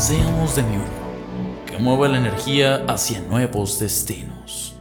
Seamos 0.00 0.56
de 0.56 0.62
mi 0.62 0.76
uno, 0.76 1.66
que 1.66 1.76
mueva 1.76 2.08
la 2.08 2.16
energía 2.16 2.86
hacia 2.88 3.20
nuevos 3.20 3.78
destinos. 3.78 4.74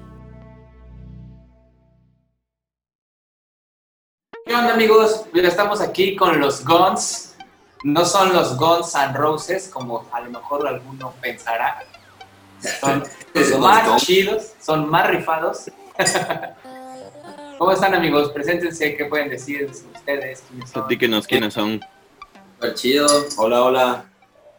¿Qué 4.46 4.56
onda 4.56 4.76
amigos? 4.76 5.26
Mira, 5.34 5.50
estamos 5.50 5.82
aquí 5.82 6.16
con 6.16 6.40
los 6.40 6.64
Guns. 6.64 7.36
No 7.84 8.06
son 8.06 8.32
los 8.32 8.56
Guns 8.56 8.96
and 8.96 9.18
Roses, 9.18 9.68
como 9.68 10.08
a 10.14 10.22
lo 10.22 10.32
mejor 10.32 10.66
alguno 10.66 11.14
pensará. 11.20 11.84
Son 12.80 13.04
más 13.60 14.02
chidos, 14.02 14.54
son 14.62 14.90
más 14.90 15.10
rifados. 15.10 15.70
¿Cómo 17.58 17.74
están 17.74 17.94
amigos? 17.94 18.32
Preséntense, 18.32 18.96
¿qué 18.96 19.04
pueden 19.04 19.28
decir 19.28 19.70
ustedes? 19.70 20.44
¿Quiénes 20.48 20.70
son? 20.70 20.82
Platíquenos 20.84 21.28
quiénes 21.28 21.54
son. 21.54 21.82
Chido. 22.76 23.06
Hola, 23.36 23.64
hola. 23.64 24.09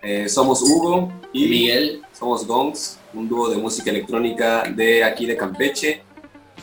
Eh, 0.02 0.28
somos 0.28 0.62
Hugo 0.62 1.12
y 1.32 1.46
Miguel. 1.46 2.02
Somos 2.18 2.46
Gongs, 2.46 2.98
un 3.14 3.28
dúo 3.28 3.48
de 3.48 3.56
música 3.56 3.90
electrónica 3.90 4.64
de 4.74 5.04
aquí 5.04 5.26
de 5.26 5.36
Campeche. 5.36 6.02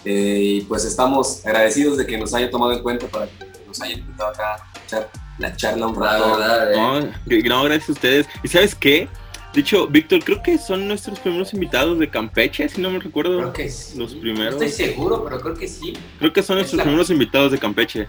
Eh, 0.06 0.40
y 0.60 0.62
pues 0.62 0.86
estamos 0.86 1.46
agradecidos 1.46 1.98
de 1.98 2.06
que 2.06 2.18
nos 2.18 2.34
hayan 2.34 2.50
tomado 2.52 2.74
en 2.74 2.82
cuenta 2.84 3.08
para 3.08 3.26
que 3.28 3.34
nos 3.68 3.82
hayan 3.82 4.00
invitado 4.00 4.30
acá 4.30 4.54
a 4.56 4.80
echar 4.86 5.10
la 5.40 5.56
charla 5.56 5.88
un 5.88 5.96
rato. 5.96 6.38
verdad, 6.38 6.74
eh. 6.74 6.76
No, 6.78 7.02
no, 7.50 7.64
gracias 7.64 7.90
a 7.90 7.92
ustedes. 7.94 8.28
¿Y 8.44 8.48
sabes 8.48 8.74
qué? 8.76 9.08
De 9.54 9.62
hecho, 9.62 9.88
Víctor, 9.88 10.24
creo 10.24 10.42
que 10.44 10.58
son 10.60 10.88
nuestros 10.88 11.20
primeros 11.20 11.52
invitados 11.54 11.98
de 11.98 12.10
Campeche, 12.10 12.70
si 12.70 12.80
no 12.80 12.92
me 12.92 13.00
recuerdo. 13.00 13.38
Creo 13.40 13.54
que 13.54 13.70
sí. 13.70 13.98
Los 13.98 14.14
No 14.14 14.22
primeros. 14.22 14.54
estoy 14.62 14.70
seguro, 14.70 15.24
pero 15.24 15.40
creo 15.42 15.56
que 15.56 15.68
sí. 15.68 15.94
Creo 16.20 16.32
que 16.32 16.44
son 16.44 16.58
nuestros 16.58 16.74
Es 16.74 16.78
la- 16.78 16.84
primeros 16.84 17.10
invitados 17.10 17.52
de 17.52 17.58
Campeche. 17.58 18.08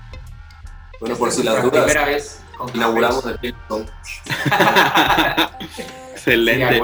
Bueno, 1.00 1.16
por 1.16 1.28
Esta 1.28 1.40
si 1.42 1.48
es 1.48 1.54
las 1.54 1.64
dudas, 1.64 1.84
primera 1.84 2.06
vez 2.06 2.40
inauguramos 2.74 3.24
el 3.26 3.38
Excelente. 6.12 6.80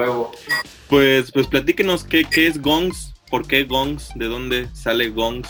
Pues, 0.88 1.32
pues 1.32 1.46
platíquenos 1.46 2.04
qué, 2.04 2.24
qué 2.24 2.46
es 2.46 2.60
Gongs, 2.60 3.12
por 3.30 3.46
qué 3.46 3.64
Gongs, 3.64 4.10
de 4.14 4.26
dónde 4.26 4.68
sale 4.74 5.08
Gongs. 5.10 5.48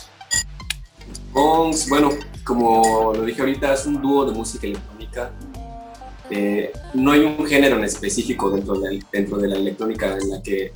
Gongs, 1.32 1.88
bueno, 1.88 2.10
como 2.44 3.12
lo 3.14 3.22
dije 3.24 3.40
ahorita, 3.40 3.74
es 3.74 3.86
un 3.86 4.00
dúo 4.00 4.24
de 4.24 4.32
música 4.32 4.66
electrónica. 4.66 5.32
Eh, 6.30 6.72
no 6.94 7.12
hay 7.12 7.20
un 7.20 7.46
género 7.46 7.76
en 7.76 7.84
específico 7.84 8.50
dentro 8.50 8.74
de, 8.78 8.94
la- 8.98 9.04
dentro 9.12 9.36
de 9.38 9.48
la 9.48 9.56
electrónica 9.56 10.16
en 10.18 10.30
la 10.30 10.42
que 10.42 10.72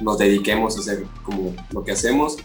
nos 0.00 0.16
dediquemos 0.18 0.76
a 0.76 0.80
hacer 0.80 1.04
como 1.22 1.54
lo 1.72 1.84
que 1.84 1.92
hacemos, 1.92 2.36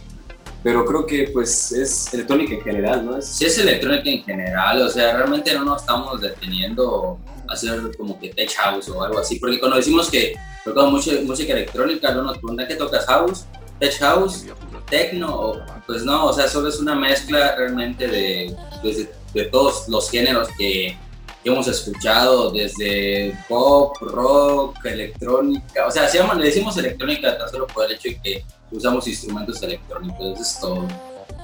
pero 0.65 0.83
creo 0.83 1.05
que 1.05 1.29
pues 1.31 1.71
es 1.73 2.11
electrónica 2.11 2.55
en 2.55 2.61
general, 2.61 3.05
¿no? 3.05 3.17
Es, 3.19 3.27
Sí 3.27 3.45
es 3.45 3.55
electrónica 3.59 4.09
en 4.09 4.23
general, 4.23 4.81
o 4.81 4.89
sea, 4.89 5.15
realmente 5.15 5.53
no 5.53 5.63
nos 5.63 5.81
estamos 5.81 6.19
deteniendo 6.19 7.19
a 7.47 7.53
hacer 7.53 7.79
como 7.95 8.19
que 8.19 8.29
tech 8.29 8.51
house 8.55 8.89
o 8.89 9.03
algo 9.03 9.19
así, 9.19 9.37
porque 9.39 9.59
cuando 9.59 9.77
decimos 9.77 10.09
que 10.09 10.33
tocamos 10.63 10.91
mucha 11.05 11.21
música 11.21 11.53
electrónica, 11.53 12.11
no 12.15 12.23
nos 12.23 12.37
preguntan 12.39 12.67
qué 12.67 12.73
tocas 12.75 13.05
house, 13.05 13.45
tech 13.79 13.93
house, 13.99 14.45
techno, 14.89 15.53
pues 15.85 16.03
no, 16.03 16.25
o 16.25 16.33
sea, 16.33 16.47
solo 16.47 16.69
es 16.69 16.79
una 16.79 16.95
mezcla 16.95 17.55
realmente 17.55 18.07
de, 18.07 18.55
pues, 18.81 18.97
de, 18.97 19.09
de 19.35 19.45
todos 19.51 19.87
los 19.87 20.09
géneros 20.09 20.47
que, 20.57 20.97
que 21.43 21.49
hemos 21.51 21.67
escuchado, 21.67 22.49
desde 22.49 23.37
pop, 23.47 23.95
rock, 24.01 24.83
electrónica, 24.85 25.85
o 25.85 25.91
sea, 25.91 26.07
se 26.09 26.17
llama- 26.17 26.33
le 26.33 26.45
decimos 26.45 26.75
electrónica 26.77 27.37
tan 27.37 27.49
solo 27.51 27.67
por 27.67 27.85
el 27.85 27.91
hecho 27.93 28.09
de 28.09 28.19
que 28.19 28.43
usamos 28.71 29.07
instrumentos 29.07 29.61
electrónicos, 29.63 30.19
eso 30.33 30.41
es 30.41 30.59
todo. 30.59 30.87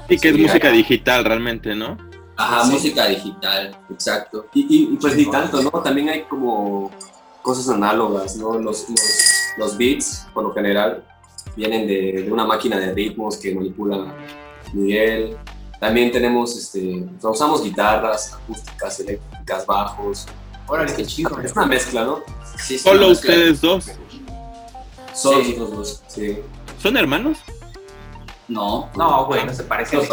Y 0.09 0.17
que 0.17 0.29
es 0.29 0.37
música 0.37 0.69
digital 0.71 1.23
realmente, 1.25 1.75
¿no? 1.75 1.97
Ajá, 2.37 2.65
Sí. 2.65 2.71
música 2.71 3.07
digital, 3.07 3.77
exacto. 3.89 4.47
y, 4.53 4.61
y- 4.61 4.93
y, 4.93 4.97
pues 4.97 5.15
ni 5.15 5.29
tanto, 5.29 5.61
¿no? 5.61 5.69
También 5.81 6.09
hay 6.09 6.23
como 6.23 6.89
cosas 7.41 7.69
análogas, 7.69 8.35
¿no? 8.35 8.53
Los, 8.59 8.89
los, 8.89 8.99
los 9.57 9.77
beats, 9.77 10.27
por 10.33 10.43
lo 10.43 10.53
general, 10.53 11.03
vienen 11.55 11.87
de, 11.87 12.23
de 12.23 12.31
una 12.31 12.45
máquina 12.45 12.77
de 12.79 12.93
ritmos 12.93 13.37
que 13.37 13.53
manipula 13.53 14.13
Miguel. 14.73 15.37
También 15.79 16.11
tenemos, 16.11 16.55
este, 16.57 17.03
usamos 17.23 17.63
guitarras 17.63 18.33
acústicas, 18.33 18.99
eléctricas, 18.99 19.65
bajos. 19.65 20.27
Órale, 20.67 20.93
qué 20.95 21.05
chido. 21.05 21.39
Es 21.41 21.51
una 21.53 21.65
mezcla, 21.65 22.03
¿no? 22.05 22.19
Sí, 22.57 22.77
sí, 22.77 22.79
Solo 22.79 23.09
ustedes 23.09 23.59
dos. 23.61 23.85
Solo 25.13 25.43
Sí. 25.43 25.55
nosotros 25.57 25.71
dos, 25.77 26.03
sí. 26.07 26.37
¿Son 26.81 26.97
hermanos? 26.97 27.37
No. 28.47 28.89
No, 28.95 29.25
güey, 29.25 29.45
no 29.45 29.53
se 29.53 29.63
parece 29.63 29.95
No, 29.97 30.03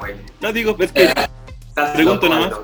güey. 0.00 0.14
No 0.40 0.52
digo, 0.52 0.76
es 0.78 0.92
que 0.92 1.04
Estás 1.04 1.90
Pregunto 1.90 2.28
nada 2.28 2.60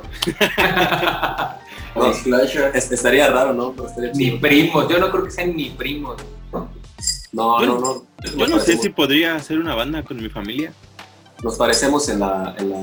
Disclosure. 1.94 2.70
es- 2.74 2.92
estaría 2.92 3.28
raro, 3.28 3.52
¿no? 3.52 3.74
Estaría 3.86 4.12
Ni 4.14 4.30
primos, 4.32 4.88
yo 4.88 4.98
no 4.98 5.10
creo 5.10 5.24
que 5.24 5.30
sean 5.30 5.56
ni 5.56 5.70
primos. 5.70 6.16
No, 7.32 7.60
Yo- 7.60 7.66
no, 7.66 7.78
no. 7.80 8.02
yo 8.36 8.46
no 8.48 8.58
sé 8.58 8.76
si 8.76 8.88
podría 8.88 9.36
hacer 9.36 9.58
una 9.58 9.74
banda 9.74 10.02
con 10.04 10.16
mi 10.16 10.28
familia. 10.28 10.72
Nos 11.42 11.56
parecemos 11.56 12.08
en 12.08 12.20
la, 12.20 12.54
en 12.58 12.70
la, 12.70 12.78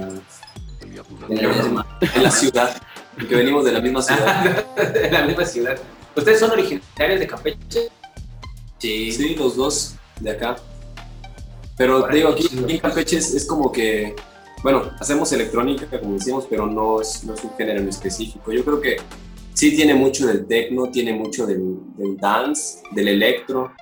En 1.30 1.44
la 1.48 1.54
misma. 1.54 1.86
en 2.16 2.24
la 2.24 2.32
ciudad, 2.32 2.82
porque 3.16 3.36
venimos 3.36 3.66
de 3.66 3.72
la 3.74 3.82
misma 3.82 4.02
ciudad. 4.04 4.66
en 4.78 5.14
la 5.14 5.22
misma 5.26 5.46
ciudad. 5.46 5.78
¿Ustedes 6.16 6.40
son 6.40 6.52
originarios 6.52 7.20
de 7.20 7.28
Campeche? 7.28 7.90
Sí. 8.80 9.12
Sí, 9.12 9.36
los 9.36 9.56
dos 9.56 9.96
de 10.20 10.32
acá. 10.32 10.56
Pero 11.78 12.00
Órale, 12.00 12.16
digo, 12.18 12.30
aquí 12.30 12.50
en 12.52 12.80
Campeche 12.80 13.18
es, 13.18 13.34
es 13.34 13.46
como 13.46 13.72
que, 13.72 14.16
bueno, 14.64 14.92
hacemos 15.00 15.32
electrónica, 15.32 16.00
como 16.00 16.14
decíamos, 16.16 16.48
pero 16.50 16.66
no 16.66 17.02
es, 17.02 17.24
no 17.24 17.34
es 17.34 17.44
un 17.44 17.52
género 17.56 17.80
en 17.80 17.90
específico. 17.90 18.52
Yo 18.52 18.66
creo 18.66 18.82
que 18.82 18.98
sí 19.54 19.76
tiene 19.76 19.94
mucho 19.94 20.28
del 20.28 20.48
techno, 20.48 20.90
tiene 20.90 21.14
mucho 21.14 21.46
del, 21.46 21.78
del 21.96 22.18
dance, 22.18 22.80
del 22.92 23.10
electro, 23.10 23.74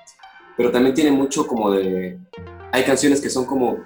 pero 0.57 0.71
también 0.71 0.93
tiene 0.93 1.11
mucho 1.11 1.47
como 1.47 1.71
de... 1.71 2.19
Hay 2.71 2.83
canciones 2.83 3.21
que 3.21 3.29
son 3.29 3.45
como 3.45 3.77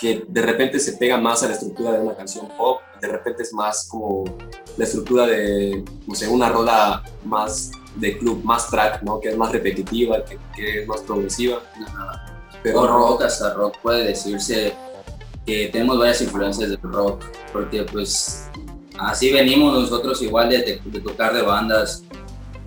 que 0.00 0.24
de 0.26 0.42
repente 0.42 0.78
se 0.78 0.94
pega 0.94 1.18
más 1.18 1.42
a 1.42 1.48
la 1.48 1.54
estructura 1.54 1.92
de 1.92 2.00
una 2.00 2.16
canción 2.16 2.48
pop, 2.56 2.80
de 3.00 3.08
repente 3.08 3.42
es 3.42 3.52
más 3.52 3.86
como 3.88 4.24
la 4.76 4.84
estructura 4.84 5.26
de, 5.26 5.84
no 6.06 6.14
sé, 6.14 6.26
una 6.28 6.48
rola 6.48 7.02
más 7.24 7.70
de 7.96 8.18
club, 8.18 8.42
más 8.44 8.68
track, 8.70 9.02
¿no? 9.02 9.20
Que 9.20 9.28
es 9.30 9.36
más 9.36 9.52
repetitiva, 9.52 10.24
que, 10.24 10.38
que 10.54 10.82
es 10.82 10.88
más 10.88 11.00
progresiva. 11.02 11.60
Pero 12.62 12.80
O 12.80 12.86
rock, 12.86 13.22
hasta 13.22 13.54
rock 13.54 13.76
puede 13.82 14.04
decirse 14.04 14.74
que 15.46 15.68
tenemos 15.68 15.98
varias 15.98 16.22
influencias 16.22 16.70
del 16.70 16.80
rock, 16.82 17.22
porque 17.52 17.82
pues 17.82 18.48
así 18.98 19.30
venimos 19.32 19.78
nosotros 19.78 20.22
igual 20.22 20.48
de, 20.48 20.58
de- 20.58 20.80
de 20.84 21.00
tocar 21.00 21.34
de 21.34 21.42
bandas, 21.42 22.02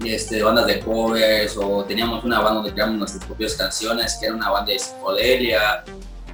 este, 0.06 0.44
bandas 0.44 0.68
de 0.68 0.80
covers, 0.82 1.58
o 1.58 1.84
teníamos 1.86 2.24
una 2.24 2.38
banda 2.40 2.56
donde 2.56 2.74
creamos 2.74 2.98
nuestras 3.00 3.26
propias 3.26 3.56
canciones, 3.56 4.16
que 4.20 4.28
era 4.28 4.36
una 4.36 4.52
banda 4.52 4.72
de 4.72 4.78
psicodelia, 4.80 5.84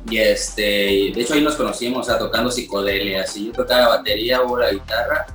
y 0.09 0.17
este, 0.17 0.61
de 0.61 1.13
hecho 1.15 1.33
ahí 1.33 1.41
nos 1.41 1.55
conocimos, 1.55 2.01
o 2.01 2.03
sea, 2.09 2.19
tocando 2.19 2.51
psicodelia, 2.51 3.21
así 3.23 3.45
yo 3.47 3.53
tocaba 3.53 3.81
la 3.81 3.87
batería 3.87 4.41
o 4.41 4.57
la 4.57 4.71
guitarra, 4.71 5.25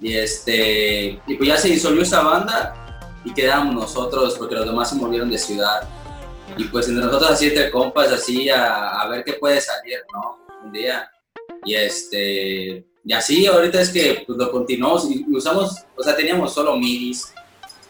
y 0.00 0.14
este, 0.14 1.20
y 1.26 1.34
pues 1.34 1.46
ya 1.50 1.58
se 1.58 1.68
disolvió 1.68 2.00
esa 2.02 2.22
banda, 2.22 2.74
y 3.26 3.34
quedamos 3.34 3.74
nosotros, 3.74 4.36
porque 4.38 4.54
los 4.54 4.64
demás 4.64 4.88
se 4.88 4.94
movieron 4.96 5.30
de 5.30 5.36
ciudad, 5.36 5.86
y 6.56 6.64
pues 6.64 6.88
entre 6.88 7.04
nosotros 7.04 7.30
así 7.32 7.48
entre 7.48 7.70
compas, 7.70 8.10
así 8.10 8.48
a, 8.48 9.00
a 9.02 9.08
ver 9.08 9.22
qué 9.24 9.34
puede 9.34 9.60
salir, 9.60 9.98
¿no? 10.14 10.38
Un 10.64 10.72
día. 10.72 11.10
Y 11.64 11.74
este, 11.74 12.86
y 13.04 13.12
así 13.12 13.46
ahorita 13.46 13.80
es 13.80 13.90
que 13.90 14.22
pues, 14.26 14.38
lo 14.38 14.50
continuamos 14.50 15.10
y 15.10 15.24
usamos, 15.30 15.84
o 15.96 16.02
sea, 16.02 16.16
teníamos 16.16 16.54
solo 16.54 16.76
midis, 16.76 17.34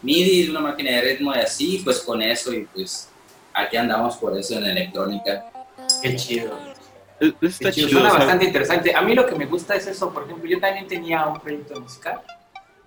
midis, 0.01 0.49
una 0.49 0.59
máquina 0.59 0.91
de 0.91 1.01
ritmo 1.01 1.33
y 1.35 1.39
así, 1.39 1.81
pues 1.83 1.99
con 1.99 2.21
eso 2.21 2.51
y 2.53 2.65
pues 2.65 3.09
aquí 3.53 3.77
andamos 3.77 4.17
por 4.17 4.37
eso 4.37 4.55
en 4.55 4.65
electrónica. 4.65 5.45
Qué 6.01 6.15
chido. 6.15 6.51
Es- 7.19 7.33
Está 7.41 7.69
Qué 7.69 7.75
chido. 7.75 7.87
chido. 7.87 7.99
Suena 7.99 8.09
¿sabes? 8.09 8.25
bastante 8.25 8.45
interesante. 8.45 8.95
A 8.95 9.01
mí 9.01 9.15
lo 9.15 9.25
que 9.25 9.35
me 9.35 9.45
gusta 9.45 9.75
es 9.75 9.87
eso. 9.87 10.11
Por 10.11 10.23
ejemplo, 10.25 10.47
yo 10.49 10.59
también 10.59 10.87
tenía 10.87 11.25
un 11.27 11.39
proyecto 11.39 11.79
musical 11.79 12.21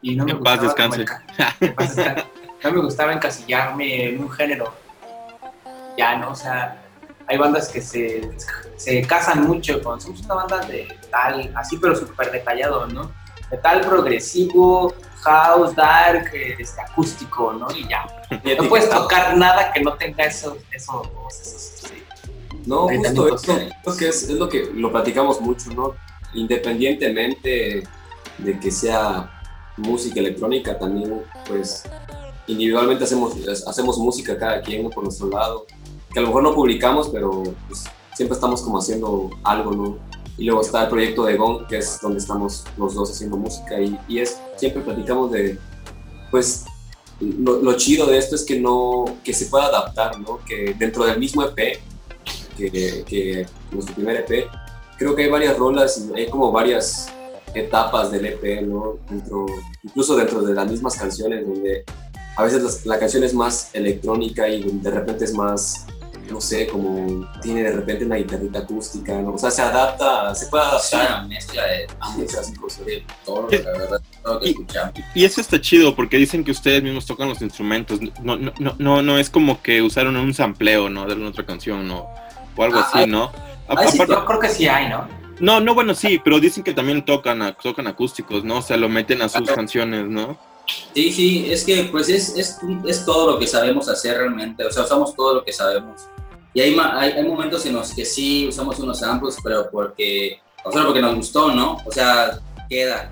y 0.03 0.15
no 0.17 0.25
me 0.25 0.33
En 0.33 0.41
paz 0.43 0.59
como 0.59 0.69
descanse. 0.69 1.05
en 1.61 1.75
paz 1.75 1.97
descanse. 1.97 2.25
No 2.63 2.73
me 2.73 2.81
gustaba 2.81 3.13
encasillarme 3.13 4.11
en 4.11 4.23
un 4.23 4.31
género. 4.31 4.73
Ya, 5.97 6.17
¿no? 6.17 6.31
O 6.31 6.35
sea, 6.35 6.83
hay 7.27 7.39
bandas 7.39 7.69
que 7.69 7.81
se, 7.81 8.31
se 8.77 9.03
casan 9.03 9.47
mucho 9.47 9.83
con 9.83 10.01
somos 10.01 10.21
una 10.23 10.35
banda 10.35 10.61
de 10.67 10.89
tal, 11.11 11.53
así, 11.57 11.77
pero 11.79 11.95
súper 11.97 12.31
detallado, 12.31 12.87
¿no? 12.87 13.11
metal 13.51 13.81
progresivo, 13.81 14.95
house, 15.23 15.75
dark, 15.75 16.31
este, 16.33 16.81
acústico, 16.81 17.53
¿no? 17.53 17.67
Y 17.75 17.89
ya. 17.89 18.07
No 18.59 18.69
puedes 18.69 18.89
tocar 18.89 19.37
nada 19.37 19.73
que 19.73 19.81
no 19.81 19.95
tenga 19.95 20.25
esos, 20.25 20.59
esos, 20.71 21.09
esos 21.29 21.93
no, 22.67 22.89
justo 22.89 23.35
eso, 23.35 23.59
creo 23.83 23.97
que 23.97 24.09
es, 24.09 24.23
es, 24.25 24.31
lo 24.31 24.49
que 24.49 24.71
lo 24.75 24.93
platicamos 24.93 25.41
mucho, 25.41 25.71
¿no? 25.73 25.95
Independientemente 26.35 27.83
de 28.39 28.61
que 28.61 28.71
sea 28.71 29.43
música 29.77 30.21
electrónica, 30.21 30.79
también 30.79 31.23
pues 31.47 31.85
individualmente 32.51 33.05
hacemos, 33.05 33.35
hacemos 33.67 33.99
música 33.99 34.37
cada 34.39 34.61
quien 34.63 34.89
por 34.91 35.05
nuestro 35.05 35.29
lado, 35.29 35.67
que 36.13 36.19
a 36.19 36.23
lo 36.23 36.29
mejor 36.29 36.43
no 36.43 36.55
publicamos, 36.55 37.09
pero 37.09 37.43
pues, 37.69 37.85
siempre 38.15 38.35
estamos 38.35 38.63
como 38.63 38.79
haciendo 38.79 39.31
algo, 39.45 39.73
¿no? 39.73 39.99
Y 40.37 40.45
luego 40.45 40.63
está 40.63 40.85
el 40.85 40.89
proyecto 40.89 41.25
de 41.25 41.37
Gong, 41.37 41.67
que 41.67 41.79
es 41.79 42.01
donde 42.01 42.19
estamos 42.19 42.65
los 42.77 42.95
dos 42.95 43.11
haciendo 43.11 43.37
música 43.37 43.81
y, 43.81 43.99
y 44.09 44.21
es, 44.21 44.41
siempre 44.57 44.83
platicamos 44.83 45.31
de, 45.31 45.59
pues, 46.31 46.65
lo, 47.21 47.61
lo, 47.61 47.75
chido 47.77 48.07
de 48.07 48.17
esto 48.17 48.35
es 48.35 48.45
que 48.45 48.59
no, 48.59 49.05
que 49.23 49.35
se 49.35 49.47
pueda 49.47 49.67
adaptar, 49.67 50.19
¿no? 50.21 50.41
Que 50.47 50.75
dentro 50.79 51.05
del 51.05 51.19
mismo 51.19 51.43
EP, 51.43 51.79
que, 52.57 53.05
que 53.07 53.47
nuestro 53.71 53.95
primer 53.95 54.17
EP, 54.17 54.49
creo 54.99 55.15
que 55.15 55.25
hay 55.25 55.31
varias 55.31 55.57
rolas 55.59 56.03
hay 56.15 56.29
como 56.29 56.51
varias 56.51 57.09
etapas 57.55 58.11
del 58.11 58.27
EP, 58.27 58.63
¿no? 58.63 58.99
Dentro, 59.09 59.47
incluso 59.83 60.17
dentro 60.17 60.43
de 60.43 60.55
las 60.55 60.71
mismas 60.71 60.97
canciones, 60.97 61.47
donde 61.47 61.85
a 62.41 62.45
veces 62.45 62.87
la 62.87 62.99
canción 62.99 63.23
es 63.23 63.35
más 63.35 63.71
electrónica 63.75 64.49
y 64.49 64.63
de 64.63 64.91
repente 64.91 65.27
es 65.27 65.35
más, 65.35 65.87
no 66.31 66.41
sé, 66.41 66.67
como 66.69 67.29
tiene 67.43 67.65
de 67.65 67.73
repente 67.73 68.07
una 68.07 68.17
guitarrita 68.17 68.61
acústica, 68.61 69.21
¿no? 69.21 69.35
O 69.35 69.39
sea, 69.39 69.51
se 69.51 69.61
adapta, 69.61 70.35
se 70.35 70.47
puede 70.47 70.65
adaptar. 70.65 71.07
Sí, 71.07 71.13
una 71.13 71.23
mezcla 71.27 71.67
de, 71.67 71.87
muchas 72.17 72.51
cosas, 72.59 72.87
de 72.87 73.05
todo, 73.27 73.47
la 73.51 73.73
verdad, 73.73 74.01
todo 74.23 74.35
lo 74.35 74.41
que 74.41 74.51
escuchamos. 74.51 74.95
Y 75.15 75.25
eso 75.27 75.41
está 75.43 75.61
chido 75.61 75.95
porque 75.95 76.17
dicen 76.17 76.43
que 76.43 76.51
ustedes 76.51 76.83
mismos 76.83 77.05
tocan 77.05 77.29
los 77.29 77.43
instrumentos, 77.43 78.01
no, 78.23 78.37
no, 78.37 78.53
no, 78.59 78.75
no, 78.79 79.03
no 79.03 79.19
es 79.19 79.29
como 79.29 79.61
que 79.61 79.83
usaron 79.83 80.17
un 80.17 80.33
sampleo, 80.33 80.89
¿no? 80.89 81.05
De 81.05 81.13
alguna 81.13 81.29
otra 81.29 81.45
canción, 81.45 81.87
¿no? 81.87 82.07
O 82.57 82.65
algo 82.65 82.79
ah, 82.79 82.91
así, 82.91 83.07
¿no? 83.07 83.33
Ay, 83.69 83.89
sí, 83.89 83.99
yo 83.99 84.25
creo 84.25 84.41
que 84.41 84.49
sí 84.49 84.67
hay, 84.67 84.89
¿no? 84.89 85.07
No, 85.41 85.61
no, 85.61 85.75
bueno, 85.75 85.95
sí, 85.95 86.19
pero 86.23 86.41
dicen 86.41 86.65
que 86.65 86.73
también 86.73 87.05
tocan, 87.05 87.55
tocan 87.63 87.87
acústicos, 87.87 88.45
¿no? 88.45 88.59
O 88.59 88.63
sea, 88.63 88.79
lo 88.79 88.89
meten 88.89 89.21
a 89.21 89.29
sus 89.29 89.51
canciones, 89.51 90.07
¿no? 90.07 90.39
Sí, 90.95 91.13
sí, 91.13 91.47
es 91.51 91.65
que 91.65 91.85
pues 91.85 92.09
es, 92.09 92.37
es, 92.37 92.59
es, 92.87 93.05
todo 93.05 93.33
lo 93.33 93.39
que 93.39 93.47
sabemos 93.47 93.89
hacer 93.89 94.19
realmente, 94.19 94.65
o 94.65 94.71
sea, 94.71 94.85
usamos 94.85 95.15
todo 95.15 95.35
lo 95.35 95.45
que 95.45 95.53
sabemos. 95.53 96.03
Y 96.53 96.61
hay, 96.61 96.77
hay, 96.79 97.25
momentos 97.25 97.65
en 97.67 97.75
los 97.75 97.95
que 97.95 98.05
sí 98.05 98.49
usamos 98.49 98.79
unos 98.81 98.99
samples, 98.99 99.37
pero 99.43 99.71
porque, 99.71 100.41
o 100.65 100.73
sea, 100.73 100.85
porque 100.85 101.01
nos 101.01 101.15
gustó, 101.15 101.53
¿no? 101.53 101.79
O 101.87 101.93
sea, 101.93 102.41
queda. 102.69 103.09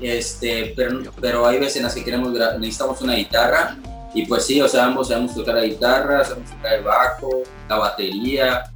Este, 0.00 0.72
pero, 0.74 1.00
pero 1.20 1.46
hay 1.46 1.60
veces 1.60 1.76
en 1.76 1.84
las 1.84 1.94
que 1.94 2.02
queremos, 2.02 2.32
necesitamos 2.58 3.00
una 3.02 3.14
guitarra 3.14 3.76
y 4.14 4.26
pues 4.26 4.44
sí, 4.44 4.60
o 4.60 4.68
sea, 4.68 4.86
ambos 4.86 5.08
sabemos 5.08 5.34
tocar 5.34 5.54
la 5.54 5.64
guitarra, 5.64 6.24
sabemos 6.24 6.50
tocar 6.50 6.74
el 6.74 6.82
bajo, 6.82 7.42
la 7.68 7.76
batería, 7.76 8.72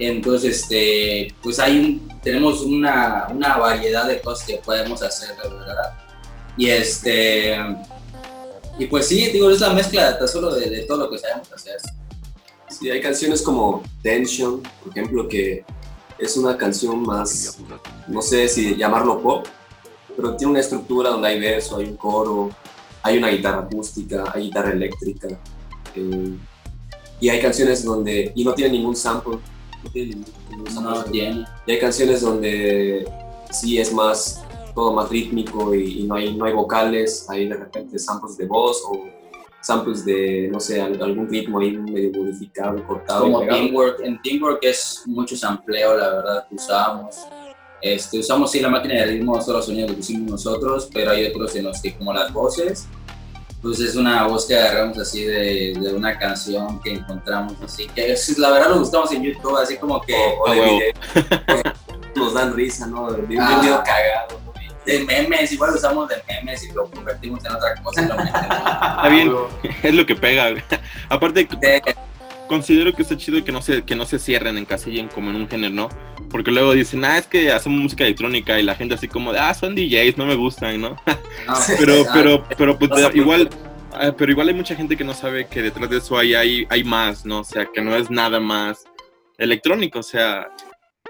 entonces, 0.00 0.62
este, 0.62 1.34
pues 1.42 1.58
hay 1.60 1.78
un, 1.78 2.20
tenemos 2.22 2.62
una, 2.62 3.26
una 3.30 3.58
variedad 3.58 4.06
de 4.06 4.20
cosas 4.20 4.46
que 4.46 4.56
podemos 4.56 5.02
hacer, 5.02 5.36
verdad. 5.36 5.92
Y 6.56 6.68
este, 6.68 7.56
y 8.78 8.86
pues 8.86 9.08
sí, 9.08 9.30
digo, 9.30 9.50
es 9.50 9.60
la 9.60 9.72
mezcla 9.72 10.18
tan 10.18 10.28
solo 10.28 10.54
de, 10.54 10.68
de, 10.68 10.82
todo 10.82 10.98
lo 10.98 11.10
que 11.10 11.18
sabemos 11.18 11.52
hacer. 11.52 11.76
Sí, 12.68 12.90
hay 12.90 13.00
canciones 13.00 13.42
como 13.42 13.82
Tension, 14.02 14.62
por 14.82 14.90
ejemplo, 14.90 15.28
que 15.28 15.64
es 16.18 16.36
una 16.36 16.56
canción 16.56 17.02
más, 17.02 17.58
no 18.08 18.22
sé 18.22 18.48
si 18.48 18.76
llamarlo 18.76 19.20
pop, 19.20 19.46
pero 20.16 20.36
tiene 20.36 20.52
una 20.52 20.60
estructura 20.60 21.10
donde 21.10 21.28
hay 21.28 21.40
verso, 21.40 21.78
hay 21.78 21.86
un 21.86 21.96
coro, 21.96 22.50
hay 23.02 23.18
una 23.18 23.28
guitarra 23.28 23.60
acústica, 23.60 24.24
hay 24.34 24.44
guitarra 24.44 24.72
eléctrica. 24.72 25.28
Eh, 25.94 26.36
y 27.20 27.28
hay 27.28 27.40
canciones 27.40 27.84
donde, 27.84 28.32
y 28.34 28.44
no 28.44 28.54
tiene 28.54 28.72
ningún 28.72 28.96
sample, 28.96 29.38
no 29.82 29.90
tiene. 29.90 31.44
Y 31.66 31.70
hay 31.70 31.78
canciones 31.78 32.22
donde 32.22 33.10
sí 33.50 33.78
es 33.78 33.92
más, 33.92 34.42
todo 34.74 34.92
más 34.92 35.08
rítmico 35.08 35.74
y, 35.74 36.04
no, 36.04 36.14
hay, 36.14 36.34
no 36.34 36.44
hay 36.44 36.52
vocales, 36.52 37.26
hay 37.28 37.48
de 37.48 37.56
repente 37.56 37.98
samples 37.98 38.36
de 38.36 38.46
voz 38.46 38.82
o 38.86 39.04
samples 39.60 40.04
de, 40.04 40.48
no 40.50 40.58
sé, 40.58 40.80
algún 40.80 41.28
ritmo 41.28 41.60
ahí 41.60 41.76
medio 41.76 42.10
modificado, 42.12 42.82
cortado. 42.86 43.22
Como 43.22 43.40
Teamwork, 43.46 44.00
en 44.00 44.20
Teamwork 44.22 44.58
es 44.62 45.02
mucho 45.06 45.36
sampleo, 45.36 45.96
la 45.96 46.10
verdad, 46.10 46.48
que 46.48 46.54
usamos. 46.54 47.16
Este, 47.82 48.18
usamos 48.18 48.50
sí 48.50 48.60
la 48.60 48.68
máquina 48.68 48.94
de 48.94 49.06
ritmo, 49.06 49.38
todos 49.38 49.48
los 49.48 49.66
sonidos 49.66 49.90
que 49.90 49.96
pusimos 49.98 50.30
nosotros, 50.30 50.88
pero 50.92 51.12
hay 51.12 51.26
otros 51.26 51.54
en 51.56 51.64
los 51.64 51.80
que 51.80 51.96
como 51.96 52.12
las 52.12 52.32
voces, 52.32 52.86
pues 53.62 53.80
es 53.80 53.96
una 53.96 54.26
voz 54.26 54.46
que 54.46 54.56
agarramos 54.56 54.98
así 54.98 55.24
de, 55.24 55.74
de, 55.78 55.94
una 55.94 56.18
canción 56.18 56.80
que 56.80 56.92
encontramos 56.94 57.54
así, 57.62 57.86
que 57.88 58.12
es, 58.12 58.38
la 58.38 58.50
verdad 58.50 58.70
lo 58.70 58.80
gustamos 58.80 59.12
en 59.12 59.22
YouTube, 59.22 59.56
así 59.56 59.76
como 59.76 60.00
que... 60.00 60.14
Video, 60.46 60.92
nos 62.16 62.34
dan 62.34 62.54
risa, 62.54 62.86
¿no? 62.86 63.10
De 63.10 63.22
un 63.22 63.40
ah, 63.40 63.60
video 63.60 63.82
cagado. 63.84 64.39
De 64.90 65.04
memes, 65.04 65.52
igual 65.52 65.72
usamos 65.72 66.08
de 66.08 66.16
memes 66.28 66.64
y 66.64 66.72
lo 66.72 66.90
convertimos 66.90 67.44
en 67.44 67.52
otra 67.52 67.76
cosa. 67.80 68.02
Está 68.02 69.08
bien, 69.08 69.32
es 69.84 69.94
lo 69.94 70.04
que 70.04 70.16
pega. 70.16 70.52
Aparte, 71.08 71.46
de, 71.60 71.82
considero 72.48 72.92
que 72.92 73.02
está 73.02 73.16
chido 73.16 73.44
que 73.44 73.52
no 73.52 73.62
se, 73.62 73.82
que 73.82 73.94
no 73.94 74.04
se 74.04 74.18
cierren, 74.18 74.58
encasillen 74.58 75.06
como 75.06 75.30
en 75.30 75.36
un 75.36 75.48
género, 75.48 75.72
¿no? 75.72 75.88
Porque 76.28 76.50
luego 76.50 76.72
dicen, 76.72 77.04
ah, 77.04 77.18
es 77.18 77.28
que 77.28 77.52
hacemos 77.52 77.80
música 77.80 78.02
electrónica 78.02 78.58
y 78.58 78.64
la 78.64 78.74
gente 78.74 78.96
así 78.96 79.06
como 79.06 79.30
ah, 79.30 79.54
son 79.54 79.76
DJs, 79.76 80.16
no 80.16 80.26
me 80.26 80.34
gustan, 80.34 80.80
¿no? 80.80 80.90
no 81.46 81.54
pero, 81.78 82.04
pero, 82.12 82.44
pero, 82.58 82.76
pues 82.76 82.90
igual, 83.14 83.48
ah, 83.92 84.12
pero 84.18 84.32
igual 84.32 84.48
hay 84.48 84.54
mucha 84.54 84.74
gente 84.74 84.96
que 84.96 85.04
no 85.04 85.14
sabe 85.14 85.46
que 85.46 85.62
detrás 85.62 85.88
de 85.88 85.98
eso 85.98 86.18
hay, 86.18 86.34
hay, 86.34 86.66
hay 86.68 86.82
más, 86.82 87.24
¿no? 87.24 87.40
O 87.40 87.44
sea, 87.44 87.66
que 87.66 87.80
no 87.80 87.94
es 87.94 88.10
nada 88.10 88.40
más 88.40 88.82
electrónico, 89.38 90.00
o 90.00 90.02
sea, 90.02 90.48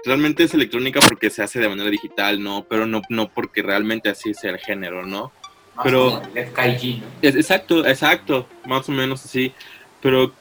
realmente 0.05 0.43
es 0.43 0.53
electrónica 0.53 0.99
porque 1.07 1.29
se 1.29 1.43
hace 1.43 1.59
de 1.59 1.69
manera 1.69 1.89
digital, 1.89 2.41
¿no? 2.41 2.65
Pero 2.69 2.85
no, 2.85 3.01
no 3.09 3.29
porque 3.29 3.61
realmente 3.61 4.09
así 4.09 4.33
sea 4.33 4.51
el 4.51 4.59
género, 4.59 5.05
¿no? 5.05 5.31
Más 5.75 5.85
pero 5.85 6.21
FKG, 6.21 6.99
¿no? 6.99 7.05
es, 7.21 7.35
exacto, 7.35 7.85
exacto, 7.85 8.47
más 8.65 8.87
o 8.89 8.91
menos 8.91 9.23
así. 9.25 9.53
Pero 10.01 10.33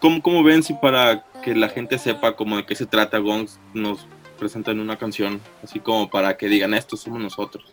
¿Cómo, 0.00 0.22
¿Cómo, 0.22 0.42
ven 0.42 0.62
si 0.62 0.72
para 0.74 1.24
que 1.42 1.54
la 1.54 1.68
gente 1.68 1.98
sepa 1.98 2.34
como 2.36 2.56
de 2.56 2.64
qué 2.64 2.74
se 2.74 2.86
trata 2.86 3.18
Gongs 3.18 3.58
nos 3.74 4.06
presentan 4.38 4.80
una 4.80 4.96
canción, 4.96 5.40
así 5.62 5.78
como 5.78 6.08
para 6.08 6.36
que 6.36 6.48
digan 6.48 6.72
esto 6.72 6.96
somos 6.96 7.20
nosotros? 7.20 7.64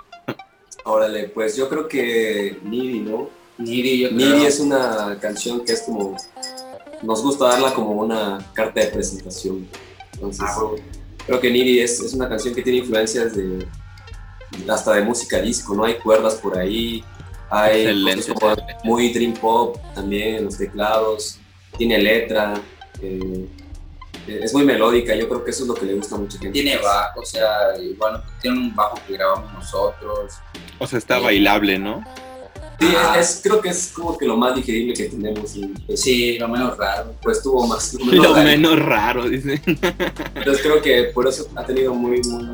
Órale, 0.84 1.30
pues 1.30 1.56
yo 1.56 1.70
creo 1.70 1.88
que 1.88 2.60
Niri, 2.64 3.00
¿no? 3.00 3.30
Niri, 3.58 4.10
Niri 4.12 4.46
es 4.46 4.60
una 4.60 5.18
canción 5.22 5.64
que 5.64 5.72
es 5.72 5.84
como, 5.84 6.18
nos 7.02 7.24
gusta 7.24 7.46
darla 7.46 7.74
como 7.74 7.92
una 7.92 8.46
carta 8.54 8.82
de 8.82 8.88
presentación. 8.88 9.68
Entonces, 10.14 10.46
ah, 10.46 10.72
creo 11.26 11.40
que 11.40 11.52
Niri 11.52 11.80
es, 11.80 12.00
es, 12.00 12.14
una 12.14 12.30
canción 12.30 12.54
que 12.54 12.62
tiene 12.62 12.80
influencias 12.80 13.36
de 13.36 13.66
hasta 14.70 14.94
de 14.94 15.02
música 15.02 15.42
disco, 15.42 15.76
¿no? 15.76 15.84
Hay 15.84 15.96
cuerdas 15.96 16.36
por 16.36 16.58
ahí, 16.58 17.04
hay 17.50 18.14
como 18.34 18.56
muy 18.84 19.12
dream 19.12 19.34
pop 19.34 19.78
también 19.94 20.36
en 20.36 20.46
los 20.46 20.58
teclados 20.58 21.40
tiene 21.78 21.98
letra, 22.00 22.54
eh, 23.02 23.48
es 24.28 24.54
muy 24.54 24.64
melódica, 24.64 25.16
yo 25.16 25.28
creo 25.28 25.44
que 25.44 25.52
eso 25.52 25.64
es 25.64 25.68
lo 25.68 25.76
que 25.76 25.86
le 25.86 25.94
gusta 25.94 26.16
a 26.16 26.18
mucha 26.18 26.40
gente. 26.40 26.52
Tiene 26.62 26.78
bajo, 26.78 27.22
o 27.22 27.26
sea, 27.26 27.50
bueno, 27.98 28.24
tiene 28.42 28.58
un 28.58 28.76
bajo 28.76 29.00
que 29.06 29.14
grabamos 29.14 29.54
nosotros. 29.54 30.34
O 30.80 30.88
sea, 30.88 30.98
está 30.98 31.20
bailable, 31.20 31.78
¿no? 31.78 32.04
Sí, 32.80 32.94
ah. 32.98 33.16
es, 33.20 33.40
creo 33.44 33.62
que 33.62 33.70
es 33.70 33.92
como 33.94 34.18
que 34.18 34.26
lo 34.26 34.38
más 34.38 34.56
digerible 34.56 34.94
que 34.94 35.06
tenemos. 35.06 35.56
Y, 35.56 35.68
pues, 35.86 36.02
sí, 36.02 36.38
lo 36.38 36.48
menos 36.48 36.78
raro. 36.78 37.16
Pues 37.22 37.42
tuvo 37.42 37.66
más. 37.68 37.94
Lo 37.94 38.06
menos, 38.06 38.26
lo 38.26 38.34
raro. 38.34 38.46
menos 38.46 38.80
raro, 38.80 39.30
dice. 39.30 39.62
Entonces 39.66 40.62
creo 40.62 40.82
que 40.82 41.12
por 41.14 41.28
eso 41.28 41.48
ha 41.56 41.64
tenido 41.64 41.94
muy, 41.94 42.22
muy 42.24 42.46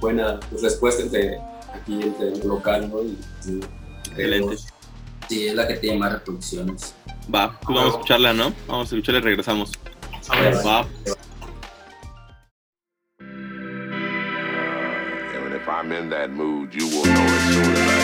buena 0.00 0.38
respuesta 0.60 1.02
entre 1.02 1.38
aquí, 1.74 2.02
entre 2.02 2.28
el 2.28 2.46
local, 2.46 2.90
¿no? 2.90 3.02
Y, 3.02 3.18
y 3.46 3.60
Excelente. 4.10 4.56
Sí, 5.28 5.46
es 5.46 5.54
la 5.54 5.68
que 5.68 5.74
tiene 5.74 5.98
más 5.98 6.12
reproducciones. 6.12 6.94
Va, 7.32 7.58
pues 7.60 7.76
vamos 7.76 7.84
a 7.84 7.96
escucharla, 7.96 8.32
¿no? 8.32 8.52
Vamos 8.66 8.92
a 8.92 8.96
escucharla 8.96 9.20
y 9.20 9.22
regresamos. 9.22 9.72
Va. 10.66 10.86
And 15.50 15.54
if 15.54 15.68
I'm 15.68 15.92
in 15.92 16.10
that 16.10 16.30
mood, 16.30 16.74
you 16.74 16.86
will 16.86 17.04
know 17.04 17.22
as 17.22 17.54
soon 17.54 17.76
as 17.76 17.90
I 17.90 17.99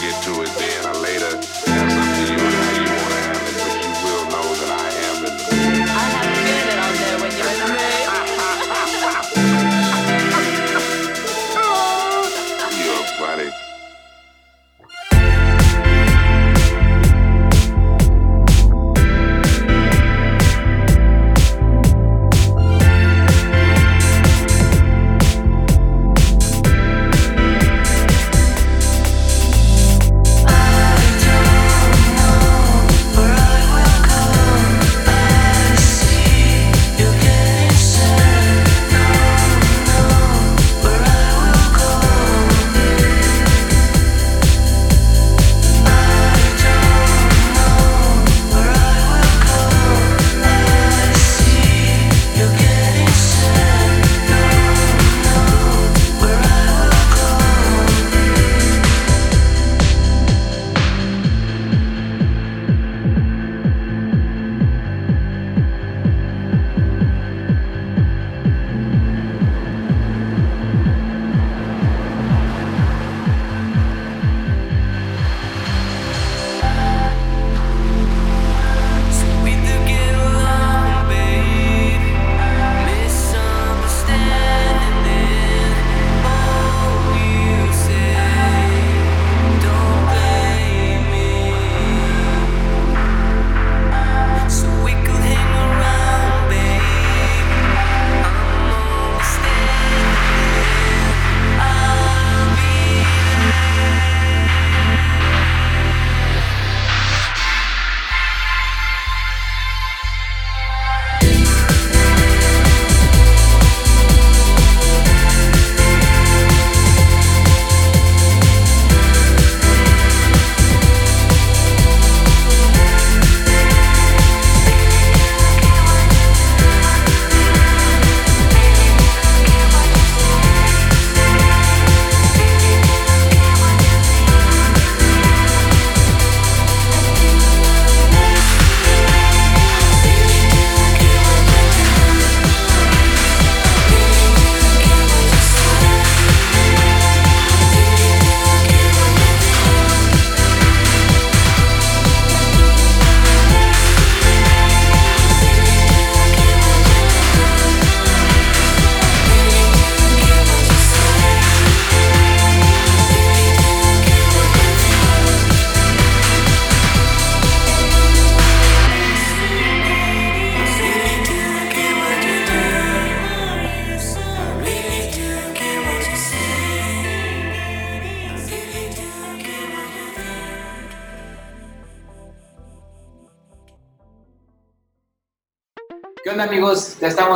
get 0.00 0.22
to 0.22 0.42
it 0.42 0.50
then. 0.58 0.86
Or 0.86 0.94
later, 1.00 1.97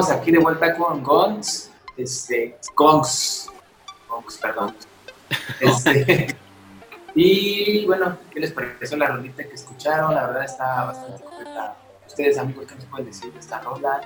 estamos 0.03 0.11
aquí 0.23 0.31
de 0.33 0.39
vuelta 0.39 0.75
con 0.77 1.03
Gons. 1.03 1.71
Este, 1.97 2.57
Gongs. 2.75 3.49
Gongs, 4.09 4.39
perdón. 4.39 4.77
Este, 5.61 6.37
y 7.15 7.87
bueno, 7.87 8.19
¿qué 8.31 8.41
les 8.41 8.53
pareció 8.53 8.97
la 8.97 9.07
rolita 9.07 9.45
que 9.45 9.55
escucharon? 9.55 10.15
La 10.15 10.27
verdad 10.27 10.45
está 10.45 10.85
bastante 10.85 11.23
completa. 11.23 11.77
Ustedes 12.07 12.39
amigos, 12.39 12.67
¿qué 12.67 12.75
nos 12.75 12.85
pueden 12.87 13.07
decir 13.07 13.33
de 13.33 13.41
esta 13.41 13.61
rola? 13.61 14.01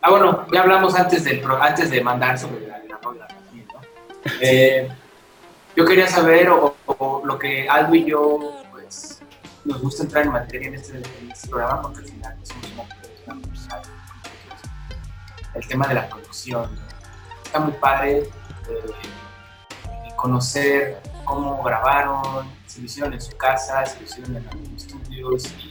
Ah, 0.00 0.10
bueno, 0.10 0.46
ya 0.52 0.62
hablamos 0.62 0.94
antes, 0.96 1.24
del 1.24 1.40
pro- 1.40 1.62
antes 1.62 1.90
de 1.90 2.00
mandar 2.02 2.38
sobre 2.38 2.66
la, 2.66 2.78
la 2.78 2.98
rola 2.98 3.26
también, 3.28 3.66
¿no? 3.72 3.80
Eh, 4.40 4.88
yo 5.76 5.84
quería 5.84 6.08
saber, 6.08 6.48
o, 6.50 6.74
o 6.86 7.22
lo 7.24 7.38
que 7.38 7.68
Aldo 7.68 7.94
y 7.94 8.04
yo, 8.04 8.62
pues, 8.72 9.20
nos 9.64 9.80
gusta 9.80 10.02
entrar 10.02 10.24
en 10.24 10.32
materia 10.32 10.68
en 10.68 10.74
este, 10.74 10.96
en 10.96 11.30
este 11.30 11.48
programa, 11.48 11.82
porque 11.82 11.98
al 12.00 12.04
final 12.06 12.36
somos 12.42 12.72
una. 12.72 13.01
El 15.54 15.66
tema 15.66 15.86
de 15.86 15.94
la 15.94 16.08
producción. 16.08 16.70
Está 17.44 17.60
muy 17.60 17.72
padre 17.72 18.30
eh, 18.68 20.16
conocer 20.16 21.02
cómo 21.24 21.62
grabaron, 21.62 22.48
se 22.66 22.80
lo 22.80 22.86
hicieron 22.86 23.12
en 23.12 23.20
su 23.20 23.36
casa, 23.36 23.84
se 23.84 23.98
lo 23.98 24.04
hicieron 24.04 24.36
en 24.36 24.48
algunos 24.48 24.82
estudios 24.84 25.44
y 25.58 25.70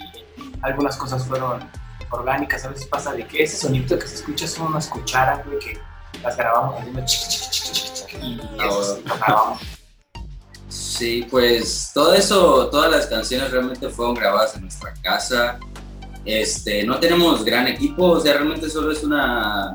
algunas 0.61 0.97
cosas 0.97 1.25
fueron 1.25 1.67
orgánicas. 2.09 2.65
A 2.65 2.69
veces 2.69 2.85
pasa 2.88 3.13
de 3.13 3.25
que 3.25 3.43
ese 3.43 3.57
sonido 3.57 3.97
que 3.97 4.07
se 4.07 4.15
escucha 4.15 4.47
son 4.47 4.67
unas 4.67 4.88
cucharas, 4.88 5.45
güey, 5.45 5.59
que 5.59 5.79
las 6.21 6.38
grabamos 6.38 6.79
haciendo 6.79 7.05
chiqui, 7.05 7.27
chiqui, 7.29 7.93
chiqui, 7.93 8.17
y 8.17 8.39
eso 8.59 8.95
sí 8.95 9.03
lo 9.05 9.15
grabamos. 9.15 9.61
Sí, 10.69 11.27
pues 11.29 11.91
todo 11.93 12.13
eso, 12.13 12.69
todas 12.69 12.91
las 12.91 13.07
canciones 13.07 13.51
realmente 13.51 13.89
fueron 13.89 14.13
grabadas 14.13 14.55
en 14.55 14.61
nuestra 14.61 14.93
casa. 15.01 15.59
Este, 16.25 16.84
no 16.84 17.00
tenemos 17.00 17.44
gran 17.44 17.68
equipo, 17.68 18.20
realmente 18.20 18.70
solo 18.70 18.92
es 18.92 19.04
una, 19.04 19.74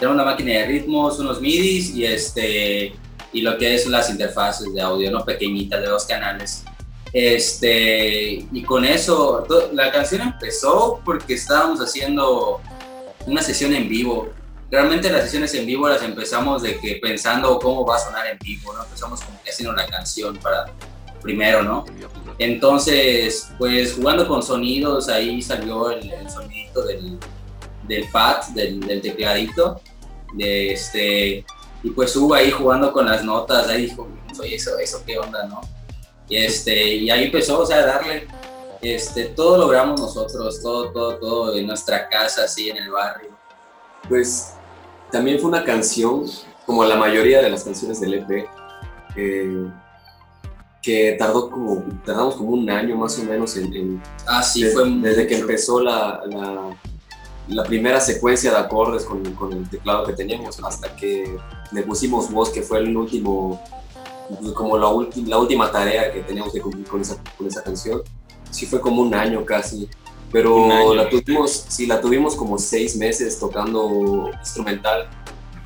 una 0.00 0.24
máquina 0.24 0.52
de 0.52 0.66
ritmos, 0.66 1.18
unos 1.18 1.40
midis 1.40 1.90
y 1.94 2.04
este, 2.04 2.94
y 3.32 3.40
lo 3.40 3.56
que 3.56 3.74
es 3.74 3.86
las 3.86 4.10
interfaces 4.10 4.72
de 4.74 4.80
audio, 4.80 5.10
no 5.10 5.24
pequeñitas 5.24 5.80
de 5.80 5.88
dos 5.88 6.04
canales. 6.04 6.64
Este, 7.12 8.46
y 8.50 8.62
con 8.64 8.84
eso, 8.84 9.46
la 9.72 9.92
canción 9.92 10.22
empezó 10.22 11.00
porque 11.04 11.34
estábamos 11.34 11.80
haciendo 11.80 12.60
una 13.26 13.40
sesión 13.40 13.72
en 13.72 13.88
vivo. 13.88 14.28
Realmente 14.70 15.10
las 15.10 15.24
sesiones 15.24 15.54
en 15.54 15.66
vivo 15.66 15.88
las 15.88 16.02
empezamos 16.02 16.62
de 16.62 16.78
que 16.78 16.96
pensando 16.96 17.58
cómo 17.58 17.86
va 17.86 17.96
a 17.96 17.98
sonar 18.00 18.26
en 18.26 18.38
vivo, 18.38 18.72
¿no? 18.72 18.82
Empezamos 18.82 19.20
como 19.20 19.40
que 19.42 19.50
haciendo 19.50 19.72
la 19.72 19.86
canción 19.86 20.36
para 20.38 20.66
primero, 21.24 21.64
¿no? 21.64 21.84
Entonces, 22.38 23.50
pues 23.58 23.94
jugando 23.94 24.28
con 24.28 24.42
sonidos, 24.42 25.08
ahí 25.08 25.40
salió 25.40 25.90
el, 25.90 26.12
el 26.12 26.30
sonidito 26.30 26.84
del, 26.84 27.18
del 27.88 28.08
pad, 28.10 28.44
del, 28.54 29.00
tecladito, 29.00 29.80
este, 30.38 31.44
y 31.82 31.90
pues 31.90 32.14
hubo 32.16 32.34
ahí 32.34 32.50
jugando 32.50 32.92
con 32.92 33.06
las 33.06 33.24
notas, 33.24 33.68
ahí 33.68 33.86
dijo, 33.86 34.08
oye, 34.38 34.56
eso, 34.56 34.78
eso 34.78 35.02
qué 35.06 35.18
onda, 35.18 35.46
¿no? 35.46 35.60
Y 36.28 36.36
este, 36.36 36.94
y 36.94 37.10
ahí 37.10 37.24
empezó, 37.24 37.60
o 37.60 37.66
sea, 37.66 37.78
a 37.78 37.86
darle, 37.86 38.26
este, 38.82 39.24
todo 39.26 39.58
logramos 39.58 40.00
nosotros, 40.00 40.60
todo, 40.62 40.90
todo, 40.90 41.16
todo 41.16 41.56
en 41.56 41.66
nuestra 41.66 42.08
casa, 42.08 42.44
así 42.44 42.68
en 42.68 42.76
el 42.76 42.90
barrio. 42.90 43.30
Pues 44.08 44.54
también 45.10 45.38
fue 45.38 45.48
una 45.48 45.64
canción, 45.64 46.24
como 46.66 46.84
la 46.84 46.96
mayoría 46.96 47.40
de 47.42 47.50
las 47.50 47.64
canciones 47.64 48.00
del 48.00 48.14
EP, 48.14 48.48
eh, 49.16 49.70
que 50.84 51.16
tardó 51.18 51.48
como, 51.50 51.82
tardamos 52.04 52.34
como 52.36 52.50
un 52.50 52.68
año 52.68 52.96
más 52.96 53.18
o 53.18 53.22
menos 53.24 53.56
en, 53.56 53.72
en- 53.74 54.02
Así 54.26 54.62
de- 54.64 54.70
fue 54.70 54.88
desde 54.90 55.26
que 55.26 55.38
empezó 55.38 55.80
la, 55.80 56.20
la, 56.26 56.76
la 57.48 57.62
primera 57.64 58.00
secuencia 58.00 58.50
de 58.50 58.58
acordes 58.58 59.04
con, 59.04 59.22
con 59.34 59.52
el 59.52 59.68
teclado 59.70 60.04
que 60.04 60.12
teníamos 60.12 60.62
hasta 60.62 60.94
que 60.94 61.36
le 61.72 61.82
pusimos 61.84 62.30
voz, 62.30 62.50
que 62.50 62.60
fue 62.62 62.78
el 62.80 62.94
último, 62.96 63.60
como 64.54 64.76
la, 64.76 64.86
ulti- 64.88 65.26
la 65.26 65.38
última 65.38 65.70
tarea 65.72 66.12
que 66.12 66.20
teníamos 66.20 66.52
que 66.52 66.60
cumplir 66.60 66.86
con 66.86 67.00
esa, 67.00 67.16
con 67.38 67.46
esa 67.46 67.62
canción. 67.62 68.02
Sí 68.50 68.66
fue 68.66 68.80
como 68.80 69.00
un 69.02 69.14
año 69.14 69.44
casi, 69.44 69.88
pero 70.30 70.70
año. 70.70 70.94
la 70.94 71.08
tuvimos, 71.08 71.64
sí, 71.68 71.86
la 71.86 72.00
tuvimos 72.00 72.34
como 72.36 72.58
seis 72.58 72.94
meses 72.96 73.38
tocando 73.38 74.30
instrumental, 74.38 75.08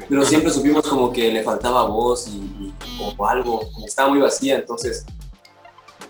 pero 0.09 0.25
siempre 0.25 0.51
supimos 0.51 0.87
como 0.87 1.13
que 1.13 1.31
le 1.33 1.43
faltaba 1.43 1.85
voz 1.87 2.29
y, 2.29 2.39
y- 2.87 3.15
o 3.17 3.27
algo, 3.27 3.71
como 3.73 3.87
estaba 3.87 4.09
muy 4.11 4.21
vacía, 4.21 4.57
entonces 4.57 5.05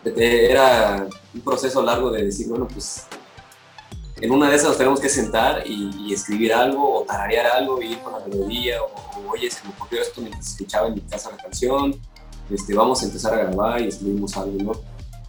era 0.04 1.06
un 1.34 1.40
proceso 1.40 1.82
largo 1.82 2.10
de 2.10 2.24
decir, 2.24 2.48
bueno, 2.48 2.66
pues 2.68 3.06
en 4.20 4.30
una 4.32 4.48
de 4.50 4.56
esas 4.56 4.68
nos 4.68 4.78
tenemos 4.78 5.00
que 5.00 5.08
sentar 5.08 5.62
y, 5.66 5.90
y 6.08 6.12
escribir 6.14 6.52
algo 6.52 7.00
o 7.00 7.02
tararear 7.04 7.46
algo 7.46 7.80
y 7.82 7.92
ir 7.92 7.98
con 8.00 8.12
la 8.14 8.20
melodía 8.26 8.82
o, 8.82 8.86
o, 8.86 9.32
oye, 9.32 9.50
se 9.50 9.62
me 9.64 9.70
ocurrió 9.74 10.02
esto 10.02 10.20
mientras 10.20 10.48
escuchaba 10.48 10.88
en 10.88 10.94
mi 10.94 11.00
casa 11.02 11.30
la 11.30 11.36
canción, 11.36 11.94
este, 12.50 12.74
vamos 12.74 13.02
a 13.02 13.06
empezar 13.06 13.34
a 13.34 13.44
grabar 13.44 13.80
y 13.80 13.88
escribimos 13.88 14.36
algo, 14.36 14.56
¿no? 14.62 14.72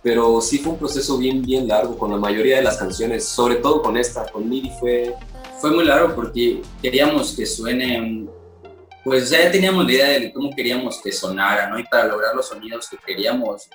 Pero 0.02 0.40
sí 0.40 0.60
fue 0.60 0.72
un 0.74 0.80
proceso 0.80 1.18
bien, 1.18 1.42
bien 1.42 1.68
largo 1.68 1.98
con 1.98 2.10
la 2.12 2.18
mayoría 2.18 2.56
de 2.56 2.64
las 2.64 2.78
canciones, 2.78 3.26
sobre 3.26 3.56
todo 3.58 3.82
con 3.82 3.98
esta, 3.98 4.32
con 4.32 4.48
MIDI 4.48 4.72
fue, 4.80 5.14
fue 5.60 5.72
muy 5.72 5.84
largo 5.84 6.16
porque 6.16 6.62
queríamos 6.82 7.34
que 7.34 7.46
suene, 7.46 8.26
pues 9.04 9.30
ya 9.30 9.52
teníamos 9.52 9.86
la 9.86 9.92
idea 9.92 10.08
de 10.20 10.34
cómo 10.34 10.54
queríamos 10.56 11.02
que 11.02 11.12
sonara, 11.12 11.70
¿no? 11.70 11.80
Y 11.80 11.84
para 11.86 12.06
lograr 12.06 12.36
los 12.36 12.48
sonidos 12.48 12.90
que 12.90 12.98
queríamos, 12.98 13.70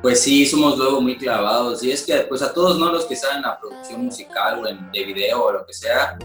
pues 0.00 0.20
sí, 0.20 0.46
somos 0.46 0.78
luego 0.78 1.00
muy 1.00 1.16
clavados. 1.16 1.82
Y 1.82 1.90
es 1.90 2.02
que, 2.02 2.14
pues 2.20 2.42
a 2.42 2.52
todos, 2.52 2.78
¿no? 2.78 2.92
Los 2.92 3.04
que 3.06 3.16
saben 3.16 3.42
la 3.42 3.58
producción 3.58 4.04
musical 4.04 4.60
o 4.60 4.68
en, 4.68 4.90
de 4.92 5.04
video 5.04 5.44
o 5.44 5.52
lo 5.52 5.66
que 5.66 5.74
sea, 5.74 6.18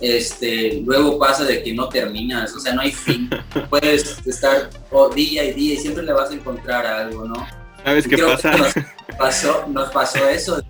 este, 0.00 0.82
luego 0.84 1.18
pasa 1.18 1.44
de 1.44 1.62
que 1.62 1.72
no 1.72 1.88
terminas, 1.88 2.54
o 2.54 2.60
sea, 2.60 2.72
no 2.72 2.80
hay 2.80 2.92
fin. 2.92 3.28
Puedes 3.70 4.26
estar 4.26 4.70
oh, 4.90 5.08
día 5.08 5.44
y 5.44 5.52
día 5.52 5.74
y 5.74 5.76
siempre 5.76 6.02
le 6.02 6.12
vas 6.12 6.30
a 6.30 6.34
encontrar 6.34 6.86
algo, 6.86 7.26
¿no? 7.26 7.46
¿Sabes 7.84 8.08
qué 8.08 8.16
pasa? 8.16 8.50
que 8.50 8.58
Nos 8.58 8.74
pasó, 9.18 9.64
nos 9.68 9.90
pasó 9.90 10.26
eso, 10.28 10.62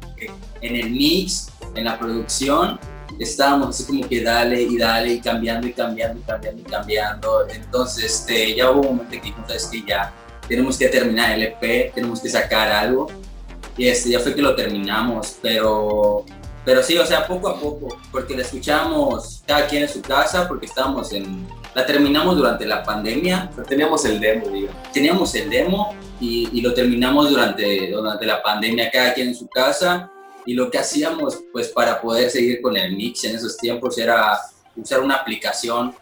en 0.60 0.76
el 0.76 0.90
mix, 0.90 1.48
en 1.74 1.84
la 1.84 1.98
producción, 1.98 2.78
estábamos 3.18 3.70
así 3.70 3.84
como 3.84 4.08
que 4.08 4.22
dale 4.22 4.62
y 4.62 4.78
dale 4.78 5.14
y 5.14 5.20
cambiando 5.20 5.66
y 5.66 5.72
cambiando 5.72 6.18
y 6.18 6.22
cambiando 6.22 6.62
y 6.62 6.64
cambiando. 6.64 7.48
Entonces, 7.48 8.04
este, 8.04 8.54
ya 8.54 8.70
hubo 8.70 8.80
un 8.80 8.86
momento 8.96 9.10
que 9.10 9.20
dijimos, 9.20 9.46
"¿Sabes 9.46 9.68
qué? 9.70 9.82
ya 9.86 10.12
tenemos 10.48 10.76
que 10.76 10.88
terminar 10.88 11.32
el 11.32 11.42
EP, 11.42 11.92
tenemos 11.94 12.20
que 12.20 12.28
sacar 12.28 12.70
algo. 12.70 13.08
Y 13.76 13.88
este, 13.88 14.10
ya 14.10 14.20
fue 14.20 14.34
que 14.34 14.42
lo 14.42 14.54
terminamos, 14.54 15.36
pero, 15.42 16.24
pero 16.64 16.82
sí, 16.82 16.96
o 16.96 17.04
sea, 17.04 17.26
poco 17.26 17.48
a 17.48 17.58
poco, 17.58 17.98
porque 18.12 18.36
la 18.36 18.42
escuchamos 18.42 19.42
cada 19.46 19.66
quien 19.66 19.82
en 19.82 19.88
su 19.88 20.00
casa, 20.00 20.46
porque 20.46 20.66
estábamos 20.66 21.12
en, 21.12 21.46
la 21.74 21.84
terminamos 21.84 22.36
durante 22.36 22.66
la 22.66 22.84
pandemia, 22.84 23.50
teníamos 23.68 24.04
el 24.04 24.20
demo, 24.20 24.48
digamos. 24.48 24.92
teníamos 24.92 25.34
el 25.34 25.50
demo 25.50 25.96
y, 26.20 26.48
y 26.52 26.60
lo 26.60 26.72
terminamos 26.72 27.30
durante, 27.30 27.90
durante 27.90 28.26
la 28.26 28.40
pandemia, 28.42 28.90
cada 28.92 29.12
quien 29.12 29.28
en 29.28 29.34
su 29.34 29.48
casa. 29.48 30.10
Y 30.46 30.54
lo 30.54 30.70
que 30.70 30.78
hacíamos, 30.78 31.42
pues, 31.52 31.68
para 31.68 32.00
poder 32.00 32.30
seguir 32.30 32.60
con 32.60 32.76
el 32.76 32.94
mix 32.96 33.24
en 33.24 33.36
esos 33.36 33.56
tiempos 33.56 33.96
era 33.98 34.38
usar 34.76 35.00
una 35.00 35.16
aplicación 35.16 35.94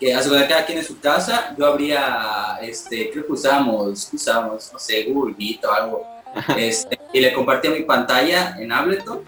que 0.00 0.14
hace 0.14 0.28
cada 0.48 0.64
quien 0.64 0.78
en 0.78 0.84
su 0.84 0.98
casa. 1.00 1.54
Yo 1.58 1.66
abría, 1.66 2.58
este, 2.62 3.10
creo 3.10 3.26
que 3.26 3.32
usábamos, 3.32 4.10
usábamos, 4.12 4.70
no 4.72 4.78
sé, 4.78 5.04
Google 5.04 5.34
Meet 5.38 5.64
o 5.64 5.72
algo. 5.72 6.06
Este, 6.56 6.98
y 7.12 7.20
le 7.20 7.32
compartía 7.32 7.70
mi 7.70 7.82
pantalla 7.82 8.56
en 8.58 8.72
Ableton. 8.72 9.22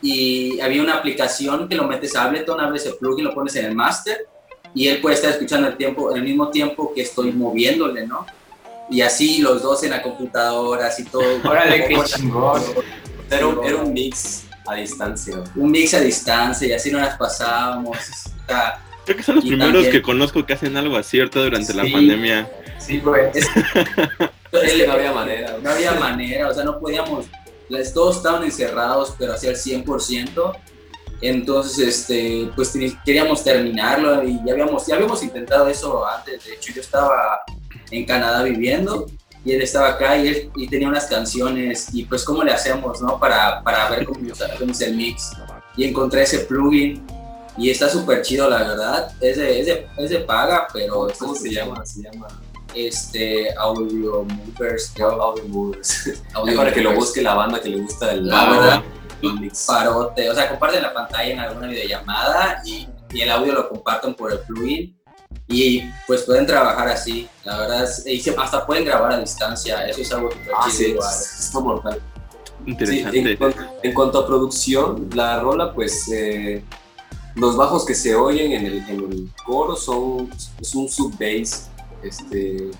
Y 0.00 0.60
había 0.60 0.82
una 0.82 0.94
aplicación 0.94 1.68
que 1.68 1.74
lo 1.74 1.84
metes 1.84 2.14
a 2.14 2.24
Ableton, 2.24 2.60
abres 2.60 2.86
el 2.86 2.94
plugin, 2.94 3.24
lo 3.24 3.34
pones 3.34 3.56
en 3.56 3.64
el 3.64 3.74
master 3.74 4.26
y 4.74 4.88
él 4.88 5.00
puede 5.00 5.16
estar 5.16 5.30
escuchando 5.30 5.68
el 5.68 5.76
tiempo, 5.76 6.10
en 6.10 6.18
el 6.18 6.22
mismo 6.22 6.50
tiempo 6.50 6.92
que 6.94 7.02
estoy 7.02 7.32
moviéndole, 7.32 8.06
¿no? 8.06 8.26
Y 8.90 9.00
así 9.00 9.38
los 9.38 9.62
dos 9.62 9.82
en 9.82 9.90
la 9.90 10.02
computadora, 10.02 10.86
así 10.86 11.04
todo. 11.04 11.24
Órale, 11.44 11.86
qué 11.88 11.96
chingón. 12.04 12.62
Era 13.30 13.46
un, 13.46 13.64
era 13.64 13.76
un 13.76 13.92
mix 13.92 14.44
a 14.66 14.74
distancia. 14.74 15.42
Un 15.56 15.70
mix 15.70 15.94
a 15.94 16.00
distancia 16.00 16.68
y 16.68 16.72
así 16.72 16.90
nos 16.90 17.00
las 17.02 17.16
pasábamos. 17.16 17.96
Creo 19.04 19.16
que 19.16 19.22
son 19.22 19.36
los 19.36 19.44
Y 19.44 19.48
primeros 19.48 19.72
también- 19.74 19.92
que 19.92 20.02
conozco 20.02 20.44
que 20.44 20.52
hacen 20.52 20.76
algo 20.76 20.96
así 20.96 21.18
ahorita 21.18 21.40
durante 21.40 21.72
la 21.74 21.84
Sí. 21.84 21.90
pandemia. 21.92 22.50
Sí, 22.78 23.00
güey. 23.00 23.30
Es 24.50 24.72
que 24.72 24.86
no 24.86 24.92
había 24.94 25.12
manera. 25.12 25.58
no 25.62 25.70
había 25.70 25.92
manera, 25.92 26.48
o 26.48 26.54
sea, 26.54 26.64
no 26.64 26.78
podíamos, 26.80 27.26
las, 27.68 27.92
todos 27.92 28.16
estaban 28.16 28.44
encerrados, 28.44 29.14
pero 29.18 29.34
hacia 29.34 29.50
el 29.50 29.56
100%. 29.56 30.56
Entonces, 31.20 31.86
este, 31.86 32.48
pues 32.56 32.72
queríamos 33.04 33.44
terminarlo 33.44 34.22
y 34.26 34.38
ya 34.46 34.52
habíamos, 34.52 34.86
ya 34.86 34.94
habíamos 34.94 35.22
intentado 35.22 35.68
eso 35.68 36.06
antes. 36.06 36.44
De 36.44 36.54
hecho, 36.54 36.72
yo 36.72 36.80
estaba 36.80 37.40
en 37.90 38.06
Canadá 38.06 38.42
viviendo 38.42 39.06
y 39.44 39.52
él 39.52 39.62
estaba 39.62 39.90
acá 39.90 40.16
y, 40.16 40.28
él, 40.28 40.50
y 40.56 40.68
tenía 40.68 40.88
unas 40.88 41.06
canciones 41.06 41.88
y 41.92 42.04
pues 42.04 42.24
cómo 42.24 42.42
le 42.42 42.52
hacemos, 42.52 43.00
¿no? 43.00 43.18
Para, 43.18 43.62
para 43.62 43.88
ver 43.90 44.04
cómo 44.04 44.20
hacemos 44.32 44.80
el 44.80 44.96
mix. 44.96 45.32
Y 45.76 45.84
encontré 45.84 46.22
ese 46.22 46.40
plugin 46.40 47.06
y 47.56 47.70
está 47.70 47.88
súper 47.88 48.22
chido, 48.22 48.48
la 48.48 48.58
verdad. 48.58 49.12
Es 49.20 49.36
de, 49.36 49.60
es 49.60 49.66
de, 49.66 49.88
es 49.96 50.10
de 50.10 50.20
paga, 50.20 50.68
pero... 50.72 51.08
¿Cómo 51.18 51.34
se 51.34 51.40
súper 51.40 51.52
llama? 51.52 51.86
Se 51.86 52.02
llama 52.02 52.26
Este, 52.74 53.54
Audio 53.56 54.24
Movers, 54.24 54.92
creo. 54.94 55.20
Audio 55.22 55.44
Movers. 55.48 56.22
Audio 56.34 56.56
para 56.56 56.72
que 56.72 56.80
lo 56.80 56.94
busque 56.94 57.22
la 57.22 57.34
banda 57.34 57.60
que 57.60 57.68
le 57.68 57.80
gusta 57.80 58.12
el 58.12 58.26
La 58.26 58.50
verdad, 58.50 58.82
parote, 59.66 60.30
o 60.30 60.34
sea, 60.34 60.48
comparten 60.48 60.82
la 60.82 60.92
pantalla 60.92 61.32
en 61.32 61.40
alguna 61.40 61.68
videollamada 61.68 62.62
y, 62.64 62.88
y 63.12 63.20
el 63.20 63.30
audio 63.30 63.54
lo 63.54 63.68
comparten 63.68 64.14
por 64.14 64.32
el 64.32 64.38
plugin 64.40 64.97
y 65.48 65.82
pues 66.06 66.22
pueden 66.22 66.46
trabajar 66.46 66.88
así, 66.88 67.26
la 67.44 67.58
verdad, 67.58 67.84
es- 67.84 68.06
y 68.06 68.20
se- 68.20 68.36
hasta 68.36 68.66
pueden 68.66 68.84
grabar 68.84 69.12
a 69.12 69.18
distancia, 69.20 69.86
eso 69.88 70.02
es 70.02 70.12
algo 70.12 70.30
súper 70.30 70.52
Ah, 70.54 70.64
chido 70.66 70.76
sí, 70.76 70.84
igual. 70.90 71.64
mortal. 71.64 72.02
Sí, 72.66 72.70
Interesante. 72.70 73.18
en, 73.32 73.36
cuanto, 73.38 73.58
en 73.82 73.94
cuanto 73.94 74.18
a 74.18 74.26
producción, 74.26 75.08
la 75.14 75.40
rola, 75.40 75.72
pues 75.72 76.06
eh, 76.12 76.62
los 77.34 77.56
bajos 77.56 77.86
que 77.86 77.94
se 77.94 78.14
oyen 78.14 78.52
en 78.52 78.66
el, 78.66 78.76
en 78.88 79.00
el 79.12 79.28
coro 79.46 79.74
son 79.76 80.28
es 80.60 80.74
un 80.74 80.88
sub 80.88 81.14
bass, 81.18 81.70
este, 82.02 82.70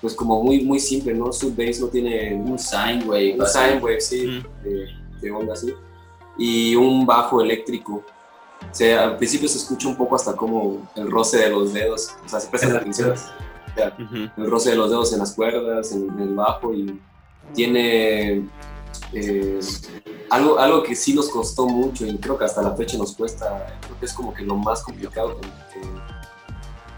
pues 0.00 0.14
como 0.14 0.42
muy 0.42 0.60
muy 0.64 0.78
simple, 0.80 1.12
¿no? 1.12 1.32
Sub 1.32 1.54
bass 1.56 1.80
no 1.80 1.88
tiene 1.88 2.34
Un 2.34 2.58
sine 2.58 3.04
wave, 3.04 3.36
un 3.38 3.46
sine 3.46 3.78
wave, 3.82 4.00
sí, 4.00 4.42
de, 4.64 4.86
de 5.20 5.30
onda 5.30 5.52
así, 5.52 5.74
y 6.38 6.74
un 6.76 7.04
bajo 7.04 7.42
eléctrico. 7.42 8.02
O 8.70 8.74
sea, 8.74 9.04
al 9.04 9.16
principio 9.16 9.48
se 9.48 9.58
escucha 9.58 9.88
un 9.88 9.96
poco 9.96 10.16
hasta 10.16 10.34
como 10.36 10.86
el 10.96 11.10
roce 11.10 11.38
de 11.38 11.50
los 11.50 11.72
dedos, 11.72 12.10
o 12.24 12.28
sea, 12.28 12.40
se 12.40 12.48
prestan 12.48 12.76
atención 12.76 13.14
Ujú. 13.98 14.16
el 14.42 14.50
roce 14.50 14.70
de 14.70 14.76
los 14.76 14.90
dedos 14.90 15.12
en 15.12 15.18
las 15.20 15.32
cuerdas, 15.34 15.92
en, 15.92 16.08
en 16.10 16.20
el 16.20 16.34
bajo 16.34 16.72
y 16.74 17.00
tiene 17.54 18.46
eh, 19.12 19.60
algo, 20.30 20.58
algo 20.58 20.82
que 20.82 20.94
sí 20.94 21.14
nos 21.14 21.28
costó 21.28 21.66
mucho 21.66 22.04
y 22.06 22.16
creo 22.18 22.36
que 22.38 22.44
hasta 22.44 22.60
la 22.62 22.72
fecha 22.74 22.96
nos 22.98 23.14
cuesta, 23.16 23.78
creo 23.82 23.98
que 23.98 24.06
es 24.06 24.12
como 24.12 24.32
que 24.34 24.42
lo 24.42 24.56
más 24.56 24.82
complicado 24.82 25.38
que, 25.40 25.48
que- 25.80 26.16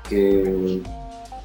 que 0.09 0.83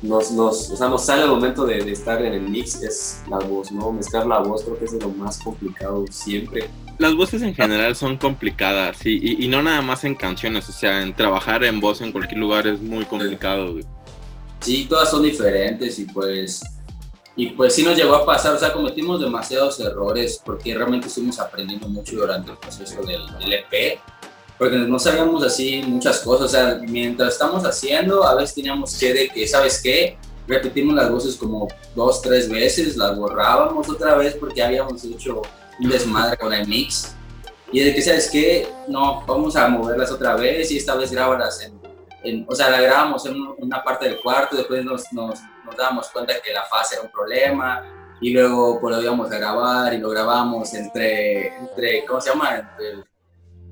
nos, 0.02 0.32
nos, 0.32 0.70
o 0.72 0.76
sea, 0.78 0.90
nos 0.90 1.06
sale 1.06 1.24
al 1.24 1.30
momento 1.30 1.66
de, 1.66 1.84
de 1.84 1.92
estar 1.92 2.22
en 2.24 2.34
el 2.34 2.42
mix 2.50 2.82
es 2.82 3.22
la 3.30 3.40
voz, 3.40 3.72
¿no? 3.72 3.92
Mezclar 3.92 4.26
la 4.28 4.40
voz 4.40 4.64
creo 4.64 4.78
que 4.78 4.86
es 4.86 4.92
de 4.92 5.00
lo 5.00 5.10
más 5.10 5.38
complicado 5.40 6.06
siempre. 6.12 6.70
Las 7.00 7.16
voces 7.16 7.42
en 7.42 7.56
general 7.56 7.96
son 7.96 8.18
complicadas 8.18 8.98
sí, 8.98 9.20
y, 9.22 9.46
y 9.46 9.48
no 9.48 9.62
nada 9.64 9.82
más 9.82 10.04
en 10.04 10.16
canciones, 10.16 10.70
o 10.70 10.72
sea, 10.72 11.02
en 11.02 11.16
trabajar 11.16 11.64
en 11.64 11.80
voz 11.80 12.02
en 12.02 12.12
cualquier 12.12 12.40
lugar 12.40 12.68
es 12.68 12.80
muy 12.82 13.06
complicado. 13.06 13.74
güey. 13.74 13.86
Sí, 14.62 14.86
todas 14.90 15.10
son 15.10 15.24
diferentes 15.24 16.00
y 16.00 16.06
pues, 16.06 16.62
y 17.36 17.48
pues 17.48 17.74
sí 17.76 17.84
nos 17.84 17.98
llegó 17.98 18.16
a 18.16 18.26
pasar, 18.26 18.54
o 18.56 18.60
sea, 18.60 18.72
cometimos 18.72 19.20
demasiados 19.20 19.80
errores 19.80 20.42
porque 20.44 20.74
realmente 20.74 21.08
estuvimos 21.08 21.40
aprendiendo 21.40 21.90
mucho 21.90 22.16
durante 22.16 22.52
el 22.52 22.58
proceso 22.58 23.02
del, 23.02 23.22
del 23.40 23.54
EP, 23.54 24.00
porque 24.58 24.78
no 24.78 25.00
sabíamos 25.00 25.44
así 25.44 25.84
muchas 25.86 26.20
cosas, 26.20 26.46
o 26.46 26.50
sea, 26.50 26.80
mientras 26.88 27.34
estamos 27.34 27.66
haciendo, 27.66 28.24
a 28.24 28.36
veces 28.36 28.56
teníamos 28.56 28.98
que 28.98 29.14
de 29.14 29.30
que, 29.30 29.48
¿sabes 29.48 29.82
qué? 29.82 30.18
Repetimos 30.48 30.96
las 30.96 31.12
voces 31.12 31.36
como 31.36 31.68
dos, 31.96 32.22
tres 32.22 32.50
veces, 32.50 32.96
las 32.96 33.18
borrábamos 33.18 33.90
otra 33.90 34.16
vez 34.16 34.36
porque 34.36 34.62
habíamos 34.62 35.04
hecho 35.04 35.42
un 35.80 35.90
desmadre 35.90 36.38
con 36.38 36.54
el 36.54 36.68
mix. 36.68 37.16
Y 37.72 37.80
de 37.80 37.94
que, 37.96 38.02
¿sabes 38.02 38.30
qué? 38.32 38.68
No, 38.88 39.22
vamos 39.26 39.56
a 39.56 39.68
moverlas 39.68 40.12
otra 40.12 40.36
vez 40.36 40.70
y 40.72 40.78
esta 40.78 40.96
vez 40.96 41.12
grábalas 41.12 41.62
en 41.62 41.82
en- 42.26 42.46
o 42.48 42.56
sea, 42.56 42.70
la 42.70 42.80
grabamos 42.80 43.26
en 43.26 43.36
un- 43.36 43.54
una 43.58 43.84
parte 43.84 44.06
del 44.08 44.18
cuarto, 44.22 44.56
después 44.56 44.84
nos, 44.86 45.12
nos, 45.12 45.42
nos 45.66 45.76
dábamos 45.76 46.08
cuenta 46.10 46.34
que 46.42 46.54
la 46.54 46.64
fase 46.64 46.96
era 46.96 47.04
un 47.04 47.12
problema, 47.12 47.84
y 48.22 48.32
luego 48.32 48.80
pues, 48.80 48.96
lo 48.96 49.02
íbamos 49.02 49.30
a 49.30 49.38
grabar 49.38 49.94
y 49.94 49.98
lo 49.98 50.10
grabamos 50.10 50.74
entre, 50.74 51.48
entre 51.58 52.06
¿cómo 52.06 52.22
se 52.22 52.30
llama? 52.30 52.56
Entre, 52.56 53.04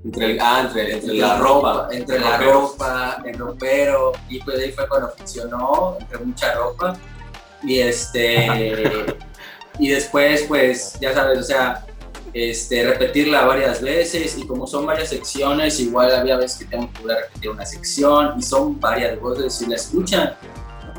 Entre, 0.04 0.38
ah, 0.42 0.64
entre, 0.66 0.82
entre 0.82 0.96
entre 0.98 1.14
la 1.18 1.38
ropa, 1.38 1.88
entre 1.92 2.18
el 2.18 2.24
la 2.24 2.38
ropa, 2.40 3.24
el 3.24 3.38
ropero, 3.40 4.12
y 4.28 4.40
pues 4.44 4.60
ahí 4.60 4.72
fue 4.74 4.86
cuando 4.90 5.10
funcionó, 5.16 5.96
entre 6.02 6.18
mucha 6.18 6.54
ropa, 6.54 6.98
y 7.64 7.80
este, 7.80 9.06
y 9.80 9.88
después 9.90 10.44
pues, 10.50 10.98
ya 11.00 11.14
sabes, 11.14 11.40
o 11.40 11.44
sea, 11.44 11.86
este, 12.34 12.86
repetirla 12.86 13.46
varias 13.46 13.82
veces 13.82 14.38
y 14.38 14.48
como 14.48 14.66
son 14.66 14.86
varias 14.86 15.10
secciones, 15.10 15.80
igual 15.80 16.14
había 16.14 16.38
veces 16.38 16.60
que 16.60 16.66
tengo 16.66 16.92
que 16.92 17.02
volver 17.02 17.18
repetir 17.24 17.50
una 17.50 17.66
sección 17.66 18.36
y 18.38 18.42
son 18.42 18.80
varias 18.80 19.20
voces, 19.20 19.54
si 19.54 19.66
la 19.68 19.76
escuchan, 19.76 20.34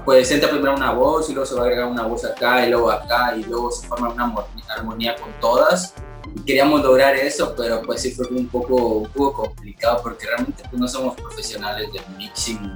pues 0.05 0.31
entra 0.31 0.51
primero 0.51 0.75
una 0.75 0.93
voz 0.93 1.31
y 1.31 1.33
luego 1.33 1.47
se 1.47 1.55
va 1.55 1.63
a 1.63 1.65
agregar 1.65 1.87
una 1.87 2.05
voz 2.05 2.25
acá 2.25 2.67
y 2.67 2.71
luego 2.71 2.91
acá 2.91 3.35
y 3.37 3.45
luego 3.45 3.71
se 3.71 3.87
forma 3.87 4.11
una 4.11 4.35
armonía- 4.77 5.17
con 5.17 5.33
todas. 5.41 5.95
Queríamos 6.47 6.83
lograr 6.83 7.15
eso, 7.15 7.55
pero 7.57 7.83
pues 7.83 8.03
sí 8.03 8.11
fue 8.13 8.27
un 8.29 8.49
poco, 8.49 8.77
un 8.77 9.09
poco 9.11 9.49
complicado 9.49 10.01
porque 10.03 10.27
realmente 10.27 10.63
pues, 10.69 10.81
no 10.81 10.89
somos 10.89 11.15
profesionales 11.15 11.93
del 11.93 12.03
mixing. 12.17 12.75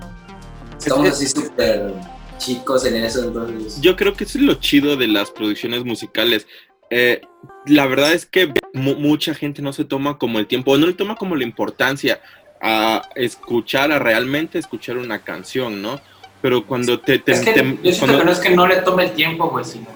Estamos 0.78 1.08
así 1.08 1.26
súper 1.26 1.94
chicos 2.38 2.84
en 2.84 2.96
eso, 2.96 3.24
entonces... 3.24 3.80
Yo 3.80 3.96
creo 3.96 4.12
que 4.12 4.24
eso 4.24 4.38
es 4.38 4.44
lo 4.44 4.54
chido 4.54 4.96
de 4.96 5.08
las 5.08 5.30
producciones 5.30 5.84
musicales. 5.84 6.46
Eh, 6.90 7.20
la 7.66 7.86
verdad 7.86 8.12
es 8.12 8.26
que 8.26 8.52
mu- 8.72 8.94
mucha 8.96 9.34
gente 9.34 9.60
no 9.62 9.72
se 9.72 9.84
toma 9.84 10.18
como 10.18 10.38
el 10.38 10.46
tiempo, 10.46 10.76
no 10.78 10.86
le 10.86 10.92
toma 10.92 11.16
como 11.16 11.34
la 11.36 11.44
importancia 11.44 12.20
a 12.60 13.02
escuchar, 13.16 13.92
a 13.92 13.98
realmente 13.98 14.58
escuchar 14.58 14.96
una 14.98 15.18
canción, 15.20 15.82
¿no? 15.82 16.00
Pero 16.42 16.64
cuando 16.66 17.00
te... 17.00 17.18
te- 17.18 17.32
Es 17.32 17.40
que 17.40 17.52
te- 17.52 17.62
yo 17.64 17.92
siento 17.92 17.98
cuando- 17.98 18.18
que 18.18 18.24
no 18.24 18.32
es 18.32 18.38
que 18.38 18.50
no 18.50 18.66
le 18.66 18.76
tome 18.76 19.04
el 19.04 19.12
tiempo, 19.12 19.48
güey, 19.50 19.64
sino 19.64 19.86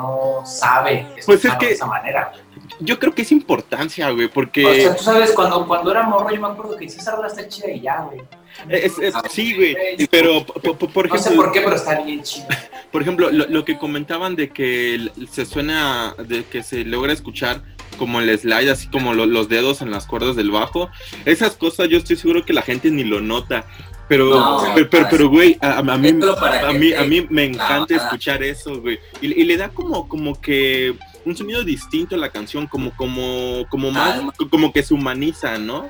no 0.00 0.42
sabe 0.46 1.06
Pues 1.26 1.44
es 1.44 1.54
que- 1.56 1.66
de 1.66 1.72
esa 1.72 1.86
manera. 1.86 2.32
yo 2.80 2.98
creo 2.98 3.14
que 3.14 3.22
es 3.22 3.32
importancia, 3.32 4.10
güey, 4.10 4.28
porque... 4.28 4.64
O 4.64 4.74
sea, 4.74 4.96
tú 4.96 5.04
sabes, 5.04 5.32
cuando, 5.32 5.66
cuando 5.66 5.90
era 5.90 6.02
morro, 6.04 6.30
yo 6.34 6.40
me 6.40 6.48
acuerdo 6.48 6.76
que 6.76 6.88
sí, 6.88 6.98
esa 6.98 7.14
rola 7.16 7.28
está 7.28 7.46
chida 7.48 7.70
y 7.70 7.80
ya, 7.80 8.00
güey. 8.02 8.20
es- 8.68 8.98
es- 8.98 9.14
sí, 9.30 9.54
güey, 9.54 9.76
pero 10.10 10.44
po- 10.46 10.74
po- 10.74 10.88
por 10.88 11.08
No 11.08 11.14
sé 11.16 11.20
ejemplo... 11.28 11.44
por 11.44 11.52
qué, 11.52 11.60
pero 11.60 11.76
está 11.76 12.00
bien 12.00 12.22
chida. 12.22 12.46
Por 12.90 13.02
ejemplo, 13.02 13.30
lo, 13.30 13.46
lo 13.46 13.64
que 13.64 13.78
comentaban 13.78 14.34
de 14.34 14.50
que 14.50 15.10
se 15.30 15.46
suena, 15.46 16.16
de 16.26 16.42
que 16.44 16.64
se 16.64 16.84
logra 16.84 17.12
escuchar 17.12 17.62
como 17.98 18.20
el 18.20 18.36
slide, 18.36 18.68
así 18.68 18.88
como 18.88 19.14
lo- 19.14 19.26
los 19.26 19.48
dedos 19.48 19.80
en 19.80 19.92
las 19.92 20.06
cuerdas 20.06 20.34
del 20.34 20.50
bajo, 20.50 20.90
esas 21.24 21.54
cosas 21.54 21.88
yo 21.88 21.98
estoy 21.98 22.16
seguro 22.16 22.44
que 22.44 22.52
la 22.52 22.62
gente 22.62 22.90
ni 22.90 23.04
lo 23.04 23.20
nota. 23.20 23.64
Pero, 24.10 24.28
No, 24.28 24.60
pero, 24.74 24.90
pero, 24.90 25.06
pero, 25.08 25.28
güey, 25.28 25.56
a, 25.60 25.78
a 25.78 25.82
mí, 25.96 26.08
a 26.10 26.72
mí, 26.72 26.92
a 26.92 27.04
mí 27.04 27.28
me 27.30 27.44
encanta 27.44 27.94
escuchar 27.94 28.42
eso, 28.42 28.80
güey. 28.80 28.98
Y, 29.20 29.40
y 29.40 29.44
le 29.44 29.56
da 29.56 29.68
como, 29.68 30.08
como 30.08 30.34
que 30.40 30.96
un 31.24 31.36
sonido 31.36 31.62
distinto 31.62 32.16
a 32.16 32.18
la 32.18 32.28
canción, 32.28 32.66
como, 32.66 32.90
como, 32.96 33.64
como 33.68 33.92
más, 33.92 34.18
Alma. 34.18 34.32
como 34.50 34.72
que 34.72 34.82
se 34.82 34.94
humaniza, 34.94 35.58
¿no? 35.58 35.88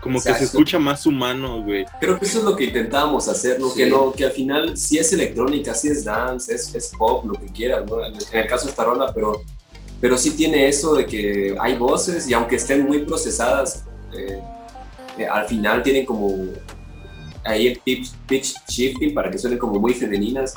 Como 0.00 0.20
que 0.20 0.34
se 0.34 0.42
escucha 0.42 0.80
más 0.80 1.06
humano, 1.06 1.62
güey. 1.62 1.86
Creo 2.00 2.18
que 2.18 2.24
eso 2.24 2.40
es 2.40 2.44
lo 2.44 2.56
que 2.56 2.64
intentábamos 2.64 3.28
hacer, 3.28 3.60
¿no? 3.60 3.70
Sí. 3.70 3.76
Que 3.76 3.86
no, 3.86 4.10
que 4.10 4.24
al 4.24 4.32
final 4.32 4.76
sí 4.76 4.98
es 4.98 5.12
electrónica, 5.12 5.72
sí 5.72 5.86
es 5.86 6.02
dance, 6.04 6.52
es, 6.52 6.74
es 6.74 6.88
pop, 6.98 7.24
lo 7.24 7.34
que 7.34 7.46
quieras, 7.46 7.84
¿no? 7.88 8.04
En 8.04 8.14
el, 8.32 8.46
caso 8.48 8.64
de 8.64 8.70
esta 8.70 8.82
rola, 8.82 9.12
pero, 9.14 9.40
pero 10.00 10.18
sí 10.18 10.32
tiene 10.32 10.66
eso 10.66 10.96
de 10.96 11.06
que 11.06 11.54
hay 11.60 11.76
voces 11.76 12.28
y 12.28 12.34
aunque 12.34 12.56
estén 12.56 12.84
muy 12.84 13.04
procesadas, 13.04 13.84
eh, 14.12 14.40
eh, 15.16 15.26
al 15.26 15.46
final 15.46 15.84
tienen 15.84 16.04
como 16.04 16.48
ahí 17.44 17.66
el 17.68 17.78
pitch, 17.80 18.12
pitch 18.28 18.54
shifting 18.68 19.14
para 19.14 19.30
que 19.30 19.38
suenen 19.38 19.58
como 19.58 19.78
muy 19.80 19.94
femeninas, 19.94 20.54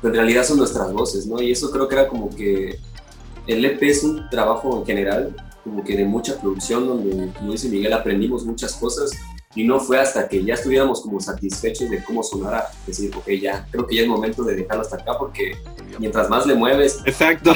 pero 0.00 0.14
en 0.14 0.20
realidad 0.20 0.44
son 0.44 0.58
nuestras 0.58 0.92
voces, 0.92 1.26
¿no? 1.26 1.40
Y 1.42 1.50
eso 1.52 1.70
creo 1.70 1.88
que 1.88 1.94
era 1.94 2.08
como 2.08 2.28
que 2.34 2.78
el 3.46 3.64
EP 3.64 3.82
es 3.82 4.02
un 4.04 4.28
trabajo 4.30 4.78
en 4.80 4.86
general, 4.86 5.36
como 5.62 5.82
que 5.82 5.96
de 5.96 6.04
mucha 6.04 6.38
producción, 6.40 6.86
donde, 6.86 7.32
como 7.32 7.52
dice 7.52 7.68
Miguel, 7.68 7.92
aprendimos 7.92 8.44
muchas 8.44 8.74
cosas 8.74 9.10
y 9.54 9.64
no 9.64 9.78
fue 9.78 9.98
hasta 10.00 10.28
que 10.28 10.42
ya 10.44 10.54
estuviéramos 10.54 11.00
como 11.00 11.20
satisfechos 11.20 11.88
de 11.88 12.02
cómo 12.02 12.22
sonara, 12.22 12.66
decir, 12.86 13.10
ok, 13.16 13.28
ya, 13.40 13.66
creo 13.70 13.86
que 13.86 13.96
ya 13.96 14.02
es 14.02 14.08
momento 14.08 14.42
de 14.42 14.56
dejarlo 14.56 14.82
hasta 14.82 14.96
acá 14.96 15.16
porque 15.18 15.56
mientras 15.98 16.28
más 16.28 16.44
le 16.46 16.54
mueves, 16.54 17.00
Exacto. 17.06 17.54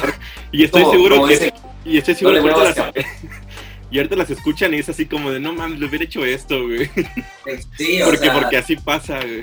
Y 0.52 0.64
estoy 0.64 0.84
seguro 0.84 1.26
que 1.26 1.34
ese- 1.34 1.54
Y 1.84 1.98
estoy 1.98 2.14
no 2.14 2.18
seguro 2.18 2.64
le 2.64 2.74
que 2.74 3.04
y 3.90 3.98
ahorita 3.98 4.16
las 4.16 4.30
escuchan 4.30 4.74
y 4.74 4.78
es 4.78 4.88
así 4.88 5.06
como 5.06 5.30
de 5.30 5.40
no 5.40 5.52
mames, 5.52 5.78
le 5.78 5.86
hubiera 5.86 6.04
hecho 6.04 6.24
esto, 6.24 6.62
güey. 6.64 6.90
Sí, 7.76 8.02
o 8.02 8.06
Porque, 8.06 8.18
sea, 8.24 8.32
porque 8.34 8.56
así 8.58 8.76
pasa, 8.76 9.18
güey. 9.20 9.42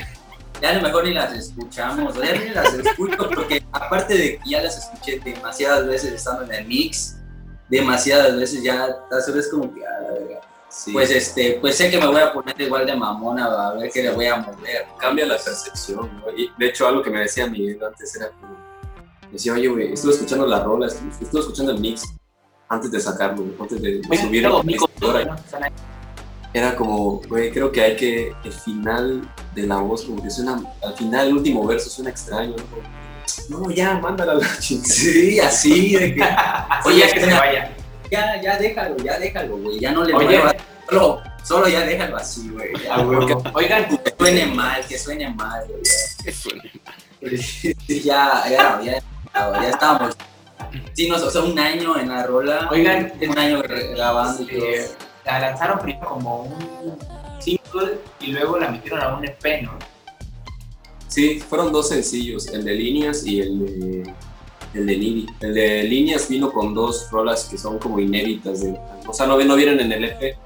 ya 0.61 0.69
a 0.69 0.73
lo 0.73 0.81
mejor 0.81 1.03
ni 1.05 1.13
las 1.13 1.33
escuchamos, 1.33 2.15
ya 2.15 2.33
ni 2.37 2.49
las 2.49 2.73
escucho 2.73 3.17
porque 3.33 3.63
aparte 3.71 4.13
de 4.17 4.37
que 4.37 4.49
ya 4.49 4.61
las 4.61 4.77
escuché 4.77 5.19
demasiadas 5.19 5.87
veces 5.87 6.13
estando 6.13 6.43
en 6.43 6.53
el 6.53 6.65
mix, 6.67 7.17
demasiadas 7.69 8.35
veces 8.37 8.61
ya 8.63 8.87
las 9.09 9.27
veces 9.27 9.49
como 9.51 9.73
que 9.73 9.85
a 9.85 10.01
la 10.01 10.11
verga. 10.11 10.41
sí, 10.69 10.91
Pues 10.93 11.09
este, 11.09 11.57
pues 11.59 11.75
sé 11.75 11.89
que 11.89 11.97
me 11.99 12.05
voy 12.07 12.21
a 12.21 12.31
poner 12.31 12.59
igual 12.61 12.85
de 12.85 12.95
mamona 12.95 13.45
a 13.45 13.73
ver 13.73 13.89
qué 13.91 14.03
le 14.03 14.11
voy 14.11 14.27
a 14.27 14.35
mover. 14.37 14.85
cambia 14.99 15.25
la 15.25 15.37
percepción. 15.37 16.11
¿no? 16.19 16.37
Y 16.37 16.51
de 16.59 16.67
hecho, 16.67 16.87
algo 16.87 17.01
que 17.01 17.09
me 17.09 17.21
decía 17.21 17.47
Miguel 17.47 17.79
antes 17.83 18.15
era 18.15 18.29
como, 18.29 18.55
decía, 19.31 19.53
oye, 19.53 19.67
güey, 19.67 19.93
estuve 19.93 20.11
escuchando 20.13 20.45
la 20.45 20.63
rola, 20.63 20.85
estuve, 20.87 21.09
estuve 21.19 21.41
escuchando 21.41 21.71
el 21.71 21.79
mix 21.79 22.03
antes 22.69 22.91
de 22.91 22.99
sacarlo, 22.99 23.45
antes 23.59 23.81
de, 23.81 23.99
de 24.01 24.17
subir 24.17 24.45
a 24.45 24.49
la 24.49 24.55
computadora. 24.55 25.35
Era 26.53 26.73
como, 26.75 27.19
güey, 27.27 27.51
creo 27.51 27.69
que 27.71 27.81
hay 27.81 27.95
que, 27.97 28.33
el 28.45 28.53
final 28.53 29.29
de 29.53 29.67
la 29.67 29.75
voz, 29.77 30.03
como 30.05 30.23
que 30.23 30.29
suena, 30.29 30.61
al 30.81 30.93
final 30.95 31.27
el 31.27 31.33
último 31.33 31.65
verso 31.67 31.89
suena 31.89 32.09
extraño, 32.11 32.55
¿no? 32.55 32.63
Como, 32.67 33.65
no, 33.65 33.71
ya, 33.71 33.95
mándala 33.99 34.33
a 34.33 34.35
la 34.35 34.47
chingada. 34.59 34.87
Sí, 34.93 35.39
así 35.39 35.95
de 35.95 36.15
que 36.15 36.21
Oye, 36.85 36.99
ya 36.99 37.13
que 37.13 37.19
se 37.19 37.33
vaya. 37.33 37.75
ya, 38.09 38.41
ya 38.41 38.57
déjalo, 38.57 38.95
ya 38.97 39.19
déjalo, 39.19 39.57
güey, 39.57 39.79
ya 39.81 39.91
no 39.91 40.05
le 40.05 40.13
Oye. 40.13 40.41
solo, 40.89 41.21
solo 41.43 41.67
ya 41.67 41.81
déjalo 41.81 42.15
así, 42.15 42.47
güey. 42.49 42.69
ya, 42.81 43.01
güey. 43.03 43.35
Oigan, 43.53 43.85
Que 43.97 44.13
suene 44.17 44.45
mal, 44.45 44.85
que 44.87 44.97
suene 44.97 45.29
mal, 45.33 45.65
güey. 45.67 45.81
Eso, 46.25 46.49
Sí, 47.27 47.75
ya, 48.01 48.43
ya, 48.49 48.79
ya, 48.81 48.93
ya, 49.33 49.61
ya 49.61 49.69
estábamos. 49.69 50.15
Sí, 50.93 51.07
no, 51.09 51.15
o 51.15 51.29
sea, 51.29 51.41
un 51.41 51.57
año 51.59 51.97
en 51.99 52.09
la 52.09 52.25
rola. 52.25 52.67
Oigan, 52.71 53.13
un 53.29 53.37
año 53.37 53.61
grabando 53.95 54.45
todo. 54.45 54.65
eh, 54.65 54.87
la 55.25 55.39
lanzaron 55.39 55.79
primero 55.79 56.07
como 56.09 56.43
un 56.43 56.97
single 57.41 57.99
y 58.21 58.27
luego 58.27 58.57
la 58.59 58.69
metieron 58.69 59.01
a 59.01 59.15
un 59.17 59.25
EP, 59.25 59.61
¿no? 59.63 59.71
Sí, 61.07 61.39
fueron 61.39 61.71
dos 61.71 61.89
sencillos, 61.89 62.47
el 62.47 62.65
de 62.65 62.73
líneas 62.75 63.25
y 63.25 63.39
el 63.41 63.59
de, 63.65 64.13
el 64.73 64.85
de 64.85 64.97
Nidi. 64.97 65.25
El 65.39 65.53
de 65.53 65.83
líneas 65.83 66.27
vino 66.29 66.51
con 66.51 66.73
dos 66.73 67.09
rolas 67.11 67.45
que 67.45 67.57
son 67.57 67.79
como 67.79 67.99
inéditas, 67.99 68.61
de- 68.61 68.77
o 69.07 69.13
sea, 69.13 69.25
no, 69.25 69.37
no 69.41 69.55
vienen 69.55 69.79
en 69.79 69.91
el 69.93 70.03
EP, 70.05 70.37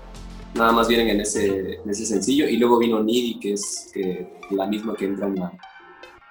nada 0.54 0.72
más 0.72 0.88
vienen 0.88 1.10
en 1.10 1.22
ese, 1.22 1.80
en 1.84 1.89
ese 1.89 2.06
sencillo. 2.06 2.48
Y 2.48 2.58
luego 2.58 2.78
vino 2.78 3.02
Nidi, 3.02 3.39
que 3.39 3.54
es 3.54 3.89
que, 3.93 4.28
la 4.52 4.65
misma 4.67 4.95
que 4.95 5.06
entra 5.06 5.28
en 5.28 5.36
la... 5.36 5.52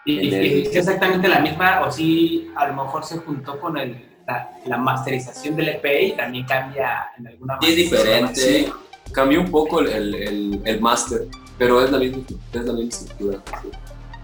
Y, 0.09 0.21
y- 0.21 0.35
el- 0.35 0.67
es 0.69 0.77
exactamente 0.77 1.29
la 1.29 1.41
misma, 1.41 1.83
o 1.87 1.91
sí, 1.93 2.51
a 2.57 2.67
lo 2.69 2.83
mejor 2.85 3.05
se 3.05 3.19
juntó 3.19 3.61
con 3.61 3.77
el, 3.77 4.07
la, 4.27 4.51
la 4.67 4.77
masterización 4.79 5.55
del 5.57 5.69
EP 5.69 5.85
y 6.03 6.13
también 6.17 6.47
cambia 6.47 7.09
en 7.19 7.27
alguna 7.27 7.59
Sí, 7.61 7.69
es 7.71 7.77
diferente. 7.77 8.35
Sí, 8.41 8.73
cambió 9.13 9.41
un 9.41 9.51
poco 9.51 9.81
el, 9.81 9.89
el, 9.89 10.15
el, 10.15 10.61
el 10.65 10.81
master, 10.81 11.27
pero 11.59 11.85
es 11.85 11.91
la 11.91 11.99
misma, 11.99 12.23
es 12.53 12.65
la 12.65 12.73
misma 12.73 12.89
estructura. 12.89 13.39
sí. 13.63 13.69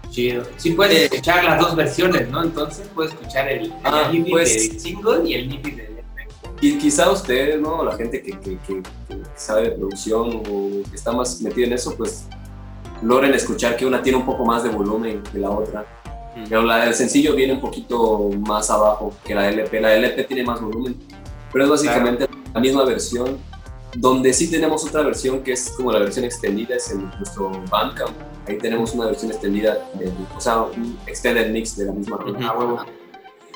Chido. 0.09 0.43
Sí 0.57 0.71
puedes 0.71 0.97
Eh, 0.97 1.05
escuchar 1.05 1.43
las 1.43 1.59
dos 1.59 1.75
versiones, 1.75 2.29
¿no? 2.29 2.41
Entonces 2.41 2.87
puedes 2.95 3.11
escuchar 3.13 3.49
el, 3.49 3.65
el 3.65 3.73
Ah, 3.83 4.07
MIDI 4.11 4.31
pues- 4.31 4.69
del 4.71 4.79
single 4.79 5.29
y 5.29 5.33
el 5.33 5.47
MIDI 5.49 5.71
del 5.71 5.97
EP. 5.97 6.05
Y 6.61 6.77
quizá 6.77 7.11
ustedes, 7.11 7.59
¿no? 7.59 7.83
La 7.83 7.95
gente 7.97 8.21
que, 8.23 8.31
que, 8.39 8.57
que- 8.65 8.81
que 8.81 9.17
sabe 9.35 9.63
de 9.63 9.71
producción 9.71 10.41
o 10.49 10.69
que 10.89 10.95
está 10.95 11.11
más 11.11 11.41
metida 11.41 11.65
en 11.67 11.73
eso, 11.73 11.95
pues 11.97 12.25
logren 13.01 13.33
escuchar 13.33 13.75
que 13.75 13.85
una 13.85 14.01
tiene 14.01 14.17
un 14.17 14.25
poco 14.25 14.45
más 14.45 14.63
de 14.63 14.69
volumen 14.69 15.21
que 15.31 15.39
la 15.39 15.49
otra. 15.49 15.85
Mm. 16.35 16.43
Pero 16.49 16.61
la 16.63 16.85
del 16.85 16.93
sencillo 16.93 17.33
viene 17.35 17.53
un 17.53 17.61
poquito 17.61 18.29
más 18.47 18.69
abajo 18.69 19.13
que 19.23 19.33
la 19.35 19.47
LP. 19.49 19.79
La 19.79 19.93
LP 19.93 20.23
tiene 20.25 20.43
más 20.43 20.59
volumen, 20.61 20.95
pero 21.51 21.65
es 21.65 21.69
básicamente 21.71 22.27
la 22.53 22.59
misma 22.59 22.83
versión. 22.85 23.37
Donde 23.97 24.33
sí 24.33 24.51
tenemos 24.51 24.85
otra 24.85 25.03
versión 25.03 25.41
que 25.41 25.53
es 25.53 25.69
como 25.69 25.89
la 25.93 25.99
versión 25.99 26.25
extendida, 26.25 26.75
es 26.75 26.91
en 26.91 27.09
nuestro 27.11 27.49
Bandcamp. 27.71 28.11
Ahí 28.45 28.57
tenemos 28.57 28.93
una 28.93 29.05
versión 29.05 29.31
extendida, 29.31 29.77
de- 29.93 30.11
o 30.35 30.41
sea, 30.41 30.63
un 30.63 30.99
extended 31.07 31.49
mix 31.51 31.77
de 31.77 31.85
la 31.85 31.93
misma 31.93 32.17
rola. 32.17 32.37
Ujú. 32.37 32.47
A 32.47 32.57
huevo. 32.57 32.85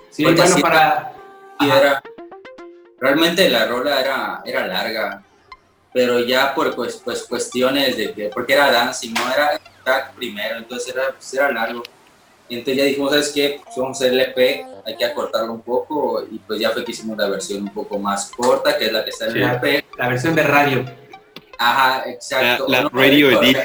Sí, 0.10 0.24
Porque 0.24 0.40
bueno, 0.42 0.56
sí- 0.56 0.62
para... 0.62 1.12
Era, 1.62 2.02
realmente 3.02 3.50
la 3.50 3.66
rola 3.66 4.00
era, 4.00 4.42
era 4.46 4.66
larga, 4.68 5.24
pero 5.94 6.20
ya 6.20 6.54
por 6.54 6.76
pues, 6.76 7.02
pues, 7.04 7.24
cuestiones 7.24 7.98
de 7.98 8.14
que, 8.14 8.30
porque 8.30 8.54
era 8.54 8.72
dancing, 8.72 9.14
no 9.14 9.34
era 9.34 9.60
track 9.84 10.14
primero, 10.16 10.58
entonces 10.58 10.94
era, 10.94 11.12
pues, 11.12 11.34
era 11.34 11.52
largo. 11.52 11.84
Entonces 12.50 12.78
ya 12.78 12.84
dijimos, 12.86 13.12
¿sabes 13.12 13.30
qué? 13.30 13.62
Pues 13.64 13.76
vamos 13.78 14.02
a 14.02 14.06
hacer 14.06 14.14
el 14.14 14.20
EP, 14.22 14.66
hay 14.86 14.98
que 14.98 15.06
acortarlo 15.06 15.54
un 15.54 15.62
poco, 15.62 16.24
y 16.32 16.40
pues 16.40 16.60
ya 16.60 16.72
fue 16.72 16.84
que 16.84 16.92
hicimos 16.92 17.16
la 17.18 17.28
versión 17.30 17.62
un 17.64 17.70
poco 17.74 18.00
más 18.00 18.32
corta, 18.36 18.76
que 18.78 18.86
es 18.88 18.92
la 18.92 19.04
que 19.04 19.12
está 19.12 19.26
en 19.28 19.34
Sí. 19.34 19.40
el 19.40 19.50
EP. 19.52 19.86
La 19.98 20.10
versión 20.10 20.36
de 20.36 20.44
radio, 20.44 20.86
Ajá, 21.62 22.04
La, 22.06 22.12
exacto. 22.14 22.66
la 22.70 22.82
No, 22.84 22.90
radio 22.90 23.30
de- 23.42 23.50
edit. 23.52 23.58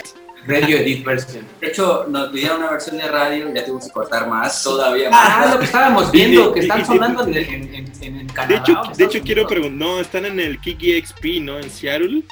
Radio 0.47 0.79
edit 0.79 1.05
version. 1.05 1.47
De 1.61 1.69
hecho, 1.69 2.07
nos 2.09 2.29
pidieron 2.29 2.59
una 2.59 2.71
versión 2.71 2.99
de 2.99 3.09
radio 3.09 3.51
y 3.51 3.55
ya 3.55 3.65
tuvimos 3.65 3.85
que 3.87 3.91
cortar 3.93 4.29
más 4.29 4.63
todavía. 4.63 5.09
Ah, 5.13 5.49
lo 5.53 5.59
que 5.59 5.65
estábamos 5.67 6.11
viendo, 6.11 6.53
que 6.53 6.61
están 6.61 6.85
sonando 6.85 7.25
en, 7.27 7.35
en, 7.37 7.75
en, 7.75 7.93
en 8.03 8.27
De 8.27 8.33
Canadá. 8.33 8.61
hecho, 8.67 8.83
de 8.97 9.05
hecho 9.05 9.21
quiero 9.23 9.47
preguntar, 9.47 9.79
no, 9.89 10.01
están 10.01 10.25
en 10.27 10.41
el 10.41 10.61
Kiki 10.61 11.01
XP, 11.01 11.25
¿no? 11.43 11.59
En 11.59 11.71
Seattle. 11.71 12.23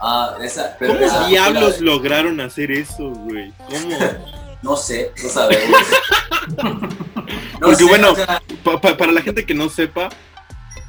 Ah, 0.00 0.36
esa, 0.42 0.76
pero 0.78 0.94
¿Cómo 0.94 1.04
esa- 1.06 1.26
diablos 1.28 1.80
lograron 1.80 2.40
hacer 2.40 2.70
eso, 2.70 3.10
güey? 3.10 3.52
¿Cómo? 3.68 3.96
No 4.62 4.76
sé. 4.76 5.10
No 5.22 5.28
sabemos. 5.30 5.80
No 7.60 7.66
Porque 7.66 7.76
sé, 7.76 7.84
bueno, 7.84 8.12
o 8.12 8.14
sea, 8.16 8.42
Pa- 8.64 8.80
pa- 8.80 8.96
para 8.96 9.12
la 9.12 9.22
gente 9.22 9.44
que 9.46 9.54
no 9.54 9.68
sepa, 9.68 10.08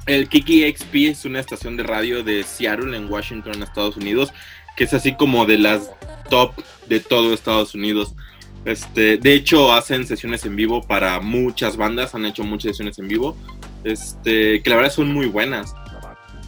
el 0.05 0.27
Kiki 0.29 0.69
XP 0.73 0.95
es 1.09 1.25
una 1.25 1.39
estación 1.39 1.77
de 1.77 1.83
radio 1.83 2.23
de 2.23 2.43
Seattle, 2.43 2.95
en 2.97 3.09
Washington, 3.11 3.61
Estados 3.61 3.97
Unidos, 3.97 4.33
que 4.75 4.85
es 4.85 4.93
así 4.93 5.15
como 5.15 5.45
de 5.45 5.57
las 5.57 5.89
top 6.31 6.53
de 6.87 6.99
todo 6.99 7.33
Estados 7.35 7.75
Unidos. 7.75 8.15
Este, 8.65 9.17
de 9.17 9.33
hecho, 9.33 9.71
hacen 9.73 10.07
sesiones 10.07 10.45
en 10.45 10.55
vivo 10.55 10.81
para 10.81 11.19
muchas 11.19 11.77
bandas, 11.77 12.15
han 12.15 12.25
hecho 12.25 12.43
muchas 12.43 12.71
sesiones 12.71 12.97
en 12.99 13.07
vivo, 13.07 13.35
este, 13.83 14.63
que 14.63 14.69
la 14.69 14.77
verdad 14.77 14.91
son 14.91 15.13
muy 15.13 15.27
buenas. 15.27 15.73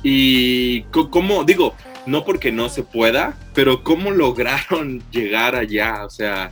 Y 0.02 0.84
co- 0.84 1.10
cómo, 1.10 1.44
digo, 1.44 1.76
no 2.06 2.24
porque 2.26 2.52
no 2.52 2.70
se 2.70 2.84
pueda, 2.84 3.36
pero 3.54 3.84
cómo 3.84 4.12
lograron 4.12 5.04
llegar 5.12 5.56
allá, 5.56 6.06
o 6.06 6.10
sea, 6.10 6.52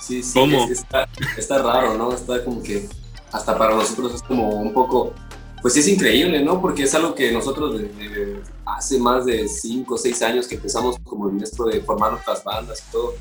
Sí, 0.00 0.22
sí, 0.22 0.32
¿Cómo? 0.38 0.64
es- 0.64 0.70
está, 0.70 1.06
está 1.36 1.62
raro, 1.62 1.94
¿no? 1.98 2.12
Está 2.14 2.42
como 2.44 2.62
que 2.62 2.88
hasta 3.30 3.58
para 3.58 3.74
nosotros 3.74 4.14
es 4.14 4.22
como 4.22 4.48
un 4.48 4.72
poco, 4.72 5.12
pues 5.62 5.74
sí 5.74 5.80
es 5.80 5.88
increíble, 5.88 6.40
¿no? 6.42 6.60
Porque 6.60 6.84
es 6.84 6.94
algo 6.94 7.14
que 7.14 7.32
nosotros 7.32 7.78
desde 7.80 8.40
hace 8.64 8.98
más 8.98 9.24
de 9.26 9.48
5 9.48 9.94
o 9.94 9.98
6 9.98 10.22
años 10.22 10.46
que 10.46 10.54
empezamos 10.56 10.96
como 11.04 11.28
en 11.28 11.42
esto 11.42 11.64
de 11.64 11.80
formar 11.80 12.14
otras 12.14 12.44
bandas 12.44 12.82
y 12.88 12.92
todo, 12.92 13.14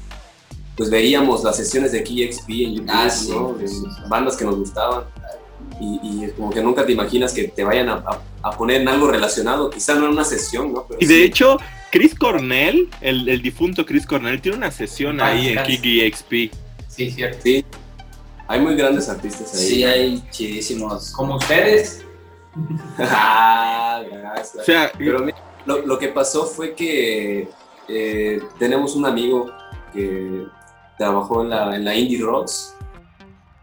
pues 0.75 0.89
veíamos 0.89 1.43
las 1.43 1.55
sesiones 1.57 1.91
de 1.91 2.03
KXP 2.03 2.49
en 2.49 2.73
YouTube, 2.75 2.89
Ah, 2.93 3.09
sí. 3.09 3.29
¿no? 3.29 3.53
De 3.53 3.67
bandas 4.09 4.35
que 4.37 4.45
nos 4.45 4.57
gustaban. 4.57 5.03
Y, 5.81 5.99
y 6.03 6.23
es 6.25 6.33
como 6.33 6.49
que 6.49 6.61
nunca 6.61 6.85
te 6.85 6.91
imaginas 6.91 7.33
que 7.33 7.45
te 7.49 7.63
vayan 7.63 7.89
a, 7.89 7.93
a- 8.05 8.21
a 8.43 8.51
poner 8.51 8.81
en 8.81 8.87
algo 8.87 9.07
relacionado, 9.11 9.69
quizá 9.69 9.95
no 9.95 10.05
en 10.05 10.11
una 10.13 10.23
sesión, 10.23 10.73
¿no? 10.73 10.85
Pero 10.87 10.99
Y 11.01 11.05
de 11.05 11.15
sí. 11.15 11.23
hecho, 11.23 11.57
Chris 11.91 12.15
Cornell, 12.15 12.89
el, 13.01 13.27
el 13.27 13.41
difunto 13.41 13.85
Chris 13.85 14.05
Cornell, 14.05 14.41
tiene 14.41 14.57
una 14.57 14.71
sesión 14.71 15.19
Ah, 15.21 15.27
ahí 15.27 15.49
en 15.49 15.55
casi. 15.55 15.77
Kiki 15.77 16.11
XP. 16.11 16.31
Sí, 16.87 17.11
cierto. 17.11 17.39
Sí, 17.43 17.65
hay 18.47 18.59
muy 18.61 18.75
grandes 18.75 19.09
artistas 19.09 19.53
ahí. 19.53 19.59
sí 19.67 19.83
hay 19.83 20.23
chidísimos. 20.31 21.11
Como 21.11 21.35
ustedes. 21.37 22.01
Ah, 22.99 24.01
gracias. 24.11 24.55
O 24.55 24.63
sea, 24.63 24.91
Pero 24.97 25.19
mira, 25.19 25.37
lo, 25.65 25.85
lo 25.85 25.99
que 25.99 26.09
pasó 26.09 26.45
fue 26.45 26.73
que 26.73 27.49
eh, 27.87 28.41
tenemos 28.59 28.95
un 28.95 29.05
amigo 29.05 29.51
que 29.93 30.45
trabajó 30.97 31.41
en 31.43 31.49
la, 31.49 31.75
en 31.75 31.85
la 31.85 31.95
Indie 31.95 32.21
Rocks, 32.21 32.75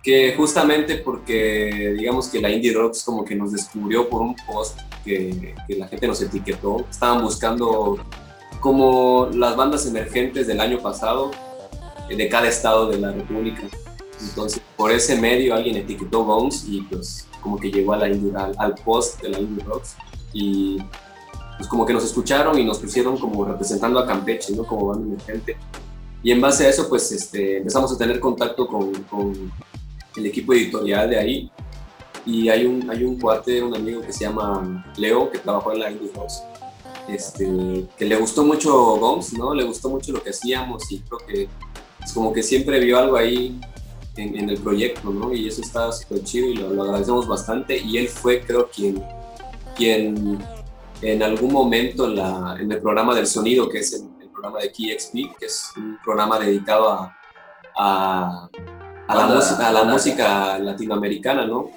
que 0.02 0.34
justamente 0.36 0.96
porque 0.96 1.94
digamos 1.98 2.28
que 2.28 2.40
la 2.40 2.50
Indie 2.50 2.72
Rocks 2.72 3.02
como 3.04 3.24
que 3.24 3.34
nos 3.34 3.52
descubrió 3.52 4.08
por 4.08 4.22
un 4.22 4.36
post 4.46 4.78
que, 5.04 5.54
que 5.66 5.76
la 5.76 5.88
gente 5.88 6.06
nos 6.06 6.20
etiquetó, 6.22 6.84
estaban 6.90 7.22
buscando 7.22 7.98
como 8.60 9.28
las 9.32 9.56
bandas 9.56 9.86
emergentes 9.86 10.46
del 10.46 10.60
año 10.60 10.78
pasado 10.78 11.30
eh, 12.08 12.16
de 12.16 12.28
cada 12.28 12.48
estado 12.48 12.86
de 12.86 12.98
la 12.98 13.12
República. 13.12 13.62
Entonces, 14.20 14.62
por 14.76 14.90
ese 14.90 15.16
medio 15.16 15.54
alguien 15.54 15.76
etiquetó 15.76 16.24
Bones 16.24 16.64
y 16.66 16.80
pues 16.82 17.26
como 17.44 17.58
que 17.58 17.70
llegó 17.70 17.92
a 17.92 17.98
la 17.98 18.08
indie- 18.08 18.34
al, 18.34 18.54
al 18.58 18.74
post 18.74 19.20
de 19.22 19.28
la 19.28 19.38
Indie 19.38 19.62
Rocks 19.64 19.96
y 20.32 20.78
pues 21.58 21.68
como 21.68 21.84
que 21.86 21.92
nos 21.92 22.02
escucharon 22.02 22.58
y 22.58 22.64
nos 22.64 22.78
pusieron 22.78 23.16
como 23.18 23.44
representando 23.44 24.00
a 24.00 24.06
Campeche, 24.06 24.56
¿no? 24.56 24.64
Como 24.64 24.86
banda 24.86 25.06
emergente. 25.06 25.56
Y 26.22 26.32
en 26.32 26.40
base 26.40 26.66
a 26.66 26.70
eso, 26.70 26.88
pues 26.88 27.12
este, 27.12 27.58
empezamos 27.58 27.92
a 27.92 27.98
tener 27.98 28.18
contacto 28.18 28.66
con, 28.66 28.92
con 29.04 29.52
el 30.16 30.26
equipo 30.26 30.54
editorial 30.54 31.10
de 31.10 31.18
ahí. 31.18 31.50
Y 32.26 32.48
hay 32.48 32.64
un, 32.64 32.90
hay 32.90 33.04
un 33.04 33.20
cuate, 33.20 33.62
un 33.62 33.76
amigo 33.76 34.00
que 34.00 34.12
se 34.12 34.24
llama 34.24 34.84
Leo, 34.96 35.30
que 35.30 35.38
trabajó 35.38 35.72
en 35.72 35.80
la 35.80 35.90
Indie 35.90 36.10
Rocks, 36.16 36.42
este, 37.06 37.84
que 37.98 38.04
le 38.06 38.16
gustó 38.16 38.42
mucho 38.42 38.72
Goms, 38.96 39.34
¿no? 39.34 39.54
Le 39.54 39.64
gustó 39.64 39.90
mucho 39.90 40.12
lo 40.12 40.22
que 40.22 40.30
hacíamos 40.30 40.90
y 40.90 41.00
creo 41.00 41.18
que 41.28 41.48
es 42.02 42.12
como 42.14 42.32
que 42.32 42.42
siempre 42.42 42.80
vio 42.80 42.98
algo 42.98 43.16
ahí 43.16 43.60
en, 44.16 44.36
en 44.38 44.50
el 44.50 44.58
proyecto, 44.58 45.10
¿no? 45.10 45.32
Y 45.32 45.48
eso 45.48 45.60
está 45.60 45.90
súper 45.92 46.22
chido 46.24 46.48
y 46.48 46.54
lo, 46.56 46.70
lo 46.70 46.82
agradecemos 46.84 47.26
bastante. 47.26 47.78
Y 47.78 47.98
él 47.98 48.08
fue, 48.08 48.40
creo, 48.40 48.68
quien, 48.68 49.02
quien 49.76 50.38
en 51.02 51.22
algún 51.22 51.52
momento 51.52 52.06
en, 52.06 52.16
la, 52.16 52.56
en 52.58 52.70
el 52.70 52.80
programa 52.80 53.14
del 53.14 53.26
sonido, 53.26 53.68
que 53.68 53.78
es 53.78 53.92
el, 53.94 54.02
el 54.20 54.28
programa 54.28 54.60
de 54.60 54.72
KeyXP, 54.72 55.12
que 55.38 55.46
es 55.46 55.70
un 55.76 55.98
programa 56.02 56.38
dedicado 56.38 56.88
a, 56.90 57.16
a, 57.76 58.48
a 59.08 59.14
la, 59.14 59.26
música, 59.26 59.68
a 59.68 59.72
la 59.72 59.84
música 59.84 60.58
latinoamericana, 60.58 61.46
¿no? 61.46 61.70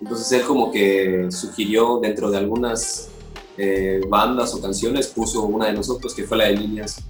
Entonces 0.00 0.32
él 0.32 0.46
como 0.46 0.70
que 0.70 1.28
sugirió 1.30 1.98
dentro 2.00 2.30
de 2.30 2.36
algunas 2.36 3.08
eh, 3.56 4.00
bandas 4.08 4.54
o 4.54 4.60
canciones, 4.60 5.06
puso 5.06 5.42
una 5.42 5.66
de 5.66 5.74
nosotros 5.74 6.14
que 6.14 6.24
fue 6.24 6.36
la 6.36 6.44
de 6.44 6.56
líneas. 6.56 7.00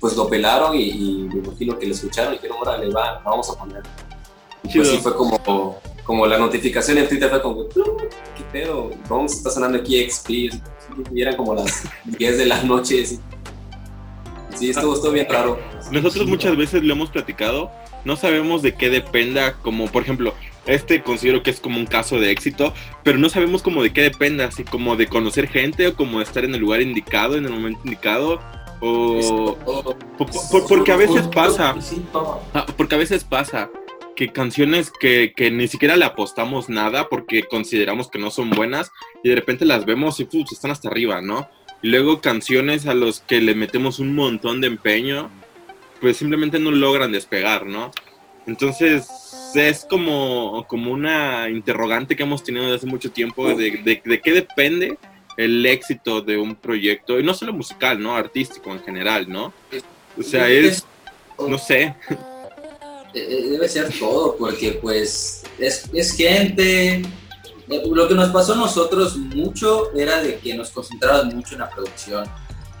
Pues 0.00 0.16
lo 0.16 0.28
pelaron 0.28 0.74
y, 0.74 0.88
y 0.88 1.28
me 1.30 1.40
imagino 1.40 1.78
que 1.78 1.86
lo 1.86 1.92
escucharon 1.92 2.32
y 2.32 2.36
dijeron, 2.36 2.56
órale, 2.60 2.90
va, 2.90 3.20
vamos 3.24 3.50
a 3.50 3.54
poner. 3.54 3.82
Pues 4.62 4.88
sí 4.88 4.98
fue 4.98 5.14
como, 5.16 5.80
como 6.04 6.26
la 6.26 6.38
notificación 6.38 6.98
en 6.98 7.08
Twitter 7.08 7.28
fue 7.30 7.42
como, 7.42 7.68
¿qué 7.68 8.44
pedo? 8.52 8.90
Vamos, 9.08 9.32
está 9.32 9.50
sonando 9.50 9.78
aquí 9.78 10.08
XP. 10.08 10.30
Y 11.14 11.22
eran 11.22 11.36
como 11.36 11.54
las 11.54 11.84
10 12.04 12.38
de 12.38 12.46
la 12.46 12.62
noche. 12.62 13.04
Sí, 13.06 13.18
sí 14.54 14.70
estuvo, 14.70 14.94
estuvo 14.94 15.12
bien 15.12 15.26
raro. 15.28 15.58
Nosotros 15.90 16.26
muchas 16.26 16.56
veces 16.56 16.82
lo 16.82 16.92
hemos 16.92 17.10
platicado, 17.10 17.70
no 18.04 18.16
sabemos 18.16 18.62
de 18.62 18.74
qué 18.74 18.90
dependa, 18.90 19.54
como 19.54 19.86
por 19.88 20.02
ejemplo, 20.02 20.34
este 20.66 21.02
considero 21.02 21.42
que 21.42 21.50
es 21.50 21.58
como 21.60 21.78
un 21.78 21.86
caso 21.86 22.18
de 22.20 22.30
éxito, 22.30 22.72
pero 23.02 23.18
no 23.18 23.28
sabemos 23.28 23.62
como 23.62 23.82
de 23.82 23.92
qué 23.92 24.02
dependa, 24.02 24.44
así 24.46 24.62
como 24.64 24.96
de 24.96 25.06
conocer 25.08 25.48
gente 25.48 25.88
o 25.88 25.96
como 25.96 26.18
de 26.18 26.24
estar 26.24 26.44
en 26.44 26.54
el 26.54 26.60
lugar 26.60 26.80
indicado, 26.82 27.36
en 27.36 27.44
el 27.46 27.50
momento 27.52 27.80
indicado, 27.84 28.40
o... 28.80 29.56
Oh, 29.64 29.82
po- 30.18 30.26
po- 30.26 30.66
porque 30.68 30.92
a 30.92 30.96
veces 30.96 31.26
pasa, 31.34 31.74
ah, 32.54 32.66
porque 32.76 32.94
a 32.94 32.98
veces 32.98 33.24
pasa 33.24 33.70
que 34.20 34.28
canciones 34.28 34.92
que, 35.00 35.32
que 35.34 35.50
ni 35.50 35.66
siquiera 35.66 35.96
le 35.96 36.04
apostamos 36.04 36.68
nada 36.68 37.08
porque 37.08 37.44
consideramos 37.44 38.10
que 38.10 38.18
no 38.18 38.30
son 38.30 38.50
buenas 38.50 38.92
y 39.24 39.30
de 39.30 39.34
repente 39.34 39.64
las 39.64 39.86
vemos 39.86 40.20
y 40.20 40.26
pues, 40.26 40.52
están 40.52 40.70
hasta 40.70 40.90
arriba, 40.90 41.22
¿no? 41.22 41.48
Y 41.80 41.88
luego 41.88 42.20
canciones 42.20 42.86
a 42.86 42.92
los 42.92 43.20
que 43.20 43.40
le 43.40 43.54
metemos 43.54 43.98
un 43.98 44.14
montón 44.14 44.60
de 44.60 44.66
empeño, 44.66 45.30
pues 46.02 46.18
simplemente 46.18 46.58
no 46.58 46.70
logran 46.70 47.12
despegar, 47.12 47.64
¿no? 47.64 47.92
Entonces 48.46 49.08
es 49.54 49.86
como, 49.88 50.66
como 50.68 50.92
una 50.92 51.48
interrogante 51.48 52.14
que 52.14 52.24
hemos 52.24 52.44
tenido 52.44 52.64
desde 52.64 52.76
hace 52.76 52.86
mucho 52.86 53.10
tiempo 53.10 53.48
de, 53.48 53.70
de, 53.70 54.02
de 54.04 54.20
qué 54.20 54.32
depende 54.32 54.98
el 55.38 55.64
éxito 55.64 56.20
de 56.20 56.36
un 56.36 56.56
proyecto, 56.56 57.18
y 57.18 57.22
no 57.22 57.32
solo 57.32 57.54
musical, 57.54 58.02
¿no? 58.02 58.14
Artístico 58.14 58.70
en 58.70 58.82
general, 58.82 59.30
¿no? 59.30 59.54
O 60.18 60.22
sea, 60.22 60.46
es, 60.50 60.84
no 61.38 61.56
sé. 61.56 61.94
Eh, 63.14 63.48
Debe 63.50 63.68
ser 63.68 63.92
todo, 63.98 64.36
porque 64.36 64.78
pues 64.80 65.42
es, 65.58 65.84
es 65.92 66.12
gente. 66.12 67.02
Eh, 67.68 67.82
Lo 67.90 68.08
que 68.08 68.14
nos 68.14 68.30
pasó 68.30 68.52
a 68.54 68.56
nosotros 68.56 69.16
mucho 69.16 69.92
era 69.96 70.20
de 70.22 70.38
que 70.38 70.54
nos 70.54 70.70
concentrábamos 70.70 71.34
mucho 71.34 71.54
en 71.54 71.60
la 71.60 71.70
producción, 71.70 72.24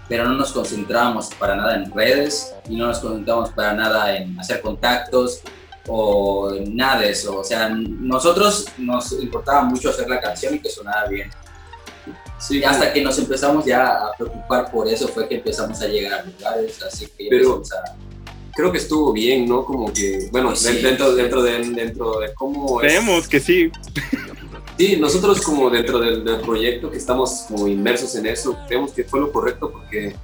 pero 0.08 0.24
no 0.24 0.34
nos 0.34 0.52
concentrábamos 0.52 1.28
para 1.38 1.54
nada 1.56 1.76
en 1.76 1.90
redes 1.92 2.52
y 2.68 2.76
no 2.76 2.86
nos 2.86 2.98
concentrábamos 2.98 3.50
para 3.50 3.72
nada 3.74 4.16
en 4.16 4.38
hacer 4.38 4.60
contactos 4.60 5.40
o 5.86 6.52
nada 6.68 7.00
de 7.02 7.10
eso. 7.10 7.38
O 7.38 7.44
sea, 7.44 7.68
nosotros 7.68 8.66
nos 8.78 9.12
importaba 9.12 9.62
mucho 9.62 9.90
hacer 9.90 10.08
la 10.08 10.20
canción 10.20 10.54
y 10.54 10.60
que 10.60 10.68
sonara 10.70 11.06
bien. 11.08 11.30
Sí, 12.38 12.62
hasta 12.64 12.92
que 12.92 13.02
nos 13.02 13.18
empezamos 13.18 13.64
ya 13.66 13.88
a 14.06 14.12
preocupar 14.16 14.70
por 14.70 14.88
eso 14.88 15.06
fue 15.08 15.28
que 15.28 15.36
empezamos 15.36 15.80
a 15.82 15.86
llegar 15.86 16.20
a 16.20 16.24
lugares, 16.24 16.82
así 16.82 17.06
que 17.06 17.26
Pero- 17.28 17.56
empezamos 17.56 17.72
a... 17.72 18.09
creo 18.60 18.72
que 18.72 18.78
estuvo 18.78 19.12
bien, 19.12 19.46
¿no? 19.48 19.64
Como 19.64 19.92
que, 19.92 20.28
bueno, 20.30 20.54
Sí. 20.54 20.72
dentro, 20.82 21.14
dentro, 21.14 21.42
de, 21.42 21.58
dentro 21.70 22.20
de 22.20 22.32
cómo 22.34 22.80
es- 22.80 22.86
Creemos 22.92 23.26
que 23.28 23.40
sí. 23.40 23.70
Sí, 24.78 24.96
nosotros 24.96 25.40
como 25.42 25.68
dentro 25.70 25.98
del, 25.98 26.24
del 26.24 26.40
proyecto 26.40 26.90
que 26.90 26.96
estamos 26.98 27.44
como 27.48 27.68
inmersos 27.68 28.14
en 28.16 28.26
eso, 28.26 28.56
creemos 28.66 28.92
que 28.92 29.04
fue 29.04 29.20
lo 29.20 29.30
correcto 29.30 29.70
porque, 29.70 30.14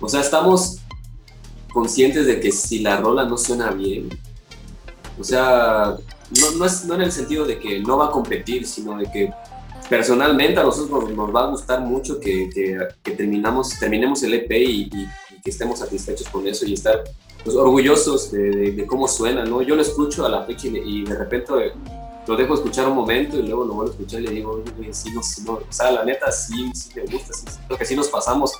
o 0.00 0.08
sea, 0.08 0.20
estamos 0.20 0.78
conscientes 1.72 2.26
de 2.26 2.40
que 2.40 2.52
si 2.52 2.80
la 2.80 2.98
rola 3.00 3.24
no 3.24 3.36
suena 3.38 3.70
bien, 3.70 4.08
o 5.18 5.24
sea, 5.24 5.96
no, 6.40 6.50
no 6.58 6.64
es 6.66 6.84
no 6.84 6.94
en 6.94 7.02
el 7.02 7.12
sentido 7.12 7.44
de 7.46 7.58
que 7.58 7.80
no 7.80 7.96
va 7.98 8.06
a 8.06 8.10
competir, 8.10 8.66
sino 8.66 8.98
de 8.98 9.10
que 9.10 9.30
personalmente 9.88 10.58
a 10.60 10.64
nosotros 10.64 11.04
nos, 11.04 11.10
nos 11.16 11.34
va 11.34 11.44
a 11.44 11.50
gustar 11.50 11.80
mucho 11.80 12.18
que, 12.20 12.50
que, 12.52 12.76
que 13.02 13.12
terminamos, 13.12 13.78
terminemos 13.78 14.22
el 14.24 14.34
EP 14.34 14.50
y- 14.58 14.90
y 14.92 15.08
que 15.46 15.50
estemos 15.50 15.78
satisfechos 15.78 16.28
con 16.28 16.44
eso 16.48 16.66
y 16.66 16.72
estar 16.72 17.04
pues, 17.44 17.54
orgullosos 17.54 18.32
de, 18.32 18.50
de- 18.50 18.72
de 18.72 18.84
cómo 18.86 19.06
suena, 19.06 19.44
¿no? 19.44 19.62
Yo 19.62 19.76
lo 19.76 19.82
escucho 19.82 20.26
a 20.26 20.28
la 20.28 20.42
fecha 20.42 20.66
y, 20.66 20.76
y 20.78 21.04
de 21.04 21.14
repente 21.14 21.52
eh, 21.66 21.72
lo 22.26 22.36
dejo 22.36 22.54
escuchar 22.54 22.88
un 22.88 22.96
momento 22.96 23.36
y 23.38 23.42
luego 23.42 23.64
lo 23.64 23.74
vuelvo 23.74 23.92
a 23.92 23.94
escuchar 23.94 24.20
y 24.22 24.26
le 24.26 24.32
digo, 24.32 24.60
oye, 24.80 24.92
sí, 24.92 25.12
no, 25.12 25.22
sí, 25.22 25.42
no, 25.46 25.52
o 25.52 25.62
sea, 25.70 25.92
la 25.92 26.04
neta 26.04 26.32
sí, 26.32 26.68
sí 26.74 26.90
me 26.96 27.02
gusta, 27.02 27.32
sí, 27.32 27.44
sí, 27.48 27.58
creo 27.68 27.78
que 27.78 27.84
sí 27.84 27.94
nos 27.94 28.08
pasamos. 28.08 28.50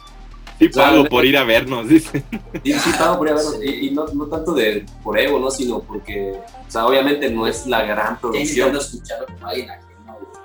Sí 0.60 0.68
O 0.68 0.72
sea, 0.72 0.90
pago 0.90 1.04
por 1.06 1.24
ir 1.24 1.36
a 1.36 1.42
vernos, 1.42 1.88
dice. 1.88 2.22
Sí, 2.64 2.72
sí, 2.72 2.90
pago 2.96 3.18
por 3.18 3.26
ir 3.26 3.32
a 3.32 3.36
verlo, 3.36 3.62
y, 3.64 3.88
y 3.88 3.90
no, 3.90 4.06
no 4.14 4.26
tanto 4.26 4.54
de, 4.54 4.86
por 5.02 5.18
ego, 5.18 5.40
¿no? 5.40 5.50
Sino 5.50 5.80
porque, 5.80 6.34
o 6.68 6.70
sea, 6.70 6.86
obviamente 6.86 7.28
no 7.28 7.48
es 7.48 7.66
la 7.66 7.82
gran 7.84 8.20
producción, 8.20 8.68
intentando 8.68 8.78
escucharlo 8.78 9.26
como 9.26 9.46
alguien 9.48 9.70
ajeno. 9.70 9.85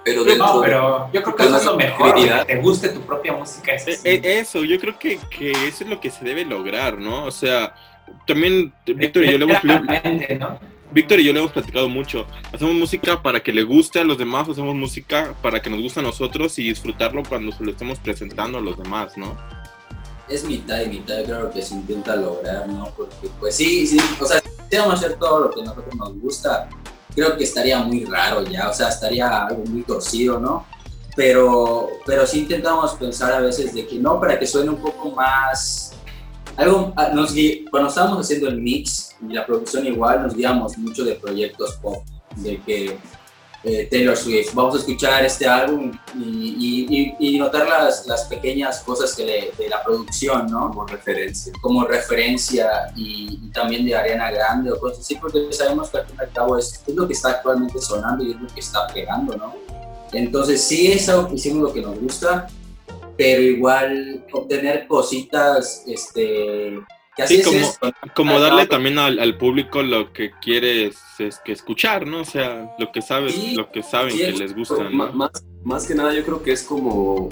Pero 0.03 0.23
dentro 0.23 0.45
No, 0.47 0.59
de- 0.61 0.67
pero 0.67 1.09
yo 1.13 1.23
creo 1.23 1.35
que 1.35 1.43
eso 1.43 1.57
es 1.57 1.65
lo 1.65 1.77
mejor, 1.77 2.15
que 2.15 2.45
te 2.47 2.55
guste 2.57 2.89
tu 2.89 3.01
propia 3.01 3.33
música. 3.33 3.73
Eso 3.73 3.89
Eh, 3.91 3.95
sí. 3.95 4.07
eh, 4.09 4.39
Eso, 4.39 4.63
yo 4.63 4.79
creo 4.79 4.97
que, 4.97 5.19
que 5.29 5.51
eso 5.51 5.83
es 5.83 5.89
lo 5.89 5.99
que 5.99 6.09
se 6.11 6.23
debe 6.25 6.45
lograr, 6.45 6.97
¿no? 6.97 7.25
O 7.25 7.31
sea, 7.31 7.75
también 8.25 8.73
Víctor 8.85 9.23
y 9.25 9.31
yo 9.31 9.37
le 9.37 9.45
hemos, 9.45 9.63
¿no? 9.63 10.59
Víctor 10.91 11.19
y 11.21 11.23
yo 11.23 11.31
le 11.33 11.39
hemos 11.39 11.51
platicado 11.53 11.87
mucho. 11.87 12.25
Hacemos 12.51 12.73
música 12.73 13.21
para 13.21 13.39
que 13.41 13.53
le 13.53 13.63
guste 13.63 13.99
a 13.99 14.03
los 14.03 14.17
demás, 14.17 14.49
hacemos 14.49 14.75
música 14.75 15.33
para 15.41 15.61
que 15.61 15.69
nos 15.69 15.81
guste 15.81 16.01
a 16.01 16.03
nosotros 16.03 16.57
y 16.59 16.63
disfrutarlo 16.63 17.23
cuando 17.23 17.51
se 17.53 17.63
lo 17.63 17.71
estemos 17.71 17.97
presentando 17.99 18.57
a 18.57 18.61
los 18.61 18.77
demás, 18.77 19.17
¿no? 19.17 19.37
Es 20.27 20.43
mitad 20.45 20.81
y 20.81 20.87
mitad, 20.87 21.23
creo 21.25 21.49
que 21.51 21.61
se 21.61 21.75
intenta 21.75 22.15
lograr, 22.15 22.67
¿no? 22.67 22.85
Porque, 22.97 23.29
pues 23.39 23.55
sí, 23.55 23.85
sí, 23.87 23.97
o 24.19 24.25
sea, 24.25 24.41
si 24.69 24.77
vamos 24.77 24.93
a 24.95 24.97
hacer 25.05 25.17
todo 25.17 25.39
lo 25.41 25.51
que 25.51 25.61
a 25.61 25.65
nosotros 25.65 25.95
nos 25.95 26.19
gusta, 26.19 26.69
creo 27.15 27.37
que 27.37 27.43
estaría 27.43 27.79
muy 27.79 28.05
raro 28.05 28.43
ya, 28.43 28.69
o 28.69 28.73
sea, 28.73 28.89
estaría 28.89 29.45
algo 29.45 29.63
muy 29.65 29.83
torcido, 29.83 30.39
¿no? 30.39 30.65
Pero, 31.15 31.89
pero 32.05 32.25
sí 32.25 32.39
intentamos 32.39 32.93
pensar 32.93 33.33
a 33.33 33.39
veces 33.41 33.73
de 33.73 33.85
que 33.85 33.99
no, 33.99 34.19
para 34.19 34.39
que 34.39 34.47
suene 34.47 34.69
un 34.69 34.81
poco 34.81 35.11
más. 35.11 35.93
Algo, 36.55 36.93
ah, 36.95 37.09
nos 37.13 37.33
cuando 37.69 37.89
estábamos 37.89 38.19
haciendo 38.19 38.47
el 38.47 38.61
mix 38.61 39.15
y 39.27 39.33
la 39.33 39.45
producción 39.45 39.85
igual, 39.85 40.23
nos 40.23 40.35
guiamos 40.35 40.77
mucho 40.77 41.03
de 41.03 41.15
proyectos 41.15 41.77
pop, 41.81 42.03
de 42.37 42.61
que 42.61 42.97
eh, 43.63 43.87
Taylor 43.91 44.17
Swift, 44.17 44.53
vamos 44.55 44.75
a 44.75 44.77
escuchar 44.79 45.23
este 45.23 45.45
álbum 45.47 45.91
y, 46.17 46.87
y- 46.89 47.15
y- 47.19 47.35
y 47.35 47.39
notar 47.39 47.67
las, 47.67 48.07
las 48.07 48.23
pequeñas 48.25 48.79
cosas 48.79 49.13
que 49.15 49.23
le- 49.25 49.51
de 49.57 49.69
la 49.69 49.83
producción, 49.83 50.47
¿no? 50.47 50.69
como 50.69 50.85
referencia. 50.87 51.53
como 51.61 51.85
referencia 51.85 52.69
y, 52.95 53.39
y 53.43 53.51
también 53.51 53.85
de 53.85 53.95
Ariana 53.95 54.31
Grande 54.31 54.71
o 54.71 54.79
cosas 54.79 54.99
así, 54.99 55.15
porque 55.15 55.51
sabemos 55.53 55.89
que 55.89 55.97
al 55.99 56.07
fin 56.07 56.15
y 56.19 56.23
al 56.23 56.31
cabo 56.31 56.57
es, 56.57 56.81
es 56.87 56.95
lo 56.95 57.05
que 57.07 57.13
está 57.13 57.29
actualmente 57.31 57.79
sonando 57.79 58.23
y 58.23 58.31
es 58.31 58.41
lo 58.41 58.47
que 58.47 58.59
está 58.59 58.87
pegando, 58.87 59.35
¿no? 59.37 59.53
Entonces 60.13 60.61
sí, 60.63 60.91
eso 60.91 61.29
hicimos 61.33 61.61
lo 61.63 61.73
que 61.73 61.81
nos 61.81 61.99
gusta, 61.99 62.47
pero 63.15 63.41
igual 63.43 64.25
obtener 64.33 64.87
cositas, 64.87 65.83
este, 65.85 66.79
así 67.21 67.37
Sí, 67.37 67.43
como- 67.43 67.93
Como 68.15 68.39
darle 68.39 68.67
también 68.67 68.97
al, 68.99 69.19
al 69.19 69.37
público 69.37 69.81
lo 69.83 70.11
que 70.13 70.31
quieres 70.41 70.97
es 71.19 71.39
que 71.45 71.51
escuchar, 71.53 72.05
¿no? 72.07 72.21
O 72.21 72.25
sea, 72.25 72.73
lo 72.79 72.91
que 72.91 73.01
sabes, 73.01 73.33
Sí, 73.35 73.55
lo 73.55 73.71
que 73.71 73.83
saben 73.83 74.11
sí, 74.11 74.17
que 74.17 74.29
es- 74.29 74.39
les 74.39 74.55
gusta, 74.55 74.83
¿no? 74.89 75.13
Más, 75.13 75.31
más 75.63 75.87
que 75.87 75.95
nada 75.95 76.13
yo 76.13 76.23
creo 76.23 76.41
que 76.43 76.51
es 76.51 76.63
como 76.63 77.29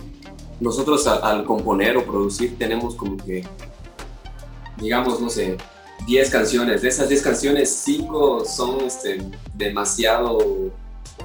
nosotros 0.60 1.08
a- 1.08 1.16
al 1.18 1.44
componer 1.46 1.98
o 1.98 2.04
producir 2.06 2.58
tenemos 2.58 2.96
como 2.96 3.18
que, 3.18 3.46
digamos, 4.78 5.20
no 5.20 5.30
sé, 5.30 5.58
10 6.08 6.30
canciones. 6.30 6.82
De 6.82 6.90
esas 6.90 7.10
10 7.10 7.22
canciones, 7.22 7.70
5 7.84 8.46
son 8.46 8.82
este, 8.82 9.22
demasiado, 9.54 10.38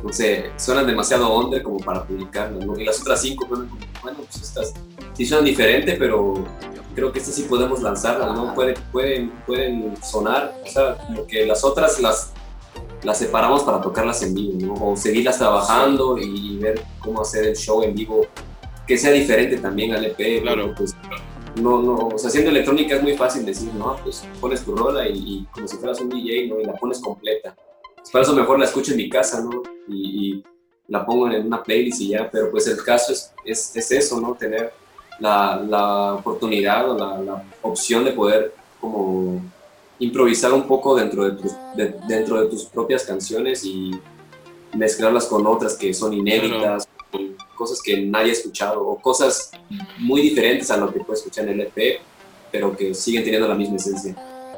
no 0.02 0.12
sé, 0.12 0.50
suenan 0.57 0.87
demasiado 0.87 1.35
under 1.37 1.62
como 1.62 1.78
para 1.78 2.04
publicarlas, 2.04 2.64
¿no? 2.64 2.78
Y 2.78 2.85
las 2.85 3.00
otras 3.00 3.20
5, 3.22 3.46
bueno, 3.48 3.68
bueno, 4.02 4.18
pues 4.18 4.42
estas 4.42 4.74
sí 5.14 5.24
suenan 5.24 5.44
diferente, 5.44 5.96
pero 5.98 6.44
creo 6.94 7.12
que 7.12 7.18
estas 7.18 7.35
sí 7.35 7.42
podemos 7.42 7.83
lanzarlas, 7.83 8.35
¿no? 8.35 8.54
Pueden, 8.54 8.76
pueden, 8.92 9.30
pueden 9.46 9.96
sonar, 10.02 10.54
o 10.64 10.68
sea, 10.68 10.96
como 11.07 11.26
que 11.26 11.46
las 11.46 11.64
otras 11.64 12.00
las 12.00 12.33
las 13.04 13.18
separamos 13.18 13.62
para 13.62 13.80
tocarlas 13.80 14.22
en 14.22 14.35
vivo, 14.35 14.74
¿no? 14.78 14.92
O 14.92 14.96
seguirlas 14.96 15.38
trabajando 15.38 16.16
y 16.18 16.59
ver 16.59 16.83
cómo 17.00 17.20
hacer 17.20 17.44
el 17.44 17.57
show 17.57 17.83
en 17.83 17.94
vivo 17.94 18.26
que 18.87 18.98
sea 18.98 19.12
diferente 19.12 19.59
también 19.59 19.92
al 19.92 20.04
EP. 20.04 20.42
Claro. 20.42 20.74
Pues, 20.76 20.96
no, 21.61 21.80
no, 21.83 22.09
o 22.09 22.18
sea, 22.18 22.28
haciendo 22.28 22.50
electrónica 22.50 22.96
es 22.96 23.02
muy 23.02 23.16
fácil 23.16 23.46
decir, 23.46 23.72
no, 23.74 23.96
pues 24.02 24.26
pones 24.40 24.64
tu 24.64 24.74
rola 24.74 25.07
y, 25.09 25.12
y 25.12 25.44
como 25.52 25.68
si 25.68 25.76
fueras 25.76 26.00
un 26.00 26.09
DJ, 26.09 26.48
¿no? 26.48 26.61
Y 26.61 26.64
la 26.64 26.72
pones 26.74 27.00
completa. 27.00 27.54
Para 28.12 28.22
eso 28.24 28.34
mejor 28.34 28.58
la 28.58 28.64
escucho 28.66 28.92
en 28.92 28.98
mi 28.98 29.08
casa, 29.08 29.40
¿no? 29.42 29.62
Y, 29.88 30.34
y 30.36 30.44
la 30.88 31.04
pongo 31.04 31.28
en 31.30 31.46
una 31.46 31.62
playlist 31.62 32.00
y 32.02 32.08
ya, 32.08 32.30
pero 32.30 32.50
pues 32.50 32.66
el 32.68 32.82
caso 32.84 33.12
es, 33.12 33.32
es, 33.44 33.74
es 33.76 33.90
eso, 33.92 34.20
¿no? 34.20 34.34
Tener 34.34 34.72
la, 35.20 35.56
la 35.66 36.14
oportunidad 36.14 36.90
o 36.90 36.98
la, 36.98 37.20
la 37.20 37.44
opción 37.62 38.04
de 38.04 38.12
poder 38.12 38.54
como 38.80 39.40
improvisar 39.98 40.52
un 40.52 40.64
poco 40.66 40.94
dentro 40.96 41.24
de 41.24 41.40
tus, 41.40 41.52
de- 41.76 41.94
dentro 42.06 42.40
de 42.40 42.48
tus 42.48 42.64
propias 42.66 43.04
canciones 43.04 43.64
y 43.64 43.92
mezclarlas 44.74 45.26
con 45.26 45.46
otras 45.46 45.74
que 45.74 45.94
son 45.94 46.12
inéditas, 46.12 46.88
con 47.10 47.36
cosas 47.56 47.80
que 47.82 48.02
nadie 48.02 48.30
ha 48.30 48.32
escuchado 48.32 48.84
o 48.86 49.00
cosas 49.00 49.50
muy 49.98 50.20
diferentes 50.20 50.70
a 50.70 50.76
lo 50.76 50.92
que 50.92 51.00
puedes 51.00 51.20
escuchar 51.20 51.48
en 51.48 51.60
el 51.60 51.68
EP, 51.68 52.00
pero 52.52 52.76
que 52.76 52.92
siguen 52.94 53.22
teniendo 53.24 53.48
la 53.48 53.54
misma 53.54 53.76
esencia. 53.76 54.14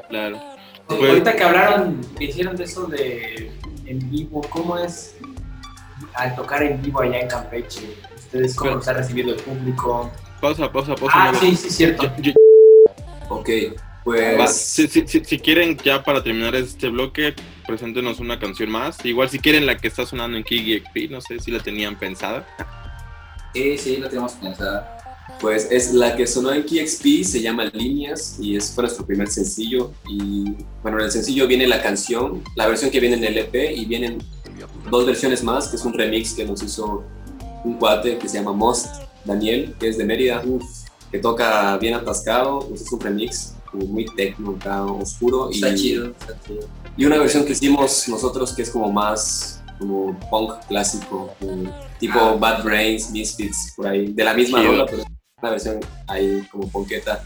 Claro. 0.09 0.37
Pues- 0.87 1.09
Ahorita 1.09 1.35
que 1.35 1.43
hablaron, 1.43 2.01
que 2.17 2.25
hicieron 2.25 2.55
de 2.55 2.63
eso 2.63 2.85
de 2.87 3.51
en 3.85 4.09
vivo, 4.09 4.41
¿cómo 4.49 4.77
es 4.77 5.15
al 6.13 6.35
tocar 6.35 6.63
en 6.63 6.81
vivo 6.81 7.01
allá 7.01 7.19
en 7.19 7.27
Campeche? 7.27 7.95
¿Ustedes 8.15 8.55
cómo 8.55 8.69
Pero- 8.71 8.79
está 8.79 8.93
recibiendo 8.93 9.33
el 9.33 9.39
público? 9.41 10.11
Pausa, 10.41 10.71
pausa, 10.71 10.95
pausa. 10.95 11.13
Ah, 11.15 11.33
sí, 11.39 11.55
sí, 11.55 11.69
cierto. 11.69 12.11
Yo- 12.21 12.33
Ok, 13.29 13.49
Va, 14.07 14.35
pues 14.35 14.55
si, 14.55 14.87
si- 14.87 15.05
si- 15.05 15.25
si 15.25 15.39
quieren, 15.39 15.77
ya 15.83 16.01
para 16.03 16.23
terminar 16.23 16.55
este 16.55 16.87
bloque, 16.87 17.35
preséntenos 17.65 18.21
una 18.21 18.39
canción 18.39 18.69
más. 18.71 19.03
Igual 19.03 19.29
si 19.29 19.39
quieren 19.39 19.65
la 19.65 19.75
que 19.77 19.89
está 19.89 20.05
sonando 20.05 20.37
en 20.37 20.43
Kiki 20.45 20.79
XP, 20.79 21.09
no 21.09 21.19
sé 21.19 21.39
si 21.39 21.51
la 21.51 21.59
tenían 21.59 21.97
pensada. 21.97 22.45
Sí, 23.53 23.77
sí, 23.77 23.97
lo 23.97 24.07
tenemos 24.07 24.31
pensado. 24.33 24.85
Pues 25.39 25.67
es 25.69 25.93
la 25.93 26.15
que 26.15 26.25
sonó 26.25 26.51
en 26.51 26.63
KXP, 26.63 27.23
se 27.23 27.41
llama 27.41 27.65
Líneas 27.65 28.37
y 28.39 28.55
es 28.55 28.71
fue 28.71 28.83
nuestro 28.83 29.05
primer 29.05 29.27
sencillo. 29.27 29.91
Y 30.09 30.55
bueno, 30.81 30.99
en 30.99 31.05
el 31.05 31.11
sencillo 31.11 31.47
viene 31.47 31.67
la 31.67 31.81
canción, 31.81 32.43
la 32.55 32.67
versión 32.67 32.89
que 32.89 32.99
viene 32.99 33.17
en 33.17 33.23
el 33.23 33.37
EP 33.37 33.77
y 33.77 33.85
vienen 33.85 34.17
dos 34.89 35.05
versiones 35.05 35.43
más, 35.43 35.67
que 35.67 35.75
es 35.75 35.85
un 35.85 35.93
remix 35.93 36.33
que 36.33 36.45
nos 36.45 36.63
hizo 36.63 37.03
un 37.63 37.75
cuate 37.75 38.17
que 38.17 38.27
se 38.27 38.37
llama 38.37 38.53
Most, 38.53 38.87
Daniel, 39.25 39.75
que 39.79 39.89
es 39.89 39.97
de 39.97 40.05
Mérida, 40.05 40.43
que 41.11 41.19
toca 41.19 41.77
bien 41.77 41.93
atascado, 41.93 42.59
pues 42.67 42.81
es 42.81 42.91
un 42.91 42.99
remix 42.99 43.53
muy 43.73 44.05
techno 44.15 44.57
oscuro. 44.99 45.51
Está 45.51 45.69
y, 45.69 45.75
chido, 45.75 46.07
está 46.19 46.39
chido. 46.45 46.67
Y 46.95 47.05
una 47.05 47.17
versión 47.17 47.45
que 47.45 47.51
hicimos 47.51 48.07
nosotros 48.07 48.53
que 48.53 48.63
es 48.63 48.69
como 48.71 48.91
más 48.91 49.61
como 49.77 50.17
punk 50.31 50.53
clásico, 50.67 51.35
como 51.39 51.71
tipo 51.99 52.19
Ah. 52.19 52.35
Bad 52.39 52.63
Brains, 52.63 53.11
Misfits, 53.11 53.73
por 53.75 53.87
ahí, 53.87 54.07
de 54.07 54.23
la 54.23 54.33
misma 54.33 54.63
rola, 54.63 54.85
pero 54.85 55.03
una 55.41 55.51
versión 55.51 55.79
ahí 56.07 56.41
como 56.51 56.67
punketa. 56.67 57.23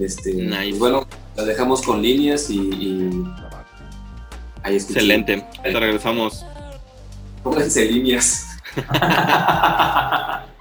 Este, 0.00 0.32
Nice. 0.34 0.70
pues 0.70 0.78
bueno, 0.80 1.06
la 1.36 1.44
dejamos 1.44 1.80
con 1.80 2.02
líneas 2.02 2.50
y, 2.50 2.58
y 2.58 3.24
ahí 4.64 4.74
escuché. 4.76 4.98
Excelente. 4.98 5.46
Te 5.62 5.70
regresamos. 5.78 6.44
Pónganse 7.44 7.84
líneas. 7.84 8.46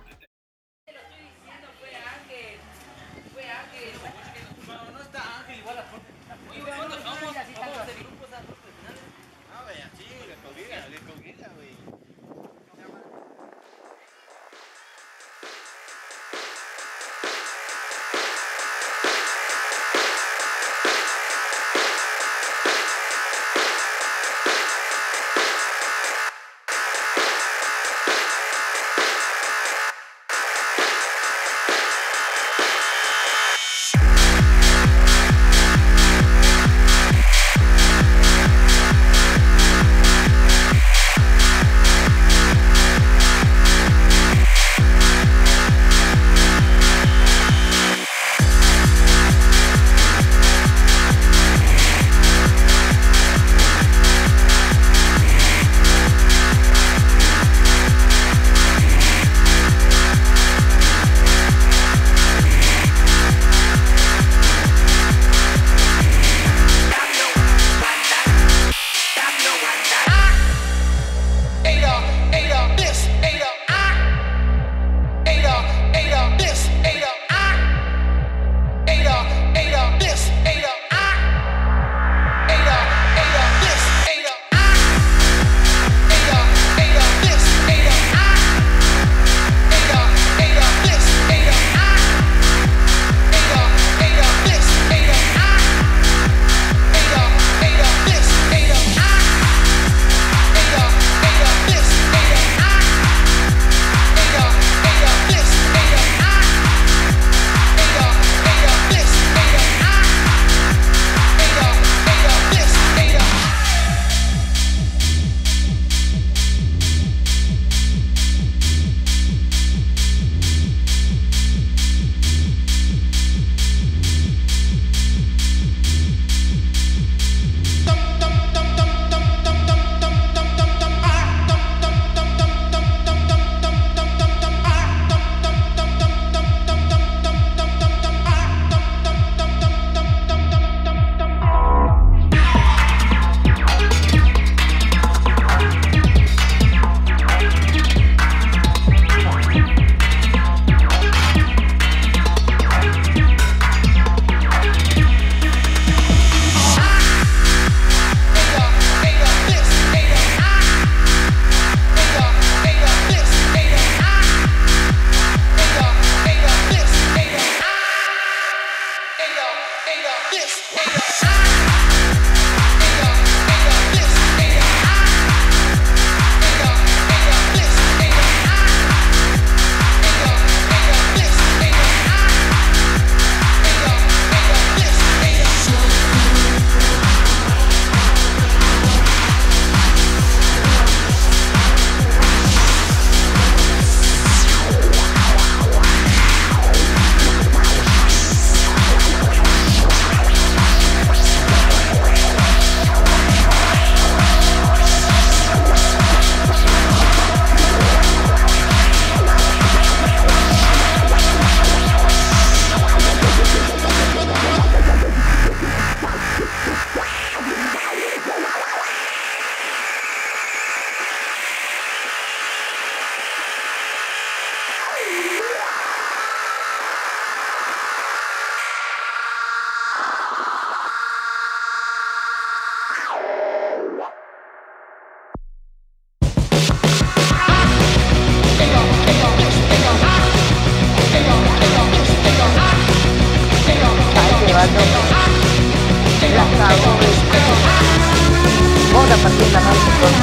Vamos 249.25 249.37
a 249.37 249.43
partir 249.43 249.53
la 249.53 249.59
noche 249.59 249.89
con... 250.01 250.13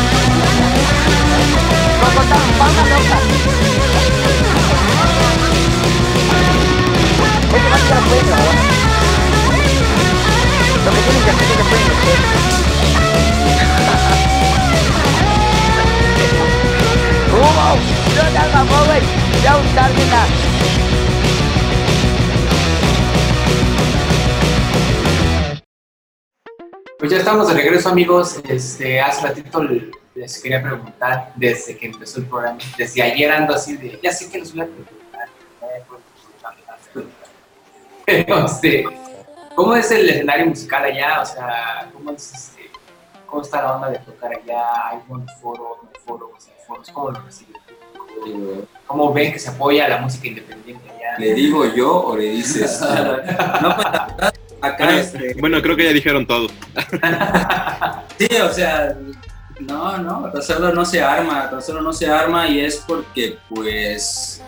Con 2.00 2.12
con 2.14 2.26
palmas 2.56 2.86
locas. 2.88 3.22
Este 7.52 7.68
más 7.68 7.82
que 7.82 7.94
lo 7.94 8.00
pueden 8.02 8.26
grabar. 8.26 8.56
Lo 10.84 10.90
que 10.92 11.00
tienen 11.02 11.22
que 11.24 11.30
hacer 11.30 11.46
es 11.50 11.56
que 11.56 11.64
pueden 11.64 11.92
ya 27.10 27.18
estamos 27.18 27.48
de 27.48 27.54
regreso, 27.54 27.88
amigos. 27.88 28.40
Este, 28.48 29.00
hace 29.00 29.26
ratito 29.26 29.62
les 30.14 30.40
quería 30.40 30.62
preguntar, 30.62 31.32
desde 31.36 31.76
que 31.76 31.86
empezó 31.86 32.20
el 32.20 32.26
programa, 32.26 32.58
desde 32.76 33.02
ayer 33.02 33.30
ando 33.30 33.54
así 33.54 33.76
de, 33.76 33.98
ya 34.02 34.12
sé 34.12 34.30
que 34.30 34.38
les 34.38 34.52
voy 34.52 34.62
a 34.62 34.66
preguntar. 34.66 35.28
Pero, 38.06 38.44
este, 38.46 38.84
¿cómo 39.54 39.74
es 39.74 39.90
el 39.90 40.08
escenario 40.10 40.46
musical 40.46 40.84
allá? 40.84 41.22
O 41.22 41.26
sea, 41.26 41.90
¿cómo, 41.92 42.12
es, 42.12 42.32
este, 42.32 42.70
cómo 43.26 43.42
está 43.42 43.62
la 43.62 43.76
onda 43.76 43.90
de 43.90 43.98
tocar 43.98 44.32
allá? 44.32 44.88
¿Hay 44.90 44.98
buenos 45.08 45.30
foros, 45.40 45.78
no 45.82 45.88
hay 45.92 46.00
foros, 46.04 46.30
hay 46.46 46.66
foros? 46.66 46.90
¿Cómo 46.90 47.10
lo 47.10 47.20
reciben? 47.20 47.60
¿Cómo 48.86 49.12
ven 49.12 49.32
que 49.32 49.38
se 49.38 49.50
apoya 49.50 49.88
la 49.88 49.98
música 49.98 50.28
independiente 50.28 50.88
allá? 50.90 51.18
¿Le 51.18 51.34
digo 51.34 51.64
yo 51.66 52.00
o 52.06 52.16
le 52.16 52.30
dices? 52.30 52.80
No, 53.62 53.76
pues 53.76 53.90
la 53.96 54.06
verdad, 54.06 54.34
acá 54.62 54.84
Bueno, 54.84 54.98
este, 55.00 55.34
bueno, 55.38 55.62
creo 55.62 55.76
que 55.76 55.84
ya 55.84 55.92
dijeron 55.92 56.26
todo. 56.26 56.48
Sí, 58.18 58.28
o 58.36 58.52
sea, 58.52 58.96
no, 59.60 59.98
no, 59.98 60.30
Roselo 60.30 60.72
no 60.72 60.84
se 60.84 61.02
arma, 61.02 61.48
Roselo 61.50 61.82
no 61.82 61.92
se 61.92 62.06
arma 62.06 62.46
y 62.48 62.60
es 62.60 62.76
porque 62.86 63.38
pues 63.48 64.40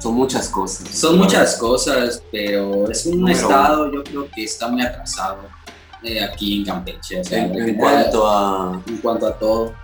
Son 0.00 0.14
muchas 0.14 0.48
cosas. 0.48 0.88
son 0.88 1.18
muchas 1.18 1.56
cosas, 1.56 2.22
pero 2.32 2.90
es 2.90 3.06
un 3.06 3.20
Número 3.20 3.38
estado 3.38 3.92
yo 3.92 4.02
creo 4.02 4.28
que 4.34 4.44
está 4.44 4.68
muy 4.68 4.82
atrasado 4.82 5.42
eh, 6.02 6.22
aquí 6.22 6.58
en 6.58 6.64
Campeche, 6.64 7.20
o 7.20 7.24
sea, 7.24 7.44
En, 7.44 7.74
cuanto 7.74 8.28
a. 8.28 8.82
en 8.86 8.96
cuanto 8.98 9.26
a 9.26 9.38
todo. 9.38 9.74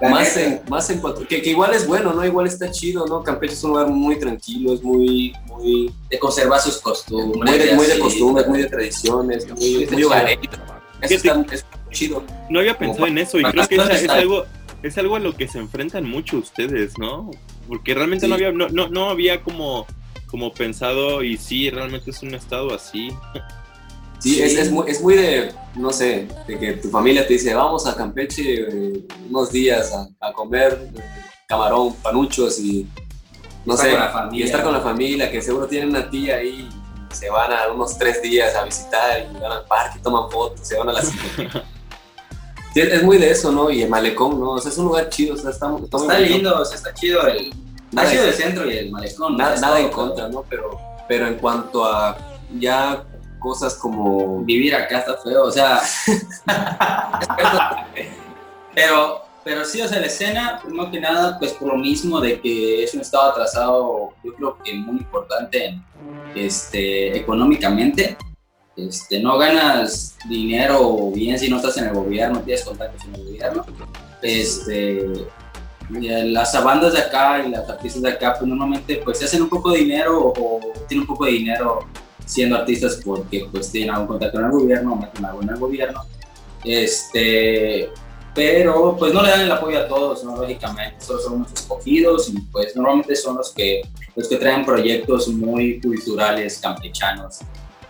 Más 0.00 0.36
en, 0.36 0.60
más 0.68 0.88
en 0.90 1.00
cuanto. 1.00 1.26
Que, 1.26 1.42
que 1.42 1.50
igual 1.50 1.74
es 1.74 1.86
bueno, 1.86 2.12
¿no? 2.12 2.24
Igual 2.24 2.46
está 2.46 2.70
chido, 2.70 3.06
¿no? 3.06 3.22
Campeche 3.22 3.54
es 3.54 3.64
un 3.64 3.70
lugar 3.70 3.88
muy 3.88 4.18
tranquilo, 4.18 4.72
es 4.74 4.82
muy. 4.82 5.32
muy 5.46 5.92
de 6.08 6.18
conservar 6.18 6.60
sus 6.60 6.78
costumbres. 6.78 7.50
muy 7.50 7.58
de, 7.58 7.74
muy 7.74 7.86
de 7.86 7.98
costumbres, 7.98 8.46
muy 8.46 8.62
de 8.62 8.68
tradiciones, 8.68 9.48
muy, 9.50 9.86
muy 9.90 10.04
hogareño. 10.04 10.50
Eso 11.02 11.14
está, 11.14 11.54
está 11.54 11.68
chido. 11.90 12.22
No 12.48 12.60
había 12.60 12.78
pensado 12.78 13.06
en 13.06 13.18
eso 13.18 13.38
y 13.38 13.44
creo 13.44 13.66
que 13.66 13.76
es, 13.76 14.02
es 14.02 14.08
algo 14.08 14.44
es 14.82 14.96
algo 14.98 15.16
a 15.16 15.18
lo 15.18 15.34
que 15.34 15.48
se 15.48 15.58
enfrentan 15.58 16.04
mucho 16.08 16.38
ustedes, 16.38 16.96
¿no? 16.98 17.30
Porque 17.66 17.94
realmente 17.94 18.26
Sí. 18.26 18.28
no 18.28 18.34
había 18.36 18.52
no, 18.52 18.68
no, 18.68 18.88
no 18.88 19.10
había 19.10 19.42
como 19.42 19.86
como 20.26 20.52
pensado 20.52 21.22
y 21.24 21.36
sí, 21.36 21.70
realmente 21.70 22.10
es 22.10 22.22
un 22.22 22.34
estado 22.34 22.74
así. 22.74 23.08
Sí, 24.18 24.34
Sí. 24.34 24.42
Es, 24.42 24.54
es, 24.58 24.70
muy, 24.70 24.90
es 24.90 25.00
muy 25.00 25.14
de, 25.14 25.52
no 25.76 25.92
sé, 25.92 26.26
de 26.46 26.58
que 26.58 26.72
tu 26.74 26.88
familia 26.90 27.26
te 27.26 27.34
dice, 27.34 27.54
vamos 27.54 27.86
a 27.86 27.94
Campeche 27.94 28.62
eh, 28.62 29.04
unos 29.30 29.52
días 29.52 29.92
a, 29.92 30.08
a 30.26 30.32
comer 30.32 30.90
eh, 30.96 31.00
camarón, 31.46 31.94
panuchos 32.02 32.58
y 32.58 32.86
no 33.64 33.74
Estar 33.74 33.86
sé, 33.86 33.92
con 33.96 34.00
la 34.04 34.10
familia. 34.10 34.40
y 34.44 34.46
estar 34.46 34.62
con 34.64 34.72
la 34.72 34.80
familia, 34.80 35.30
que 35.30 35.40
seguro 35.42 35.66
tienen 35.66 35.90
una 35.90 36.08
tía 36.10 36.36
ahí 36.36 36.68
se 37.12 37.30
van 37.30 37.50
a 37.52 37.68
unos 37.72 37.96
tres 37.96 38.20
días 38.20 38.54
a 38.54 38.64
visitar 38.64 39.26
y 39.34 39.40
van 39.40 39.50
al 39.52 39.64
parque, 39.64 39.98
toman 40.02 40.30
fotos, 40.30 40.66
se 40.66 40.76
van 40.76 40.88
a 40.90 40.92
la. 40.92 41.02
Sí, 42.74 42.80
es 42.80 42.92
es 42.92 43.02
muy 43.02 43.16
de 43.16 43.30
eso, 43.30 43.50
¿no? 43.50 43.70
Y 43.70 43.82
el 43.82 43.88
malecón, 43.88 44.38
¿no? 44.38 44.50
O 44.52 44.58
sea, 44.60 44.70
es 44.70 44.76
un 44.78 44.84
lugar 44.86 45.08
chido, 45.08 45.34
o 45.34 45.38
sea, 45.38 45.50
está, 45.50 45.66
está 45.66 45.68
muy 45.68 45.84
Está 45.84 45.98
bonito. 46.14 46.34
lindo, 46.34 46.60
o 46.60 46.64
sea, 46.66 46.76
está 46.76 46.92
chido 46.94 47.26
el, 47.26 47.50
Nada 47.92 48.10
chido 48.10 48.22
en- 48.24 48.28
el 48.28 48.34
centro 48.34 48.70
y 48.70 48.76
el 48.76 48.90
malecón. 48.90 49.36
Nada, 49.38 49.56
nada 49.58 49.80
en 49.80 49.88
contra, 49.88 50.28
¿no? 50.28 50.44
Pero, 50.50 50.78
pero 51.08 51.26
en 51.26 51.36
cuanto 51.36 51.86
a 51.86 52.16
ya 52.58 53.04
cosas 53.38 53.74
como 53.74 54.40
Vivir 54.44 54.74
acá 54.74 54.98
está 54.98 55.16
feo, 55.18 55.44
o 55.44 55.50
sea. 55.50 55.80
pero, 58.74 59.22
pero 59.44 59.64
sí, 59.64 59.80
o 59.80 59.88
sea, 59.88 60.00
la 60.00 60.06
escena, 60.06 60.60
primero 60.62 60.90
que 60.90 61.00
nada, 61.00 61.38
pues 61.38 61.52
por 61.52 61.68
lo 61.68 61.76
mismo 61.76 62.20
de 62.20 62.40
que 62.40 62.84
es 62.84 62.94
un 62.94 63.00
estado 63.00 63.30
atrasado, 63.30 64.12
yo 64.22 64.34
creo 64.34 64.58
que 64.62 64.74
muy 64.74 64.98
importante 64.98 65.80
este, 66.34 67.16
económicamente. 67.16 68.16
Este, 68.76 69.20
no 69.20 69.36
ganas 69.38 70.16
dinero 70.28 71.10
bien 71.12 71.36
si 71.36 71.48
no 71.48 71.56
estás 71.56 71.76
en 71.78 71.86
el 71.86 71.94
gobierno, 71.94 72.40
tienes 72.42 72.64
contactos 72.64 73.04
en 73.06 73.14
el 73.16 73.24
gobierno. 73.24 73.66
Este, 74.22 75.04
las 75.90 76.62
bandas 76.62 76.92
de 76.92 77.00
acá 77.00 77.42
y 77.44 77.50
las 77.50 77.68
artistas 77.68 78.02
de 78.02 78.10
acá, 78.10 78.34
pues 78.38 78.48
normalmente 78.48 79.00
pues 79.04 79.18
se 79.18 79.24
hacen 79.24 79.42
un 79.42 79.48
poco 79.48 79.70
de 79.72 79.78
dinero 79.78 80.18
o, 80.18 80.28
o 80.28 80.60
tienen 80.86 81.02
un 81.02 81.06
poco 81.06 81.24
de 81.24 81.32
dinero 81.32 81.80
siendo 82.28 82.56
artistas 82.56 83.00
porque 83.02 83.48
pues 83.50 83.72
tienen 83.72 83.90
algún 83.90 84.06
contacto 84.06 84.38
en 84.38 84.44
el 84.44 84.50
gobierno 84.50 84.96
meten 84.96 85.24
algo 85.24 85.42
en 85.42 85.48
el 85.48 85.56
gobierno. 85.56 86.04
Este, 86.62 87.88
pero 88.34 88.96
pues 88.98 89.14
no 89.14 89.22
le 89.22 89.30
dan 89.30 89.40
el 89.40 89.50
apoyo 89.50 89.80
a 89.80 89.88
todos, 89.88 90.22
¿no? 90.22 90.36
lógicamente, 90.36 91.00
solo 91.04 91.20
son 91.20 91.32
unos 91.34 91.52
escogidos 91.52 92.28
y 92.28 92.38
pues 92.52 92.76
normalmente 92.76 93.16
son 93.16 93.36
los 93.36 93.50
que, 93.50 93.82
los 94.14 94.28
que 94.28 94.36
traen 94.36 94.64
proyectos 94.66 95.28
muy 95.28 95.80
culturales 95.80 96.58
campechanos. 96.58 97.38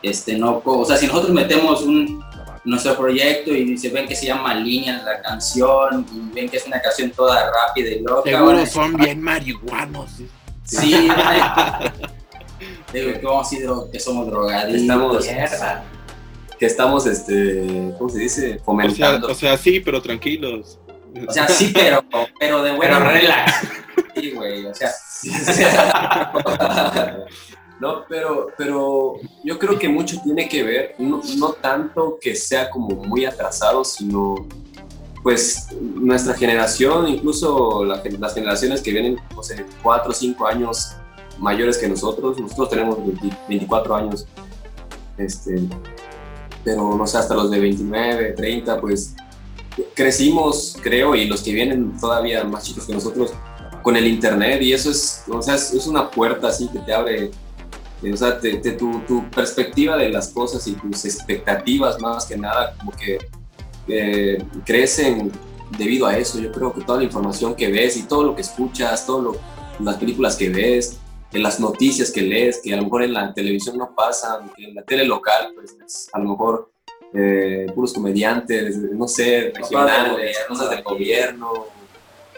Este, 0.01 0.39
no, 0.39 0.63
o 0.65 0.85
sea, 0.85 0.97
si 0.97 1.09
nosotros 1.09 1.33
metemos 1.33 1.83
un, 1.83 2.25
nuestro 2.65 2.97
proyecto 2.97 3.53
y 3.53 3.77
se 3.77 3.89
ven 3.89 4.07
que 4.07 4.15
se 4.15 4.27
llama 4.27 4.55
Línea 4.55 5.03
la 5.03 5.21
canción 5.21 6.07
y 6.15 6.33
ven 6.33 6.49
que 6.49 6.59
es 6.59 6.67
una 6.67 6.81
canción 6.81 7.11
toda 7.11 7.51
rápida 7.51 7.91
y 7.91 8.01
loca, 8.01 8.31
decir, 8.53 8.69
son 8.69 8.97
bien 8.97 9.21
marihuanos. 9.21 10.11
Sí, 10.65 11.09
ay, 11.17 11.91
digo 12.93 13.13
que 13.21 13.27
vamos 13.27 13.47
a 13.47 13.51
decir 13.51 13.69
que 13.93 14.01
somos 14.01 14.27
drogadictos. 14.27 14.83
Estamos- 14.83 15.25
Mierda. 15.27 15.85
que 16.59 16.67
estamos, 16.67 17.07
este, 17.07 17.95
¿cómo 17.99 18.11
se 18.11 18.19
dice? 18.19 18.47
O 18.47 18.55
sea, 18.57 18.65
Fomentando. 18.65 19.29
o 19.29 19.35
sea, 19.35 19.57
sí, 19.57 19.81
pero 19.81 20.03
tranquilos. 20.03 20.79
O 21.29 21.33
sea, 21.33 21.49
sí, 21.49 21.71
pero, 21.75 22.05
pero 22.39 22.59
de 22.63 22.71
Pero 22.71 22.77
buena 22.77 22.99
manera. 22.99 23.21
relax. 23.21 23.55
Sí, 24.15 24.31
güey, 24.33 24.67
o 24.67 24.75
sea, 24.75 24.91
No, 27.81 28.05
pero, 28.09 28.49
pero 28.59 29.15
yo 29.45 29.59
creo 29.59 29.79
que 29.79 29.89
mucho 29.89 30.21
tiene 30.25 30.49
que 30.49 30.65
ver, 30.65 30.95
no, 30.99 31.21
no 31.37 31.53
tanto 31.53 32.19
que 32.21 32.35
sea 32.35 32.69
como 32.71 32.89
muy 33.05 33.25
atrasado, 33.25 33.85
sino 33.85 34.35
pues 35.23 35.69
nuestra 35.81 36.35
generación, 36.35 37.07
incluso 37.09 37.85
la 37.85 38.03
las 38.19 38.35
generaciones 38.35 38.83
que 38.83 38.91
vienen, 38.91 39.17
no 39.35 39.43
sé, 39.45 39.65
cuatro 39.83 40.11
o 40.11 40.15
cinco 40.15 40.47
años 40.47 40.93
mayores 41.39 41.79
que 41.79 41.89
nosotros, 41.89 42.39
nosotros 42.39 42.71
tenemos 42.71 42.99
20 42.99 43.37
24 43.49 43.95
años, 43.97 44.27
este, 45.17 45.61
pero 46.65 46.97
no 46.97 47.07
sé, 47.07 47.19
hasta 47.19 47.35
los 47.35 47.51
de 47.51 47.59
29, 47.61 48.33
30, 48.33 48.81
pues 48.81 49.15
crecimos, 49.95 50.77
creo, 50.83 51.15
y 51.15 51.27
los 51.27 51.43
que 51.43 51.53
vienen 51.53 51.99
todavía 51.99 52.45
más 52.45 52.65
chicos 52.65 52.85
que 52.87 52.93
nosotros, 52.95 53.33
con 53.83 53.97
el 53.97 54.07
internet, 54.07 54.61
y 54.63 54.73
eso 54.73 54.91
es, 54.91 55.23
o 55.31 55.41
sea, 55.41 55.55
es, 55.55 55.87
una 55.87 56.11
puerta 56.11 56.49
así 56.49 56.69
que 56.69 56.81
te 56.81 56.93
abre, 56.93 57.31
o 58.13 58.17
sea, 58.17 58.39
te- 58.39 58.57
te- 58.59 58.73
tu, 58.73 59.01
tu 59.07 59.29
perspectiva 59.31 59.97
de 59.97 60.09
las 60.11 60.29
cosas 60.29 60.67
y 60.67 60.73
tus 60.73 61.05
expectativas 61.05 62.01
más 62.01 62.27
que 62.27 62.37
nada, 62.37 62.75
como 62.79 62.91
que 62.93 63.19
eh, 63.89 64.45
crecen 64.67 65.33
debido 65.79 66.07
a 66.07 66.17
eso. 66.17 66.39
Yo 66.39 66.53
creo 66.53 66.73
que 66.75 66.83
toda 66.83 66.99
la 66.99 67.05
información 67.05 67.55
que 67.55 67.71
ves 67.71 67.97
y 67.97 68.03
todo 68.03 68.23
lo 68.25 68.35
que 68.35 68.43
escuchas, 68.43 69.07
todas 69.07 69.37
las 69.81 69.97
películas 69.97 70.37
que 70.37 70.49
ves, 70.51 70.99
en 71.33 71.43
las 71.43 71.61
noticias 71.61 72.11
que 72.11 72.23
lees, 72.23 72.61
que 72.63 72.73
a 72.73 72.77
lo 72.77 72.85
mejor 72.85 73.03
en 73.03 73.13
la 73.13 73.35
televisión 73.35 73.77
no 73.77 73.95
pasan, 73.95 74.51
que 74.57 74.65
en 74.65 74.75
la 74.75 74.83
tele 74.83 75.05
local, 75.05 75.53
pues 75.55 75.77
es 75.85 76.09
a 76.13 76.19
lo 76.19 76.31
mejor 76.31 76.71
eh, 77.13 77.67
puros 77.75 77.93
comediantes, 77.93 78.77
no 78.77 79.07
sé, 79.07 79.53
regionales, 79.55 80.39
cosas 80.49 80.71
del 80.71 80.83
gobierno, 80.83 81.67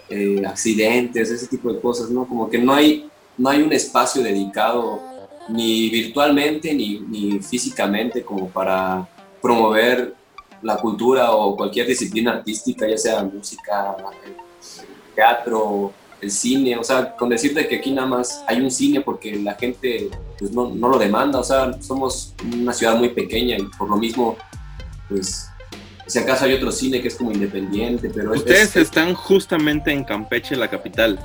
eh, 0.08 0.42
accidentes, 0.46 1.30
ese 1.30 1.46
tipo 1.46 1.72
de 1.72 1.80
cosas, 1.80 2.10
¿no? 2.10 2.26
Como 2.26 2.50
que 2.50 2.58
no 2.58 2.72
hay, 2.74 3.08
no 3.38 3.48
hay 3.48 3.62
un 3.62 3.72
espacio 3.72 4.22
dedicado 4.22 5.00
ni 5.48 5.88
virtualmente 5.90 6.72
ni, 6.74 7.00
ni 7.00 7.40
físicamente 7.40 8.22
como 8.22 8.48
para 8.48 9.08
promover 9.40 10.14
la 10.62 10.76
cultura 10.76 11.32
o 11.32 11.56
cualquier 11.56 11.86
disciplina 11.86 12.32
artística, 12.32 12.86
ya 12.86 12.98
sea 12.98 13.22
música, 13.22 13.96
eh, 14.26 14.36
teatro, 15.14 15.92
el 16.20 16.30
cine, 16.30 16.76
o 16.76 16.84
sea, 16.84 17.16
con 17.16 17.28
decirte 17.30 17.66
que 17.66 17.76
aquí 17.76 17.90
nada 17.92 18.06
más 18.08 18.42
hay 18.46 18.60
un 18.60 18.70
cine 18.70 19.00
porque 19.00 19.36
la 19.36 19.54
gente 19.54 20.10
pues, 20.38 20.50
no, 20.52 20.68
no 20.74 20.88
lo 20.88 20.98
demanda, 20.98 21.38
o 21.38 21.44
sea, 21.44 21.80
somos 21.82 22.34
una 22.54 22.72
ciudad 22.72 22.96
muy 22.96 23.08
pequeña 23.10 23.56
y 23.56 23.62
por 23.78 23.88
lo 23.88 23.96
mismo, 23.96 24.36
pues, 25.08 25.46
si 26.06 26.18
acaso 26.18 26.44
hay 26.44 26.54
otro 26.54 26.72
cine 26.72 27.00
que 27.00 27.08
es 27.08 27.14
como 27.14 27.30
independiente, 27.32 28.10
pero 28.10 28.34
es- 28.34 28.40
Ustedes 28.40 28.76
es, 28.76 28.82
están 28.82 29.14
justamente 29.14 29.92
en 29.92 30.04
Campeche, 30.04 30.56
la 30.56 30.68
capital. 30.68 31.18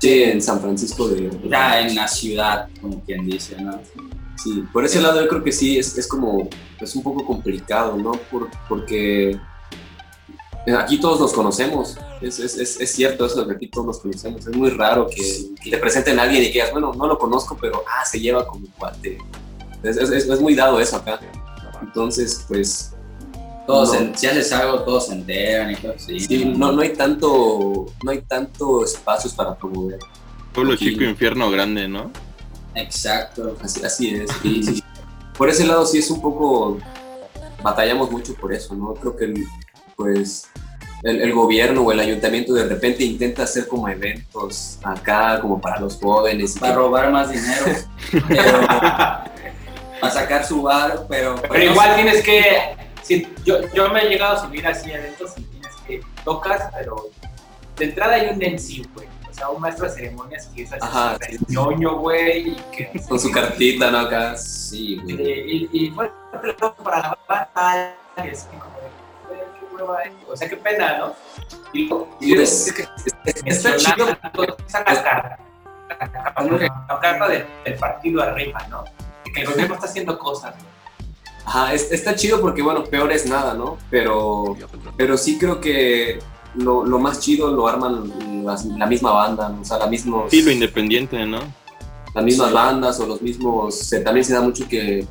sí, 0.00 0.22
en 0.22 0.40
San 0.42 0.60
Francisco 0.60 1.08
de... 1.08 1.28
de- 1.28 1.48
ya 1.48 1.80
en 1.80 1.94
la 1.94 2.08
ciudad, 2.08 2.68
como 2.80 3.00
quien 3.04 3.26
dice, 3.26 3.56
¿no? 3.60 3.78
Sí, 4.36 4.64
por 4.72 4.84
ese 4.84 5.00
lado 5.00 5.20
yo 5.20 5.28
creo 5.28 5.42
que 5.44 5.50
sí, 5.52 5.78
es, 5.78 5.98
es 5.98 6.06
como, 6.06 6.48
es 6.80 6.94
un 6.94 7.02
poco 7.02 7.24
complicado, 7.26 7.96
¿no? 7.96 8.12
Por- 8.30 8.48
porque 8.68 9.36
aquí 10.76 10.98
todos 11.00 11.20
nos 11.20 11.32
conocemos, 11.32 11.96
es, 12.20 12.38
es, 12.38 12.56
es, 12.58 12.80
es 12.80 12.92
cierto 12.92 13.26
eso 13.26 13.40
de 13.42 13.46
que 13.48 13.56
aquí 13.56 13.68
todos 13.68 13.86
nos 13.86 13.98
conocemos, 14.00 14.46
es 14.46 14.56
muy 14.56 14.70
raro 14.70 15.06
que, 15.08 15.46
que 15.62 15.70
te 15.70 15.78
presenten 15.78 16.18
a 16.18 16.22
alguien 16.22 16.42
y 16.42 16.46
que 16.46 16.52
digas, 16.54 16.72
bueno, 16.72 16.92
no 16.94 17.06
lo 17.06 17.18
conozco, 17.18 17.56
pero, 17.60 17.84
ah, 17.86 18.04
se 18.04 18.18
lleva 18.20 18.46
con 18.46 18.62
mi 18.62 18.68
cuate. 18.68 19.18
Es, 19.82 19.96
es, 19.96 20.10
es- 20.10 20.28
es 20.28 20.40
muy 20.40 20.54
dado 20.54 20.80
eso 20.80 20.96
acá. 20.96 21.20
Entonces, 21.82 22.44
pues, 22.48 22.92
Todos, 23.66 24.00
No. 24.00 24.16
si 24.16 24.26
haces 24.26 24.50
algo, 24.52 24.80
todos 24.82 25.08
se 25.08 25.12
enteran 25.12 25.70
y 25.70 25.76
todo 25.76 25.92
así. 25.94 26.18
sí, 26.20 26.44
no, 26.56 26.72
no 26.72 26.80
hay 26.80 26.94
tanto, 26.94 27.84
no 28.02 28.10
hay 28.10 28.22
tanto 28.22 28.82
espacios 28.82 29.34
para 29.34 29.54
promover. 29.56 29.98
Pueblo 30.54 30.72
Aquí. 30.72 30.86
chico, 30.90 31.04
infierno 31.04 31.50
grande, 31.50 31.86
¿no? 31.86 32.10
Exacto. 32.74 33.56
Así, 33.62 33.84
así 33.84 34.14
es. 34.14 34.82
Por 35.36 35.50
ese 35.50 35.66
lado 35.66 35.84
sí 35.84 35.98
es 35.98 36.10
un 36.10 36.20
poco 36.22 36.78
batallamos 37.62 38.10
mucho 38.10 38.34
por 38.36 38.52
eso, 38.54 38.74
¿no? 38.74 38.94
Creo 38.94 39.14
que 39.16 39.24
el- 39.26 39.44
pues 40.08 40.48
el, 41.02 41.20
el 41.22 41.32
gobierno 41.34 41.82
o 41.82 41.90
el 41.92 41.98
ayuntamiento 41.98 42.54
de 42.54 42.66
repente 42.66 43.02
intenta 43.04 43.42
hacer 43.42 43.66
como 43.66 43.88
eventos 43.88 44.78
acá 44.84 45.40
como 45.40 45.60
para 45.60 45.80
los 45.80 45.96
jóvenes. 45.96 46.56
Para 46.58 46.72
que- 46.72 46.78
robar 46.78 47.10
más 47.10 47.30
dinero. 47.30 47.64
pero- 48.28 48.60
para 50.00 50.14
sacar 50.14 50.44
su 50.46 50.62
bar, 50.62 51.04
pero. 51.08 51.34
Pero 51.50 51.64
igual 51.72 51.96
tienes 51.96 52.22
que. 52.22 52.76
si- 53.02 53.26
yo, 53.44 53.56
yo 53.74 53.90
me 53.90 54.02
he 54.02 54.08
llegado 54.08 54.36
a 54.36 54.40
subir 54.46 54.64
así 54.68 54.92
a 54.92 54.98
eventos 54.98 55.32
y 55.36 55.42
tienes 55.42 55.74
que. 55.86 56.00
Tocas, 56.24 56.70
pero 56.78 57.08
de 57.76 57.84
entrada 57.86 58.14
hay 58.14 58.28
un 58.28 58.36
MC, 58.38 58.86
güey. 58.94 59.08
O 59.28 59.34
sea, 59.34 59.48
un 59.50 59.60
maestro 59.60 59.86
de 59.88 59.94
ceremonias 59.94 60.46
que 60.54 60.62
es 60.62 60.72
así 60.72 60.80
Ajá, 60.82 61.18
sí. 61.28 61.38
ñoño, 61.48 61.98
güey. 61.98 62.54
Que. 62.70 62.92
con 63.08 63.18
su 63.18 63.32
cartita, 63.32 63.90
¿no? 63.90 63.98
Acá, 63.98 64.36
sí, 64.36 65.00
güey. 65.02 65.16
Y, 65.20 65.68
y, 65.72 65.86
y 65.86 65.90
bueno, 65.90 66.12
para 66.84 66.98
la 67.02 67.18
banda, 67.28 67.96
y 68.24 68.28
es 68.28 68.44
como 68.44 68.77
de, 69.78 69.82
hueva, 69.84 70.02
eh. 70.04 70.12
O 70.30 70.36
sea, 70.36 70.48
qué 70.48 70.56
pena, 70.56 70.98
¿no? 70.98 71.14
Y, 71.72 71.86
luego- 71.88 72.16
y 72.20 72.34
Pues, 72.34 72.74
luego, 72.76 72.92
está 73.44 73.76
chido 73.76 74.06
cuando 74.34 74.56
sacas 74.66 74.98
carta. 75.00 75.38
La 75.88 75.96
carta 77.00 77.28
del, 77.28 77.44
del 77.64 77.74
partido 77.76 78.22
arriba, 78.22 78.66
¿no? 78.68 78.84
Que 79.34 79.40
el 79.42 79.46
gobierno 79.50 79.74
está 79.74 79.86
haciendo 79.86 80.18
cosas. 80.18 80.54
Ajá, 81.44 81.72
es- 81.72 81.90
está 81.92 82.14
chido 82.14 82.40
porque, 82.40 82.62
bueno, 82.62 82.84
peor 82.84 83.10
es 83.12 83.26
nada, 83.26 83.54
¿no? 83.54 83.78
Pero, 83.90 84.56
pero 84.96 85.16
sí 85.16 85.38
creo 85.38 85.60
que 85.60 86.18
lo, 86.54 86.84
lo 86.84 86.98
más 86.98 87.20
chido 87.20 87.50
lo 87.50 87.66
arman 87.68 88.44
las- 88.44 88.64
la 88.66 88.86
misma 88.86 89.12
banda, 89.12 89.48
¿no? 89.48 89.60
o 89.62 89.64
sea, 89.64 89.78
la 89.78 89.86
mismos, 89.86 90.30
Sí, 90.30 90.42
lo 90.42 90.50
independiente, 90.50 91.24
¿no? 91.26 91.40
las 92.14 92.24
mismas 92.24 92.48
Sí. 92.48 92.54
bandas 92.54 93.00
o 93.00 93.06
los 93.06 93.20
mismos... 93.22 93.74
se- 93.78 94.00
también 94.00 94.24
se 94.24 94.32
da 94.34 94.40
mucho 94.40 94.66
que 94.68 95.06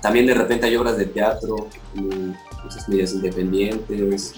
también 0.00 0.24
de 0.26 0.34
repente 0.34 0.66
hay 0.66 0.76
obras 0.76 0.96
de 0.96 1.06
teatro, 1.06 1.68
y 1.94 2.32
cosas 2.68 2.88
medias 2.88 3.12
independientes. 3.12 4.34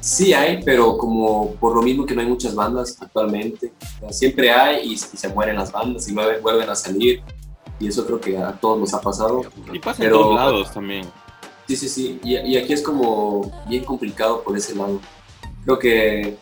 Sí 0.00 0.32
hay, 0.32 0.62
pero 0.64 0.96
como 0.96 1.52
por 1.54 1.74
lo 1.74 1.82
mismo 1.82 2.06
que 2.06 2.14
no 2.14 2.20
hay 2.20 2.28
muchas 2.28 2.54
bandas 2.54 2.96
actualmente, 3.00 3.72
o 3.96 4.00
sea, 4.00 4.12
siempre 4.12 4.50
hay 4.50 4.86
y, 4.88 4.92
y 4.92 4.96
se 4.96 5.28
mueren 5.28 5.56
las 5.56 5.72
bandas 5.72 6.08
y 6.08 6.14
vuelven, 6.14 6.40
vuelven 6.42 6.70
a 6.70 6.74
salir. 6.76 7.22
Y 7.80 7.88
eso 7.88 8.04
creo 8.06 8.20
que 8.20 8.38
a 8.38 8.52
todos 8.52 8.78
nos 8.78 8.94
ha 8.94 9.00
pasado. 9.00 9.42
Y 9.72 9.78
pasa 9.78 9.98
Pero- 9.98 10.16
en 10.16 10.22
todos 10.22 10.34
lados 10.36 10.72
también. 10.72 11.04
Sí, 11.66 11.76
sí, 11.76 11.88
sí. 11.88 12.20
Y, 12.24 12.36
y 12.36 12.56
aquí 12.56 12.72
es 12.72 12.80
como 12.82 13.50
bien 13.68 13.84
complicado 13.84 14.42
por 14.42 14.56
ese 14.56 14.74
lado. 14.74 15.00
Creo 15.64 15.78
que 15.78 16.36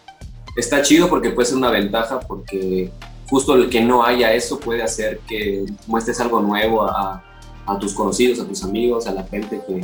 está 0.56 0.82
chido 0.82 1.08
porque 1.08 1.30
puede 1.30 1.46
ser 1.48 1.56
una 1.58 1.70
ventaja 1.70 2.20
porque 2.20 2.90
justo 3.28 3.54
el 3.54 3.68
que 3.68 3.80
no 3.80 4.04
haya 4.04 4.32
eso 4.34 4.60
puede 4.60 4.82
hacer 4.82 5.18
que 5.26 5.64
muestres 5.86 6.20
algo 6.20 6.40
nuevo 6.40 6.84
a, 6.84 7.24
a 7.66 7.78
tus 7.78 7.92
conocidos, 7.92 8.38
a 8.38 8.46
tus 8.46 8.62
amigos, 8.62 9.06
a 9.08 9.12
la 9.12 9.24
gente 9.24 9.60
que, 9.66 9.80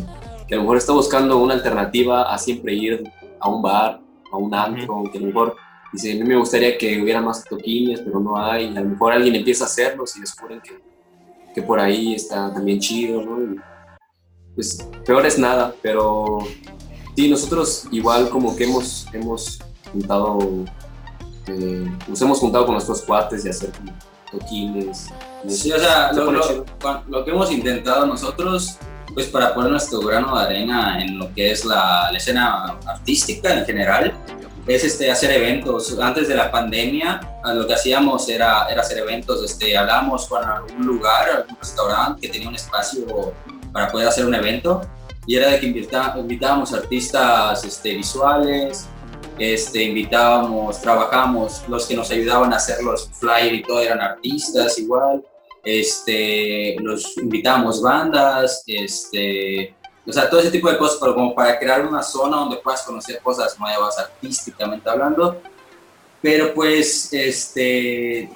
que 0.53 0.57
a 0.57 0.59
lo 0.59 0.65
mejor 0.65 0.77
está 0.77 0.93
buscando 0.93 1.39
una 1.39 1.55
alternativa 1.55 2.31
a 2.31 2.37
siempre 2.37 2.75
ir 2.75 3.11
a 3.41 3.49
un 3.49 3.63
bar, 3.63 4.03
a 4.31 4.37
un 4.37 4.55
antro, 4.55 5.03
que 5.11 5.17
a 5.17 5.21
lo 5.23 5.29
mejor 5.29 5.57
dice, 5.95 6.13
a 6.13 6.15
mí 6.17 6.25
me 6.25 6.37
gustaría 6.37 6.77
que 6.77 7.01
hubiera 7.03 7.23
más 7.23 7.43
toquines, 7.43 8.01
pero 8.01 8.21
no 8.21 8.37
hay. 8.37 8.67
Y 8.67 8.77
a 8.77 8.83
lo 8.83 8.91
mejor 8.91 9.15
alguien 9.15 9.35
empieza 9.35 9.65
a 9.65 9.69
hacerlos 9.69 10.15
y 10.15 10.21
descubren 10.21 10.61
que, 10.61 10.79
que 11.55 11.63
por 11.63 11.81
ahí 11.81 12.15
está 12.15 12.53
también 12.53 12.81
chido, 12.81 13.23
¿no? 13.23 13.43
Y, 13.43 13.61
pues 14.55 14.87
peor 15.07 15.25
es 15.25 15.39
nada, 15.39 15.75
pero 15.81 16.41
sí, 17.17 17.31
nosotros 17.31 17.87
igual 17.91 18.29
como 18.29 18.55
que 18.55 18.65
hemos, 18.65 19.07
hemos 19.15 19.59
juntado, 19.91 20.39
eh, 21.47 21.91
nos 22.09 22.21
hemos 22.21 22.39
juntado 22.41 22.67
con 22.67 22.75
nuestros 22.75 23.01
cuates 23.01 23.47
y 23.47 23.49
hacer 23.49 23.71
toquines. 24.31 25.09
Sí, 25.49 25.73
o 25.73 25.79
sea, 25.79 26.13
Se 26.13 26.21
lo 27.09 27.25
que 27.25 27.31
hemos 27.31 27.51
intentado 27.51 28.05
nosotros, 28.05 28.77
pues 29.15 29.27
para 29.27 29.55
poner 29.55 29.71
nuestro 29.71 30.01
grano 30.01 30.39
de 30.39 30.45
arena 30.45 31.03
en 31.03 31.19
lo 31.19 31.33
que 31.35 31.51
es 31.51 31.65
la, 31.65 32.11
escena 32.15 32.79
artística 32.87 33.53
en 33.53 33.65
general, 33.65 34.13
es 34.67 34.85
este, 34.85 35.11
hacer 35.11 35.33
eventos. 35.33 35.99
Antes 35.99 36.29
de 36.29 36.35
la 36.35 36.51
pandemia, 36.51 37.21
a 37.43 37.53
lo 37.53 37.67
que 37.67 37.75
hacíamos 37.75 38.29
era, 38.29 38.67
era 38.71 38.83
hacer 38.83 38.99
eventos. 38.99 39.43
Este, 39.43 39.77
hablábamos 39.77 40.27
con 40.27 40.45
algún 40.45 40.87
lugar, 40.87 41.29
algún 41.29 41.57
restaurante 41.59 42.21
que 42.21 42.29
tenía 42.29 42.49
un 42.49 42.55
espacio 42.55 43.35
para 43.73 43.91
poder 43.91 44.09
hacer 44.09 44.27
un 44.27 44.35
evento 44.35 44.83
y 45.27 45.37
era 45.37 45.51
de 45.51 45.61
que 45.61 45.67
invitábamos 45.67 46.73
artistas 46.73 47.65
este, 47.65 47.95
visuales, 47.95 48.89
este, 49.39 49.85
invitábamos, 49.85 50.81
trabajábamos, 50.81 51.63
los 51.69 51.87
que 51.87 51.95
nos 51.95 52.11
ayudaban 52.11 52.53
a 52.53 52.57
hacer 52.57 52.83
los 52.83 53.09
flyers 53.09 53.55
y 53.55 53.63
todo 53.63 53.81
eran 53.81 54.01
artistas 54.01 54.79
igual, 54.79 55.25
este, 55.65 56.77
los 56.81 57.17
invitábamos 57.19 57.81
bandas, 57.83 58.63
este, 58.67 59.75
o 60.07 60.13
sea, 60.13 60.29
todo 60.29 60.41
ese 60.41 60.51
tipo 60.51 60.71
de 60.71 60.79
cosas, 60.79 60.99
pero 61.01 61.15
como 61.15 61.35
para 61.35 61.59
crear 61.59 61.87
una 61.87 62.03
zona 62.03 62.37
donde 62.39 62.57
puedas 62.57 62.83
conocer 62.83 63.21
cosas 63.23 63.59
nuevas 63.59 63.99
artísticamente 63.99 64.89
hablando, 64.91 65.41
pero 66.21 66.53
pues, 66.55 67.13
este, 67.13 68.29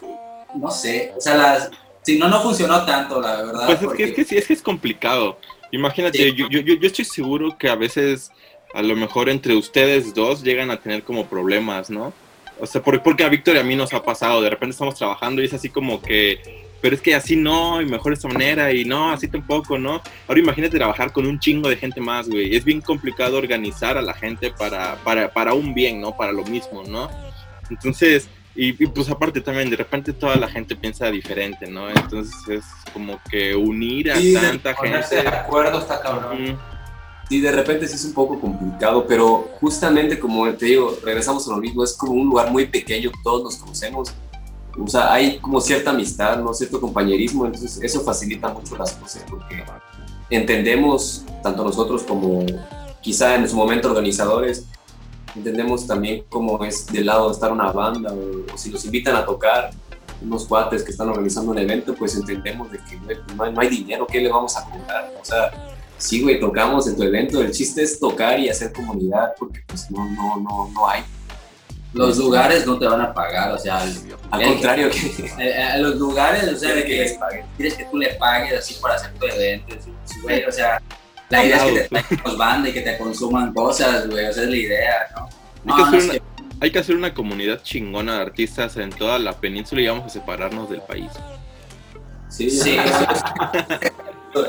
no 0.55 0.71
sé, 0.71 1.13
o 1.17 1.21
sea, 1.21 1.35
las, 1.37 1.71
si 2.03 2.19
no, 2.19 2.29
no 2.29 2.41
funcionó 2.43 2.85
tanto, 2.85 3.21
la 3.21 3.43
verdad. 3.43 3.67
Pues 3.67 3.83
es 3.83 3.93
que, 3.97 4.05
es 4.05 4.13
que 4.15 4.25
sí, 4.25 4.37
es 4.39 4.47
que 4.47 4.53
es 4.53 4.63
complicado. 4.63 5.39
Imagínate, 5.73 6.19
Sí. 6.19 6.35
yo, 6.35 6.47
yo, 6.49 6.61
yo, 6.61 6.87
estoy 6.87 7.05
seguro 7.05 7.57
que 7.59 7.69
a 7.69 7.75
veces, 7.75 8.31
a 8.73 8.83
lo 8.83 8.95
mejor 8.95 9.29
entre 9.29 9.57
ustedes 9.57 10.15
dos 10.15 10.43
llegan 10.45 10.71
a 10.71 10.81
tener 10.81 11.03
como 11.03 11.27
problemas, 11.27 11.91
¿no? 11.91 12.13
O 12.61 12.67
sea, 12.67 12.81
por- 12.83 13.03
porque 13.03 13.25
a 13.25 13.29
Víctor 13.29 13.57
y 13.57 13.59
a 13.59 13.65
mí 13.65 13.75
nos 13.75 13.93
ha 13.93 14.03
pasado, 14.03 14.41
de 14.41 14.49
repente 14.51 14.73
estamos 14.73 14.95
trabajando 14.95 15.43
y 15.43 15.47
es 15.47 15.53
así 15.55 15.69
como 15.69 16.01
que, 16.01 16.66
pero 16.81 16.95
es 16.95 17.01
que 17.03 17.15
así 17.15 17.37
no, 17.37 17.81
y 17.81 17.87
mejor 17.87 18.13
de 18.13 18.15
esta 18.15 18.29
manera, 18.29 18.73
y 18.73 18.85
no, 18.85 19.11
así 19.11 19.29
tampoco, 19.29 19.79
¿no? 19.79 20.03
Ahora 20.29 20.41
imagínate 20.41 20.77
trabajar 20.77 21.13
con 21.13 21.27
un 21.27 21.39
chingo 21.41 21.69
de 21.69 21.77
gente 21.77 22.01
más, 22.01 22.29
güey. 22.29 22.55
Es 22.55 22.65
bien 22.65 22.81
complicado 22.81 23.37
organizar 23.39 23.97
a 23.99 24.03
la 24.03 24.15
gente 24.15 24.51
para, 24.51 24.97
para, 25.05 25.33
para 25.33 25.55
un 25.55 25.75
bien, 25.75 26.01
¿no? 26.01 26.17
Para 26.17 26.33
lo 26.33 26.45
mismo, 26.45 26.83
¿no? 26.87 27.11
Entonces, 27.71 28.29
y, 28.55 28.69
y, 28.83 28.87
pues 28.87 29.11
aparte 29.11 29.41
también, 29.41 29.69
de 29.69 29.77
repente 29.77 30.13
toda 30.13 30.37
la 30.37 30.49
gente 30.49 30.77
piensa 30.77 31.11
diferente, 31.11 31.67
¿no? 31.69 31.91
Entonces 31.91 32.35
es 32.49 32.65
como 32.93 33.21
que 33.31 33.55
unir 33.55 34.13
a 34.13 34.17
Sí, 34.17 34.35
tanta 34.35 34.75
Ponerse 34.75 35.17
de 35.17 35.23
gente. 35.23 35.37
acuerdo 35.37 35.79
está 35.81 36.01
cabrón. 36.01 36.53
Mm, 36.53 36.59
Sí, 37.29 37.41
de 37.41 37.51
repente 37.51 37.89
sí 37.89 37.97
es 37.97 38.05
un 38.05 38.15
poco 38.15 38.39
complicado, 38.41 39.05
pero 39.05 39.49
justamente 39.61 40.17
como 40.17 40.49
te 40.55 40.67
digo, 40.67 40.97
regresamos 41.05 41.45
a 41.49 41.51
lo 41.51 41.57
mismo, 41.57 41.83
es 41.83 41.95
como 41.95 42.13
un 42.13 42.29
lugar 42.29 42.53
muy 42.53 42.67
pequeño, 42.67 43.11
todos 43.25 43.43
nos 43.43 43.57
conocemos, 43.57 44.15
o 44.79 44.89
sea, 44.89 45.13
hay 45.13 45.39
como 45.39 45.61
cierta 45.61 45.91
amistad, 45.91 46.39
¿no? 46.39 46.53
cierto 46.53 46.81
compañerismo, 46.81 47.47
entonces 47.47 47.79
eso 47.83 48.01
facilita 48.03 48.49
mucho 48.49 48.77
las 48.77 48.93
cosas 48.93 49.25
porque 49.29 49.65
entendemos, 50.31 51.25
tanto 51.43 51.65
nosotros 51.65 52.03
como 52.03 52.45
quizá 53.01 53.37
en 53.37 53.49
su 53.49 53.57
momento 53.57 53.89
organizadores, 53.89 54.67
entendemos 55.35 55.87
también 55.87 56.25
cómo 56.29 56.65
es 56.65 56.87
del 56.87 57.07
lado 57.07 57.29
de 57.29 57.35
estar 57.35 57.53
una 57.53 57.73
banda 57.73 58.13
o, 58.13 58.53
o 58.53 58.59
si 58.59 58.71
nos 58.71 58.85
invitan 58.85 59.17
a 59.17 59.25
tocar 59.25 59.71
unos 60.23 60.47
cuates 60.47 60.83
que 60.83 60.91
están 60.91 61.09
organizando 61.09 61.53
un 61.53 61.59
evento, 61.59 61.95
pues 61.95 62.17
entendemos 62.17 62.71
de 62.71 62.79
que 62.79 62.99
no, 63.35 63.45
hay, 63.45 63.53
no 63.53 63.61
hay 63.61 63.69
dinero, 63.69 64.07
¿qué 64.07 64.21
le 64.21 64.31
vamos 64.31 64.57
a 64.57 64.65
cobrar? 64.65 65.13
O 65.21 65.25
sea, 65.25 65.77
sí, 65.99 66.23
güey, 66.23 66.41
tocamos 66.41 66.87
en 66.87 66.97
tu 66.97 67.03
evento, 67.03 67.41
el 67.41 67.53
chiste 67.53 67.83
es 67.83 67.99
tocar 67.99 68.39
y 68.41 68.49
hacer 68.49 68.73
comunidad 68.73 69.35
porque 69.39 69.61
pues 69.67 69.91
no, 69.91 70.05
no, 70.11 70.37
no, 70.37 70.71
no 70.73 70.89
hay. 70.89 71.03
Los 71.93 72.19
lugares 72.19 72.67
no 72.67 72.79
te 72.79 72.87
van 72.87 73.01
a 73.01 73.15
pagar, 73.15 73.53
o 73.53 73.59
sea, 73.59 73.83
el- 73.85 74.15
Al 74.31 74.43
el- 74.43 74.49
contrario 74.53 74.91
que... 74.91 75.33
eh, 75.39 75.63
a 75.63 75.79
los 75.79 75.97
lugares, 75.97 76.45
o 76.53 76.57
sea, 76.57 76.75
de 76.75 76.83
que 76.85 76.89
que 76.89 76.99
les 77.01 77.13
paguen. 77.15 77.47
quieres 77.57 77.75
que 77.75 77.85
tú 77.87 77.97
le 77.97 78.15
pagues 78.15 78.59
así 78.59 78.75
para 78.81 78.95
hacer 78.97 79.13
tu 79.15 79.27
evento, 79.27 79.75
así, 79.79 79.91
sí, 80.05 80.21
güey, 80.21 80.45
o 80.45 80.53
sea, 80.53 80.81
la 81.31 81.45
idea 81.45 81.57
es 81.57 81.63
que 81.73 81.81
te 81.81 81.89
traigan 81.89 82.39
banda 82.39 82.69
y 82.69 82.73
que 82.73 82.81
te 82.83 82.99
consuman 82.99 83.53
cosas, 83.55 84.09
güey, 84.09 84.27
o 84.27 84.33
sea, 84.33 84.43
es 84.45 84.51
la 84.51 84.57
idea, 84.57 84.95
¿no? 85.17 85.25
Hay 85.75 85.85
que 85.85 85.91
No, 85.99 86.05
una- 86.05 86.13
que- 86.13 86.23
Hay 86.61 86.71
que 86.71 86.79
hacer 86.79 86.97
una 86.97 87.13
comunidad 87.13 87.63
chingona 87.63 88.15
de 88.17 88.21
artistas 88.23 88.77
en 88.79 88.91
toda 88.91 89.19
la 89.19 89.35
península 89.35 89.81
y 89.83 89.89
vamos 89.89 90.07
a 90.07 90.09
separarnos 90.09 90.71
del 90.71 90.81
país. 90.83 91.11
Sí, 92.31 92.49
Sí. 92.63 92.77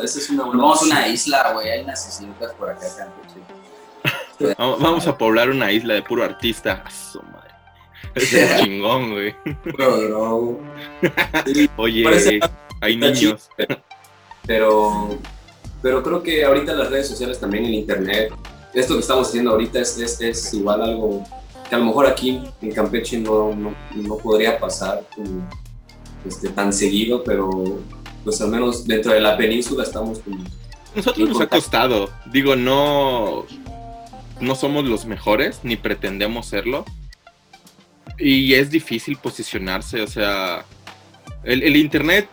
eso 0.04 0.20
es, 0.20 0.30
una 0.30 0.44
buena 0.44 0.62
vamos 0.64 0.82
a 0.82 0.86
una 0.86 1.08
isla, 1.08 1.52
güey, 1.54 1.70
hay 1.70 1.82
unas 1.84 2.08
islitas 2.08 2.52
por 2.54 2.70
acá. 2.70 2.86
Vamos 3.00 3.14
vamos 4.58 5.08
a 5.08 5.18
poblar 5.18 5.50
una 5.50 5.72
isla 5.72 5.94
de 5.94 6.02
puro 6.02 6.24
artista. 6.24 6.84
A 6.86 6.92
su 6.92 7.22
madre. 7.22 7.52
Es 8.16 8.32
chingón, 8.64 9.12
güey. 9.12 9.36
Drogo. 9.78 10.60
Oye, 11.78 12.04
Parece- 12.04 12.40
hay 12.82 12.96
niños. 12.96 13.50
pero, 14.46 15.18
pero 15.82 16.04
creo 16.04 16.22
que 16.24 16.44
ahorita 16.46 16.74
las 16.74 16.90
redes 16.90 17.08
sociales 17.08 17.40
también 17.40 17.66
el 17.66 17.74
internet, 17.74 18.32
esto 18.74 18.94
que 18.94 19.00
estamos 19.02 19.28
haciendo 19.28 19.52
ahorita 19.52 19.80
es, 19.80 19.98
es, 19.98 20.22
es 20.22 20.54
igual 20.54 20.82
algo 20.82 21.24
que 21.68 21.76
a 21.76 21.80
lo 21.80 21.86
mejor 21.86 22.06
aquí 22.08 22.42
en 22.62 22.72
Campeche 22.72 23.18
no, 23.18 23.54
no, 23.54 23.74
no 23.96 24.18
podría 24.18 24.60
pasar 24.60 25.04
como, 25.14 25.50
este, 26.26 26.50
tan 26.50 26.72
seguido, 26.72 27.24
pero 27.24 27.80
pues 28.24 28.40
al 28.42 28.50
menos 28.50 28.86
dentro 28.86 29.12
de 29.14 29.20
la 29.22 29.36
península 29.38 29.84
estamos 29.84 30.20
como... 30.20 30.44
Nosotros 30.96 31.30
nos 31.30 31.42
ha 31.42 31.48
costado. 31.48 32.10
Digo, 32.32 32.56
no, 32.56 33.46
no 34.42 34.56
somos 34.56 34.86
los 34.86 35.06
mejores, 35.06 35.60
ni 35.64 35.76
pretendemos 35.76 36.48
serlo. 36.48 36.86
Y 38.20 38.54
es 38.54 38.72
difícil 38.72 39.18
posicionarse, 39.18 40.02
o 40.02 40.08
sea, 40.08 40.66
el, 41.44 41.62
el 41.64 41.76
internet 41.76 42.28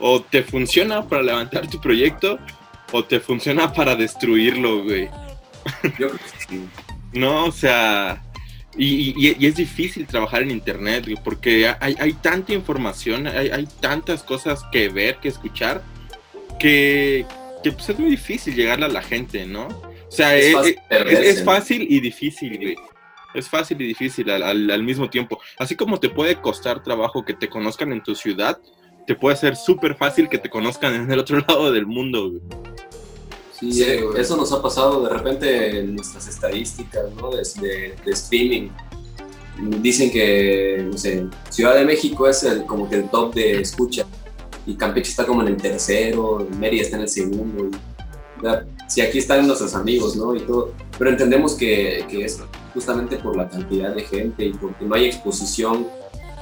o 0.00 0.20
te 0.22 0.42
funciona 0.42 1.06
para 1.08 1.22
levantar 1.22 1.68
tu 1.68 1.80
proyecto 1.80 2.38
o 2.92 3.04
te 3.04 3.20
funciona 3.20 3.72
para 3.72 3.94
destruirlo, 3.94 4.82
güey. 4.84 5.08
Yo 5.82 5.92
creo 5.92 6.10
que 6.12 6.18
sí. 6.48 6.68
No, 7.12 7.44
o 7.46 7.52
sea, 7.52 8.22
y, 8.76 9.10
y- 9.16 9.36
y 9.38 9.46
es 9.46 9.56
difícil 9.56 10.06
trabajar 10.06 10.42
en 10.42 10.50
internet, 10.50 11.04
güey, 11.04 11.16
porque 11.22 11.72
hay, 11.80 11.96
hay 12.00 12.12
tanta 12.14 12.52
información, 12.52 13.26
hay, 13.26 13.48
hay 13.50 13.66
tantas 13.80 14.22
cosas 14.22 14.62
que 14.72 14.88
ver, 14.88 15.16
que 15.18 15.28
escuchar, 15.28 15.82
que, 16.58 17.26
que, 17.62 17.72
pues, 17.72 17.88
es 17.90 17.98
muy 17.98 18.10
difícil 18.10 18.54
llegarle 18.54 18.86
a 18.86 18.88
la 18.88 19.02
gente, 19.02 19.46
¿no? 19.46 19.68
O 20.08 20.10
sea, 20.10 20.36
Es 20.36 20.46
es, 20.46 20.54
fácil 20.54 20.76
es- 21.00 21.44
fácil 21.44 21.86
y 21.90 22.00
difícil, 22.00 22.56
güey. 22.58 22.76
Es 23.34 23.48
fácil 23.48 23.80
y 23.82 23.86
difícil 23.86 24.30
al, 24.30 24.42
al- 24.42 24.70
al 24.70 24.82
mismo 24.82 25.08
tiempo. 25.10 25.38
Así 25.58 25.76
como 25.76 26.00
te 26.00 26.08
puede 26.08 26.40
costar 26.40 26.82
trabajo 26.82 27.24
que 27.24 27.34
te 27.34 27.48
conozcan 27.48 27.92
en 27.92 28.02
tu 28.02 28.14
ciudad, 28.14 28.58
te 29.06 29.14
puede 29.14 29.36
ser 29.36 29.54
súper 29.56 29.94
fácil 29.96 30.28
que 30.28 30.38
te 30.38 30.48
conozcan 30.48 30.94
en 30.94 31.10
el 31.12 31.18
otro 31.18 31.38
lado 31.48 31.70
del 31.70 31.86
mundo, 31.86 32.30
güey. 32.30 32.42
Sí, 33.58 33.72
Sí, 33.72 33.96
güey. 34.00 34.20
eso 34.20 34.36
nos 34.36 34.52
ha 34.52 34.62
pasado 34.62 35.02
de 35.02 35.10
repente 35.10 35.80
en 35.80 35.96
nuestras 35.96 36.26
estadísticas 36.28 37.04
¿no? 37.20 37.30
de, 37.30 37.42
de- 37.60 37.94
de 38.04 38.12
streaming. 38.12 38.68
Dicen 39.80 40.10
que, 40.12 40.86
no 40.90 40.96
sé, 40.96 41.26
Ciudad 41.50 41.74
de 41.74 41.84
México 41.84 42.28
es 42.28 42.44
el, 42.44 42.64
como 42.64 42.88
que 42.88 42.94
el 42.96 43.10
top 43.10 43.34
de 43.34 43.60
escucha 43.60 44.06
y 44.64 44.74
Campeche 44.76 45.10
está 45.10 45.26
como 45.26 45.42
en 45.42 45.48
el 45.48 45.56
tercero, 45.56 46.46
Mérida 46.58 46.82
está 46.82 46.96
en 46.96 47.02
el 47.02 47.08
segundo. 47.08 47.66
y, 47.66 47.70
sí, 48.86 49.00
aquí 49.00 49.18
están 49.18 49.46
nuestros 49.46 49.74
amigos, 49.74 50.16
¿no? 50.16 50.34
Y 50.34 50.40
todo, 50.40 50.72
pero 50.98 51.10
entendemos 51.10 51.54
que, 51.54 52.04
que 52.08 52.24
es 52.24 52.40
justamente 52.74 53.16
por 53.16 53.36
la 53.36 53.48
cantidad 53.48 53.94
de 53.94 54.02
gente 54.02 54.44
y 54.46 54.52
porque 54.52 54.84
no 54.84 54.94
hay 54.94 55.06
exposición 55.06 55.86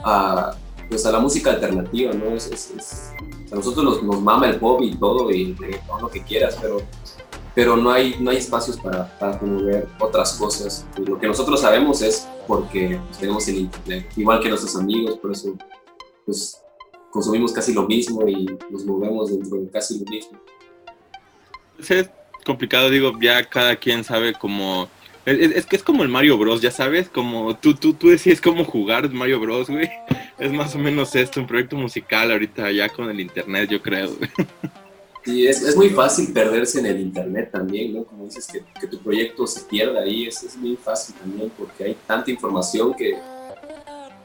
a, 0.04 0.54
pues, 0.88 1.04
a 1.06 1.12
la 1.12 1.18
música 1.20 1.50
alternativa, 1.50 2.12
¿no? 2.12 2.34
Es, 2.36 2.46
es- 2.46 2.70
es- 2.76 3.10
a 3.52 3.54
nosotros 3.54 3.84
nos, 3.84 4.02
nos 4.02 4.20
mama 4.20 4.48
el 4.48 4.56
pop 4.58 4.80
y 4.82 4.96
todo 4.96 5.30
y 5.30 5.54
reggaetón, 5.54 6.02
lo 6.02 6.08
que 6.10 6.22
quieras, 6.22 6.56
pero 6.60 6.78
pero 7.54 7.74
no 7.74 7.90
hay, 7.90 8.16
no 8.20 8.30
hay 8.30 8.36
espacios 8.36 8.76
para, 8.76 9.18
para 9.18 9.38
promover 9.40 9.88
otras 9.98 10.34
cosas. 10.34 10.84
Y 10.98 11.06
lo 11.08 11.18
que 11.18 11.26
nosotros 11.26 11.58
sabemos 11.62 12.02
es 12.02 12.28
porque 12.46 13.00
pues, 13.06 13.18
tenemos 13.18 13.48
el 13.48 13.56
internet, 13.60 14.10
igual 14.14 14.40
que 14.40 14.50
nuestros 14.50 14.76
amigos, 14.76 15.16
por 15.20 15.32
eso 15.32 15.54
pues, 16.26 16.60
consumimos 17.10 17.52
casi 17.52 17.72
lo 17.72 17.86
mismo 17.86 18.28
y 18.28 18.44
nos 18.68 18.84
movemos 18.84 19.30
dentro 19.30 19.56
de 19.58 19.70
casi 19.70 19.98
lo 19.98 20.04
mismo. 20.04 20.38
Es 21.78 22.10
complicado, 22.44 22.90
digo, 22.90 23.18
ya 23.20 23.44
cada 23.48 23.76
quien 23.76 24.04
sabe 24.04 24.32
cómo... 24.34 24.88
Es, 25.24 25.66
que 25.66 25.74
es 25.74 25.82
como 25.82 26.04
el 26.04 26.08
Mario 26.08 26.38
Bros, 26.38 26.62
ya 26.62 26.70
sabes, 26.70 27.08
como 27.08 27.56
tú, 27.56 27.74
tú, 27.74 27.94
tú 27.94 28.10
decides 28.10 28.40
cómo 28.40 28.64
jugar 28.64 29.10
Mario 29.12 29.40
Bros, 29.40 29.68
güey. 29.68 29.88
Es 30.38 30.52
más 30.52 30.74
o 30.74 30.78
menos 30.78 31.14
esto, 31.16 31.40
un 31.40 31.46
proyecto 31.46 31.76
musical 31.76 32.30
ahorita 32.30 32.70
ya 32.70 32.90
con 32.90 33.08
el 33.08 33.18
internet, 33.20 33.70
yo 33.70 33.80
creo. 33.80 34.14
güey. 34.14 34.30
Y 35.24 35.46
es, 35.46 35.62
es 35.62 35.74
muy 35.74 35.88
fácil 35.90 36.30
perderse 36.32 36.78
en 36.78 36.86
el 36.86 37.00
internet 37.00 37.48
también, 37.50 37.94
¿no? 37.94 38.04
Como 38.04 38.26
dices, 38.26 38.46
que, 38.46 38.62
que 38.78 38.86
tu 38.86 38.98
proyecto 38.98 39.46
se 39.46 39.62
pierda 39.62 40.02
ahí, 40.02 40.26
es, 40.26 40.42
es 40.42 40.56
muy 40.56 40.76
fácil 40.76 41.14
también 41.16 41.50
porque 41.56 41.84
hay 41.84 41.96
tanta 42.06 42.30
información 42.30 42.94
que, 42.94 43.16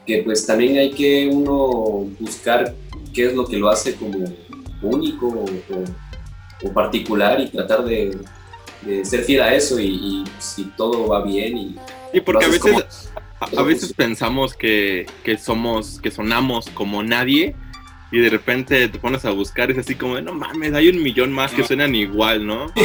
que 0.06 0.18
pues 0.22 0.46
también 0.46 0.76
hay 0.76 0.90
que 0.92 1.28
uno 1.32 2.06
buscar 2.20 2.72
qué 3.14 3.26
es 3.28 3.34
lo 3.34 3.46
que 3.46 3.56
lo 3.56 3.68
hace 3.70 3.94
como 3.96 4.18
único 4.82 5.26
o- 5.28 5.84
o 6.64 6.72
particular 6.72 7.40
y 7.40 7.48
tratar 7.48 7.84
de, 7.84 8.16
de 8.82 9.04
ser 9.04 9.24
fiel 9.24 9.42
a 9.42 9.54
eso 9.54 9.78
y, 9.80 9.86
y 9.86 10.24
si 10.38 10.64
todo 10.76 11.08
va 11.08 11.22
bien 11.22 11.56
y 11.56 11.76
Y 12.12 12.20
porque 12.20 12.44
a 12.44 12.48
veces, 12.48 12.60
como- 12.60 12.78
a, 13.40 13.60
a 13.60 13.62
veces 13.62 13.92
pensamos 13.92 14.54
que, 14.54 15.06
que 15.24 15.36
somos, 15.38 16.00
que 16.00 16.10
sonamos 16.10 16.68
como 16.70 17.02
nadie 17.02 17.56
y 18.12 18.18
de 18.18 18.28
repente 18.28 18.88
te 18.88 18.98
pones 18.98 19.24
a 19.24 19.30
buscar, 19.30 19.70
es 19.70 19.78
así 19.78 19.94
como 19.94 20.16
de, 20.16 20.22
no 20.22 20.34
mames, 20.34 20.74
hay 20.74 20.88
un 20.88 21.02
millón 21.02 21.32
más 21.32 21.50
que 21.52 21.64
suenan 21.64 21.94
igual, 21.94 22.46
¿no? 22.46 22.66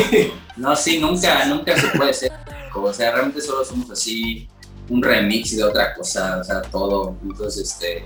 No, 0.55 0.75
sí, 0.75 0.97
nunca, 0.99 1.45
nunca 1.45 1.79
se 1.79 1.87
puede 1.89 2.13
ser. 2.13 2.31
O 2.73 2.91
sea, 2.91 3.11
realmente 3.11 3.41
solo 3.41 3.63
somos 3.63 3.91
así 3.91 4.47
un 4.89 5.03
remix 5.03 5.55
de 5.55 5.63
otra 5.63 5.93
cosa, 5.93 6.39
o 6.39 6.43
sea, 6.43 6.61
todo. 6.63 7.15
Entonces, 7.23 7.69
este, 7.73 8.05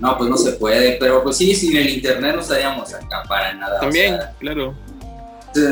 no, 0.00 0.16
pues 0.18 0.28
no 0.30 0.36
se 0.36 0.52
puede. 0.52 0.96
Pero 0.98 1.22
pues 1.22 1.36
sí, 1.36 1.54
sin 1.54 1.76
el 1.76 1.88
internet 1.88 2.34
no 2.34 2.40
estaríamos 2.40 2.92
acá 2.94 3.22
para 3.28 3.52
nada. 3.54 3.78
o 3.78 3.80
También, 3.80 4.16
sea, 4.16 4.32
claro. 4.38 4.74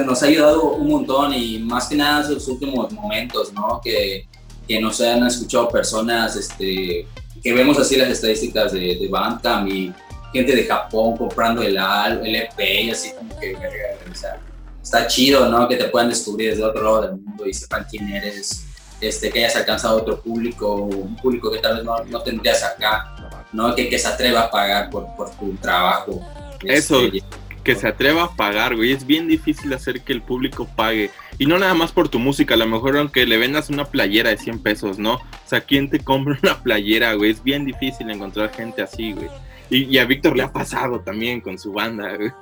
nos 0.06 0.22
ha 0.22 0.26
ayudado 0.26 0.62
un 0.72 0.88
montón 0.88 1.34
y 1.34 1.58
más 1.58 1.86
que 1.88 1.96
nada 1.96 2.22
esos 2.22 2.46
últimos 2.48 2.92
momentos, 2.92 3.52
¿no? 3.52 3.80
Que, 3.82 4.26
que 4.68 4.80
nos 4.80 5.00
han 5.00 5.26
escuchado 5.26 5.68
personas, 5.68 6.36
este, 6.36 7.06
que 7.42 7.52
vemos 7.52 7.78
así 7.78 7.96
las 7.96 8.08
estadísticas 8.08 8.72
de, 8.72 8.96
de 8.96 9.08
Bandcamp 9.08 9.68
y 9.68 9.92
gente 10.32 10.54
de 10.54 10.64
Japón 10.64 11.16
comprando 11.16 11.60
el, 11.62 11.76
al- 11.76 12.24
el 12.26 12.36
EP 12.36 12.58
y 12.84 12.90
así 12.90 13.10
como 13.12 13.38
que, 13.38 13.54
o 13.54 14.14
sea, 14.14 14.38
está 14.82 15.06
chido, 15.06 15.48
¿no? 15.48 15.68
Que 15.68 15.76
te 15.76 15.84
puedan 15.86 16.08
descubrir 16.08 16.50
desde 16.50 16.64
otro 16.64 16.82
lado 16.82 17.02
del 17.02 17.16
mundo 17.20 17.46
y 17.46 17.52
sepan 17.52 17.84
quién 17.90 18.08
eres, 18.08 18.64
este, 19.00 19.30
que 19.30 19.40
hayas 19.40 19.56
alcanzado 19.56 19.98
otro 19.98 20.20
público, 20.20 20.74
un 20.74 21.16
público 21.16 21.50
que 21.50 21.58
tal 21.58 21.76
vez 21.76 21.84
no, 21.84 22.02
no 22.04 22.20
tendrías 22.22 22.62
acá, 22.62 23.14
¿no? 23.52 23.74
Que, 23.74 23.88
que 23.88 23.98
se 23.98 24.08
atreva 24.08 24.42
a 24.42 24.50
pagar 24.50 24.90
por, 24.90 25.06
por 25.16 25.30
tu 25.30 25.54
trabajo. 25.56 26.20
Eso, 26.64 27.00
Este, 27.00 27.22
que 27.62 27.74
se 27.74 27.88
atreva 27.88 28.24
a 28.24 28.36
pagar, 28.36 28.76
güey. 28.76 28.92
Es 28.92 29.06
bien 29.06 29.28
difícil 29.28 29.72
hacer 29.72 30.02
que 30.02 30.12
el 30.12 30.22
público 30.22 30.68
pague. 30.76 31.10
Y 31.38 31.46
no 31.46 31.58
nada 31.58 31.74
más 31.74 31.92
por 31.92 32.08
tu 32.08 32.18
música, 32.18 32.54
a 32.54 32.56
lo 32.56 32.66
mejor 32.66 32.96
aunque 32.96 33.26
le 33.26 33.38
vendas 33.38 33.70
una 33.70 33.84
playera 33.84 34.30
de 34.30 34.38
100 34.38 34.62
pesos, 34.62 34.98
¿no? 34.98 35.14
O 35.14 35.20
sea, 35.46 35.60
¿quién 35.60 35.88
te 35.90 36.00
compra 36.00 36.38
una 36.42 36.62
playera, 36.62 37.14
güey? 37.14 37.30
Es 37.30 37.42
bien 37.42 37.64
difícil 37.64 38.10
encontrar 38.10 38.52
gente 38.52 38.82
así, 38.82 39.12
güey. 39.12 39.28
Y, 39.70 39.84
y 39.84 39.98
a 39.98 40.04
Víctor 40.04 40.36
le 40.36 40.42
ha 40.42 40.52
pasado 40.52 41.00
también 41.00 41.40
con 41.40 41.58
su 41.58 41.72
banda, 41.72 42.16
güey. 42.16 42.32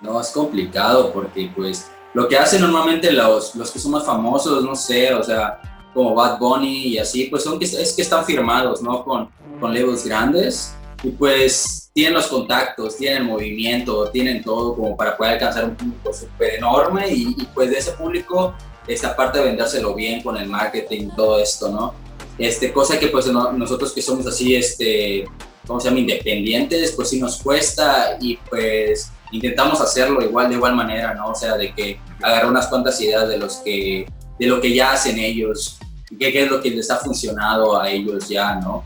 No, 0.00 0.20
es 0.20 0.28
complicado 0.28 1.12
porque 1.12 1.50
pues 1.54 1.90
lo 2.12 2.28
que 2.28 2.36
hacen 2.36 2.60
normalmente 2.60 3.12
los, 3.12 3.54
los 3.54 3.70
que 3.70 3.78
son 3.78 3.92
más 3.92 4.04
famosos, 4.04 4.62
no 4.62 4.74
sé, 4.76 5.12
o 5.14 5.22
sea, 5.22 5.60
como 5.96 6.14
Bad 6.14 6.38
Bunny 6.38 6.88
y 6.88 6.98
así, 6.98 7.24
pues 7.24 7.42
son 7.42 7.58
que, 7.58 7.64
es 7.64 7.94
que 7.94 8.02
están 8.02 8.22
firmados, 8.26 8.82
¿no? 8.82 9.02
Con, 9.02 9.30
con 9.58 9.72
labels 9.74 10.04
grandes 10.04 10.74
y 11.02 11.08
pues 11.08 11.90
tienen 11.94 12.12
los 12.12 12.26
contactos, 12.26 12.98
tienen 12.98 13.22
el 13.22 13.24
movimiento, 13.28 14.10
tienen 14.10 14.44
todo 14.44 14.76
como 14.76 14.94
para 14.94 15.16
poder 15.16 15.32
alcanzar 15.32 15.64
un 15.64 15.74
público 15.74 16.12
súper 16.12 16.56
enorme 16.56 17.08
y, 17.08 17.34
y, 17.38 17.48
pues 17.54 17.70
de 17.70 17.78
ese 17.78 17.92
público, 17.92 18.54
esta 18.86 19.16
parte 19.16 19.38
de 19.38 19.46
vendérselo 19.46 19.94
bien 19.94 20.22
con 20.22 20.36
el 20.36 20.46
marketing, 20.50 21.08
todo 21.16 21.40
esto, 21.40 21.70
¿no? 21.70 21.94
Este, 22.36 22.74
cosa 22.74 22.98
que 22.98 23.06
pues 23.08 23.26
no- 23.28 23.52
nosotros 23.52 23.92
que 23.94 24.02
somos 24.02 24.26
así, 24.26 24.54
este, 24.54 25.24
¿cómo 25.66 25.80
se 25.80 25.88
llama? 25.88 26.00
Independientes, 26.00 26.92
pues 26.92 27.08
sí 27.08 27.18
nos 27.18 27.38
cuesta 27.42 28.18
y 28.20 28.36
pues 28.36 29.10
intentamos 29.32 29.80
hacerlo 29.80 30.22
igual 30.22 30.50
de 30.50 30.56
igual 30.56 30.76
manera, 30.76 31.14
¿no? 31.14 31.28
O 31.30 31.34
sea, 31.34 31.56
de 31.56 31.74
que 31.74 31.98
agarrar 32.22 32.50
unas 32.50 32.66
cuantas 32.66 33.00
ideas 33.00 33.26
de 33.28 33.38
los 33.38 33.56
que, 33.56 34.06
de 34.38 34.46
lo 34.46 34.60
que 34.60 34.74
ya 34.74 34.92
hacen 34.92 35.18
ellos, 35.18 35.78
qué, 36.18 36.32
qué 36.32 36.44
es 36.44 36.50
lo 36.50 36.60
que 36.60 36.70
les 36.70 36.90
ha 36.90 36.96
funcionado 36.96 37.80
a 37.80 37.88
ellos 37.90 38.28
ya, 38.28 38.56
¿no? 38.56 38.84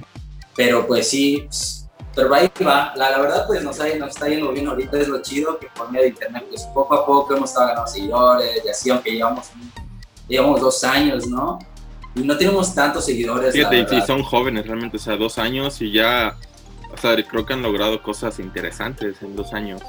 Pero 0.57 0.87
pues 0.87 1.09
sí, 1.09 1.47
pero 2.15 2.35
ahí 2.35 2.51
va, 2.67 2.93
la, 2.97 3.11
la 3.11 3.19
verdad 3.21 3.47
pues 3.47 3.63
nos, 3.63 3.79
ha- 3.81 3.95
nos 3.97 4.11
está 4.11 4.29
yendo 4.29 4.51
bien 4.53 4.67
ahorita, 4.69 4.99
es 4.99 5.09
lo 5.09 5.23
chido 5.23 5.59
que 5.59 5.69
por 5.69 5.91
medio 5.91 6.05
de 6.05 6.09
internet 6.11 6.45
pues 6.51 6.63
poco 6.75 6.95
a 6.95 7.07
poco 7.07 7.37
hemos 7.37 7.51
estado 7.51 7.69
ganando 7.69 7.91
seguidores 7.91 8.63
y 8.65 8.69
así, 8.69 8.91
aunque 8.91 9.13
llevamos, 9.13 9.47
llevamos 10.29 10.61
dos 10.61 10.83
años, 10.85 11.27
¿no? 11.29 11.59
Y 12.15 12.21
no 12.23 12.37
tenemos 12.37 12.75
tantos 12.75 13.05
seguidores. 13.07 13.53
Fíjate, 13.55 13.77
y 13.79 13.85
verdad. 13.85 14.07
son 14.07 14.23
jóvenes 14.25 14.67
realmente, 14.67 14.97
o 14.97 15.01
sea, 15.01 15.17
dos 15.17 15.39
años 15.39 15.81
y 15.81 15.93
ya, 15.93 16.37
o 16.93 16.97
sea, 16.97 17.15
creo 17.25 17.47
que 17.47 17.53
han 17.53 17.63
logrado 17.63 18.03
cosas 18.03 18.41
interesantes 18.41 19.23
en 19.23 19.37
dos 19.37 19.53
años. 19.55 19.81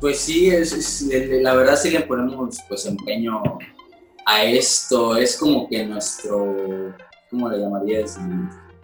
Pues 0.00 0.18
sí, 0.20 0.48
es, 0.48 0.72
es- 0.72 1.42
la 1.42 1.54
verdad 1.54 1.76
sí 1.76 1.90
le 1.90 2.00
ponemos 2.00 2.56
pues 2.68 2.86
empeño 2.86 3.42
a 4.26 4.44
esto. 4.44 5.16
Es 5.16 5.36
como 5.36 5.68
que 5.68 5.84
nuestro, 5.84 6.94
¿cómo 7.30 7.48
le 7.48 7.58
llamarías? 7.58 8.18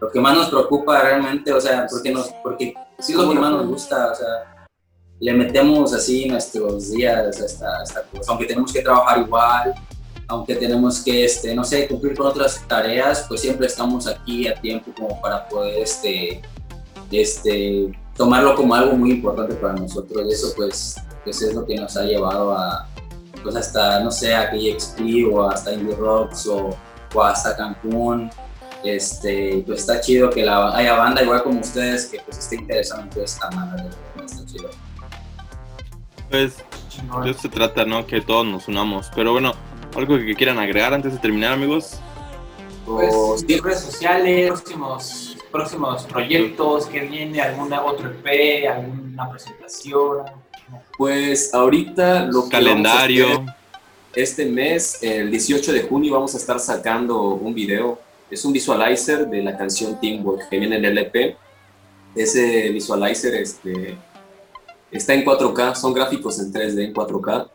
Lo 0.00 0.10
que 0.10 0.20
más 0.20 0.36
nos 0.36 0.48
preocupa 0.48 1.00
realmente, 1.02 1.52
o 1.52 1.60
sea, 1.60 1.86
porque 1.90 2.10
nos, 2.10 2.28
porque 2.42 2.74
sí 2.98 3.12
es 3.12 3.18
lo 3.18 3.28
que 3.28 3.38
más 3.38 3.50
nos 3.50 3.66
gusta, 3.66 4.12
o 4.12 4.14
sea, 4.14 4.66
le 5.20 5.34
metemos 5.34 5.92
así 5.92 6.26
nuestros 6.26 6.90
días 6.90 7.40
a 7.40 7.44
esta, 7.44 7.78
a 7.78 7.82
esta 7.82 8.02
cosa, 8.04 8.32
aunque 8.32 8.46
tenemos 8.46 8.72
que 8.72 8.80
trabajar 8.80 9.20
igual, 9.20 9.74
aunque 10.28 10.54
tenemos 10.54 11.00
que, 11.00 11.24
este, 11.24 11.54
no 11.54 11.64
sé, 11.64 11.86
cumplir 11.88 12.16
con 12.16 12.28
otras 12.28 12.66
tareas, 12.66 13.26
pues 13.28 13.42
siempre 13.42 13.66
estamos 13.66 14.06
aquí 14.06 14.48
a 14.48 14.54
tiempo 14.54 14.92
como 14.96 15.20
para 15.20 15.46
poder, 15.48 15.82
este, 15.82 16.40
este, 17.10 17.92
tomarlo 18.16 18.54
como 18.54 18.74
algo 18.74 18.96
muy 18.96 19.10
importante 19.12 19.54
para 19.56 19.74
nosotros. 19.74 20.24
Y 20.28 20.32
eso 20.32 20.52
pues, 20.56 20.96
pues 21.24 21.42
es 21.42 21.54
lo 21.54 21.66
que 21.66 21.74
nos 21.74 21.96
ha 21.96 22.04
llevado 22.04 22.52
a, 22.52 22.88
pues 23.42 23.56
hasta, 23.56 24.00
no 24.00 24.10
sé, 24.10 24.34
a 24.34 24.50
KXP 24.50 25.00
o 25.32 25.48
hasta 25.48 25.72
Indie 25.72 25.96
Rocks 25.96 26.46
o, 26.46 26.70
o 27.14 27.22
hasta 27.22 27.56
Cancún. 27.56 28.30
Este, 28.82 29.62
pues 29.66 29.80
está 29.80 30.00
chido 30.00 30.30
que 30.30 30.42
la, 30.44 30.74
haya 30.74 30.94
banda 30.94 31.22
igual 31.22 31.42
como 31.42 31.60
ustedes 31.60 32.06
que 32.06 32.18
pues 32.20 32.38
esté 32.38 32.56
interesada 32.56 33.02
en 33.02 33.10
toda 33.10 33.24
esta 33.24 33.50
madre. 33.50 33.84
Está 34.24 34.46
chido. 34.46 34.70
Pues, 36.30 36.56
de 37.22 37.30
eso 37.30 37.40
se 37.40 37.48
trata, 37.48 37.84
¿no? 37.84 38.06
Que 38.06 38.20
todos 38.20 38.46
nos 38.46 38.68
unamos. 38.68 39.10
Pero 39.14 39.32
bueno, 39.32 39.52
algo 39.96 40.16
que 40.16 40.34
quieran 40.34 40.58
agregar 40.58 40.94
antes 40.94 41.12
de 41.12 41.18
terminar, 41.18 41.52
amigos. 41.52 41.98
Pues, 42.86 43.12
O- 43.14 43.36
sí, 43.36 43.58
redes 43.58 43.80
sociales, 43.80 44.48
próximos, 44.48 45.36
próximos 45.50 46.04
proyectos, 46.04 46.86
que 46.86 47.00
viene 47.00 47.40
alguna 47.40 47.82
otro 47.82 48.10
EP, 48.10 48.68
alguna 48.68 49.30
presentación. 49.30 50.24
Pues 50.96 51.54
ahorita 51.54 52.26
lo 52.26 52.44
que 52.44 52.50
Calendario. 52.50 53.28
vamos 53.28 53.38
a 53.38 53.42
hacer 53.52 53.60
este 54.14 54.46
mes, 54.46 54.98
el 55.02 55.30
18 55.30 55.72
de 55.72 55.82
junio, 55.82 56.14
vamos 56.14 56.34
a 56.34 56.38
estar 56.38 56.58
sacando 56.58 57.22
un 57.34 57.54
video. 57.54 58.00
Es 58.30 58.44
un 58.44 58.52
visualizer 58.52 59.28
de 59.28 59.42
la 59.42 59.56
canción 59.56 60.00
Teamwork 60.00 60.48
que 60.48 60.58
viene 60.58 60.76
en 60.76 60.84
el 60.84 60.98
EP. 60.98 61.36
Ese 62.14 62.70
visualizer 62.70 63.34
este, 63.34 63.96
está 64.90 65.14
en 65.14 65.24
4K, 65.24 65.74
son 65.74 65.94
gráficos 65.94 66.38
en 66.40 66.52
3D 66.52 66.84
en 66.84 66.94
4K. 66.94 67.48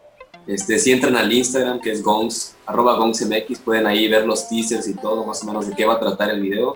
Este, 0.47 0.79
si 0.79 0.91
entran 0.91 1.15
al 1.15 1.31
Instagram, 1.31 1.81
que 1.81 1.91
es 1.91 2.03
gongs, 2.03 2.55
arroba 2.65 2.97
gongsmx, 2.97 3.59
pueden 3.59 3.87
ahí 3.87 4.07
ver 4.07 4.25
los 4.25 4.47
teasers 4.47 4.87
y 4.87 4.93
todo, 4.93 5.25
más 5.25 5.43
o 5.43 5.47
menos 5.47 5.67
de 5.67 5.75
qué 5.75 5.85
va 5.85 5.95
a 5.95 5.99
tratar 5.99 6.29
el 6.29 6.41
video. 6.41 6.73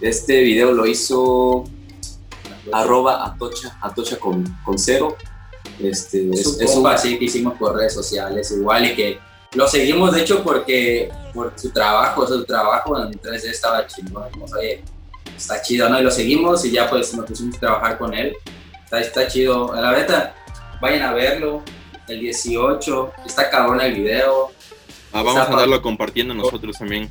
Este 0.00 0.42
video 0.42 0.72
lo 0.72 0.86
hizo 0.86 1.64
arroba 2.72 3.24
atocha, 3.24 3.78
atocha 3.80 4.18
con, 4.18 4.44
con 4.64 4.78
cero. 4.78 5.16
Este, 5.78 6.28
Es, 6.30 6.58
es, 6.60 6.74
un 6.74 6.86
así 6.86 7.18
que 7.18 7.26
hicimos 7.26 7.54
por 7.58 7.76
redes 7.76 7.94
sociales 7.94 8.50
igual 8.50 8.86
y 8.86 8.94
que 8.94 9.18
lo 9.54 9.68
seguimos 9.68 10.12
de 10.12 10.22
hecho 10.22 10.42
porque 10.42 11.10
por 11.32 11.52
su 11.56 11.70
trabajo, 11.70 12.26
su 12.26 12.44
trabajo 12.44 13.02
en 13.02 13.12
3D 13.12 13.50
estaba 13.50 13.86
chingón, 13.86 14.30
como 14.30 14.46
oye, 14.46 14.82
está 15.36 15.60
chido, 15.62 15.88
¿no? 15.88 16.00
Y 16.00 16.02
lo 16.02 16.10
seguimos 16.10 16.64
y 16.64 16.70
ya 16.70 16.88
pues 16.88 17.14
nos 17.14 17.26
pusimos 17.26 17.56
a 17.56 17.60
trabajar 17.60 17.98
con 17.98 18.14
él. 18.14 18.34
Está, 18.84 19.00
está 19.00 19.26
chido. 19.26 19.74
La 19.74 19.90
verdad, 19.90 20.34
vayan 20.80 21.02
a 21.02 21.12
verlo. 21.12 21.62
El 22.08 22.20
18, 22.20 23.12
está 23.26 23.50
cabrón 23.50 23.80
el 23.80 23.94
video. 23.94 24.50
Ah, 25.12 25.22
vamos 25.22 25.38
a 25.38 25.46
andarlo 25.46 25.82
compartiendo 25.82 26.34
nosotros 26.34 26.78
también. 26.78 27.10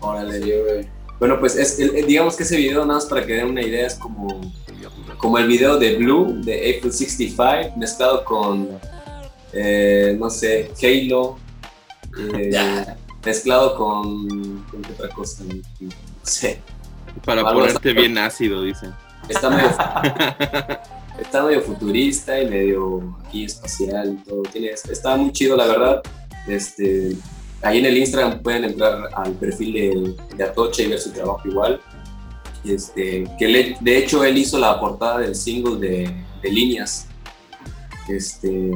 Órale, 0.00 0.40
yo, 0.40 0.64
güey. 0.64 0.88
Bueno, 1.20 1.38
pues 1.38 1.54
es, 1.56 1.78
el- 1.78 2.06
digamos 2.06 2.34
que 2.34 2.42
ese 2.42 2.56
video, 2.56 2.80
nada 2.80 2.94
más 2.94 3.04
para 3.06 3.24
que 3.24 3.34
den 3.34 3.46
una 3.50 3.62
idea, 3.62 3.86
es 3.86 3.94
como, 3.94 4.40
como 5.18 5.38
el 5.38 5.46
video 5.46 5.78
de 5.78 5.96
Blue, 5.96 6.40
de 6.42 6.76
April 6.78 6.92
65, 6.92 7.76
mezclado 7.76 8.24
con, 8.24 8.68
eh, 9.52 10.16
no 10.18 10.30
sé, 10.30 10.70
Halo, 10.82 11.36
eh, 12.18 12.84
mezclado 13.24 13.76
con, 13.76 14.64
con 14.70 14.82
otra 14.92 15.10
cosa, 15.10 15.44
no 15.44 15.90
sé. 16.22 16.58
Para 17.24 17.42
Algo 17.42 17.60
ponerte 17.60 17.92
bien 17.92 18.16
ácido, 18.16 18.62
dicen. 18.62 18.92
Está 19.28 19.50
medio, 19.50 19.68
está 21.20 21.42
medio 21.44 21.60
futurista 21.60 22.40
y 22.40 22.48
medio 22.48 23.18
aquí 23.26 23.44
espacial 23.44 24.18
y 24.18 24.24
todo. 24.28 24.42
Tiene, 24.42 24.68
está 24.70 25.16
muy 25.16 25.32
chido, 25.32 25.54
la 25.56 25.66
verdad. 25.66 26.02
Este, 26.48 27.12
ahí 27.62 27.78
en 27.78 27.86
el 27.86 27.96
Instagram 27.98 28.42
pueden 28.42 28.64
entrar 28.64 29.08
al 29.14 29.32
perfil 29.32 29.72
de, 29.72 30.36
de 30.36 30.44
Atocha 30.44 30.82
y 30.82 30.88
ver 30.88 30.98
su 31.00 31.10
trabajo 31.12 31.40
igual. 31.48 31.80
Este, 32.64 33.24
que 33.38 33.48
le- 33.48 33.76
de 33.80 33.98
hecho 33.98 34.22
él 34.24 34.36
hizo 34.36 34.58
la 34.58 34.78
portada 34.78 35.18
del 35.18 35.34
single 35.34 35.76
de, 35.78 36.14
de 36.42 36.50
Líneas. 36.50 37.06
Este, 38.08 38.72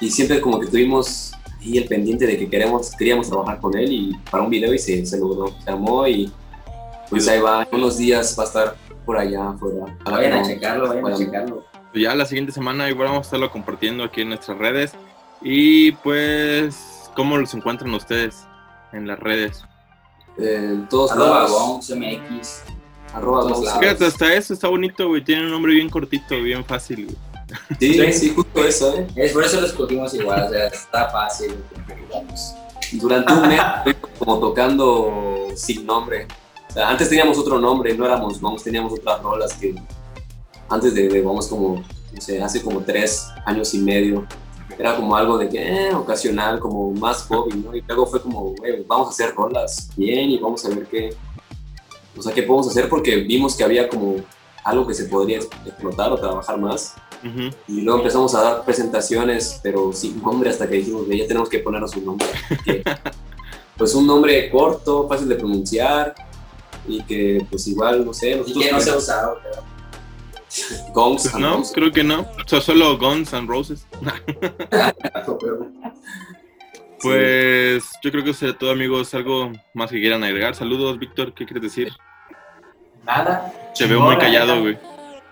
y 0.00 0.10
siempre 0.10 0.40
como 0.40 0.60
que 0.60 0.66
tuvimos 0.68 1.32
ahí 1.60 1.76
el 1.78 1.84
pendiente 1.86 2.26
de 2.26 2.38
que 2.38 2.48
queremos, 2.48 2.92
queríamos 2.96 3.28
trabajar 3.28 3.60
con 3.60 3.76
él 3.76 3.92
y 3.92 4.16
para 4.30 4.42
un 4.44 4.50
video 4.50 4.72
y 4.72 4.78
se, 4.78 5.04
se 5.04 5.18
logró. 5.18 5.54
Se 5.62 5.70
armó 5.70 6.06
y 6.06 6.32
pues 7.08 7.26
ahí 7.28 7.40
va. 7.40 7.66
En 7.70 7.78
unos 7.78 7.98
días 7.98 8.36
va 8.38 8.44
a 8.44 8.46
estar 8.46 8.76
por 9.04 9.18
allá 9.18 9.50
afuera. 9.50 9.96
Vayan 10.04 10.32
a 10.34 10.42
checarlo, 10.42 10.88
vayan 10.88 11.06
a 11.12 11.16
checarlo. 11.16 11.64
Pues 11.92 12.04
ya 12.04 12.14
la 12.14 12.24
siguiente 12.24 12.52
semana 12.52 12.88
igual 12.88 13.08
vamos 13.08 13.26
a 13.26 13.28
estarlo 13.28 13.50
compartiendo 13.50 14.04
aquí 14.04 14.20
en 14.22 14.28
nuestras 14.28 14.56
redes. 14.58 14.92
Y 15.42 15.92
pues, 15.92 16.99
¿cómo 17.20 17.36
los 17.36 17.52
encuentran 17.52 17.92
ustedes 17.92 18.46
en 18.94 19.06
las 19.06 19.18
redes? 19.20 19.62
En 20.38 20.88
todos 20.88 21.12
Arroba 21.12 21.42
lados. 21.42 21.90
MX. 21.90 22.62
Arroba 23.12 23.40
todos 23.42 23.52
Gonz. 23.58 23.64
lados. 23.66 23.80
Fíjate, 23.80 24.06
hasta 24.06 24.34
eso 24.34 24.54
está 24.54 24.68
bonito, 24.68 25.06
güey. 25.06 25.22
Tiene 25.22 25.44
un 25.44 25.50
nombre 25.50 25.74
bien 25.74 25.90
cortito, 25.90 26.40
bien 26.42 26.64
fácil, 26.64 27.04
güey. 27.04 27.16
Sí, 27.78 28.12
sí, 28.14 28.32
justo 28.34 28.64
eso, 28.64 28.94
¿eh? 28.96 29.06
Es 29.16 29.32
por 29.32 29.44
eso 29.44 29.60
lo 29.60 29.66
escogimos 29.66 30.14
igual, 30.14 30.44
o 30.44 30.48
sea, 30.48 30.68
está 30.68 31.10
fácil. 31.10 31.56
digamos. 31.86 32.54
Durante 32.92 33.34
un 33.34 33.48
mes 33.48 33.60
como 34.18 34.38
tocando 34.40 35.48
sin 35.56 35.84
nombre. 35.84 36.26
O 36.70 36.72
sea, 36.72 36.88
antes 36.88 37.10
teníamos 37.10 37.36
otro 37.36 37.58
nombre, 37.58 37.92
no 37.94 38.06
éramos 38.06 38.40
Gongs, 38.40 38.62
teníamos 38.64 38.94
otras 38.94 39.20
rolas 39.20 39.52
que 39.52 39.74
antes 40.70 40.94
de, 40.94 41.06
de 41.06 41.20
Gongs 41.20 41.48
como, 41.48 41.84
no 42.14 42.20
sé, 42.22 42.42
hace 42.42 42.62
como 42.62 42.80
tres 42.80 43.28
años 43.44 43.74
y 43.74 43.78
medio. 43.80 44.26
Era 44.80 44.96
como 44.96 45.14
algo 45.14 45.36
de 45.36 45.46
que, 45.46 45.58
eh, 45.88 45.94
ocasional, 45.94 46.58
como 46.58 46.90
más 46.92 47.24
hobby, 47.24 47.54
¿no? 47.58 47.76
Y 47.76 47.82
luego 47.86 48.06
fue 48.06 48.22
como, 48.22 48.54
güey, 48.54 48.82
vamos 48.86 49.08
a 49.08 49.10
hacer 49.10 49.34
rolas 49.34 49.90
bien 49.94 50.30
y 50.30 50.38
vamos 50.38 50.64
a 50.64 50.70
ver 50.70 50.86
qué, 50.86 51.14
o 52.16 52.22
sea, 52.22 52.32
qué 52.32 52.44
podemos 52.44 52.66
hacer 52.68 52.88
porque 52.88 53.16
vimos 53.16 53.54
que 53.54 53.62
había 53.62 53.90
como 53.90 54.16
algo 54.64 54.86
que 54.86 54.94
se 54.94 55.04
podría 55.04 55.36
explotar 55.66 56.10
o 56.12 56.16
trabajar 56.16 56.56
más. 56.58 56.94
Ujú. 57.22 57.54
Y 57.68 57.82
luego 57.82 57.98
empezamos 57.98 58.34
a 58.34 58.40
dar 58.40 58.64
presentaciones, 58.64 59.60
pero 59.62 59.92
sin 59.92 60.18
nombre, 60.22 60.48
hasta 60.48 60.66
que 60.66 60.76
dijimos, 60.76 61.06
"Ve, 61.06 61.18
ya 61.18 61.26
tenemos 61.26 61.50
que 61.50 61.58
ponernos 61.58 61.94
un 61.96 62.06
nombre. 62.06 62.26
Que, 62.64 62.82
pues 63.76 63.94
un 63.94 64.06
nombre 64.06 64.50
corto, 64.50 65.06
fácil 65.06 65.28
de 65.28 65.34
pronunciar 65.34 66.14
y 66.88 67.02
que 67.02 67.46
pues 67.50 67.66
igual, 67.68 68.06
no 68.06 68.14
sé, 68.14 68.42
Y 68.46 68.58
que 68.58 68.72
no 68.72 68.80
se 68.80 68.90
ha 68.90 68.96
usado, 68.96 69.36
pero- 69.42 69.62
Gongs 70.94 71.22
Pues 71.22 71.34
and 71.34 71.44
no, 71.44 71.56
Roses. 71.58 71.72
creo 71.74 71.92
que 71.92 72.04
no. 72.04 72.20
O 72.20 72.48
sea, 72.48 72.60
solo 72.60 72.98
Guns 72.98 73.32
and 73.34 73.48
Roses. 73.48 73.86
Pues 77.02 77.84
yo 78.02 78.10
creo 78.10 78.22
que 78.24 78.34
será 78.34 78.56
todo, 78.58 78.70
amigos. 78.70 79.14
Algo 79.14 79.52
más 79.72 79.90
que 79.90 79.98
quieran 80.00 80.22
agregar. 80.22 80.54
Saludos, 80.54 80.98
Víctor. 80.98 81.32
¿Qué 81.32 81.46
quieres 81.46 81.62
decir? 81.62 81.92
Nada. 83.04 83.52
Te 83.76 83.86
veo 83.86 84.00
muy 84.00 84.18
callado, 84.18 84.60
güey. 84.60 84.78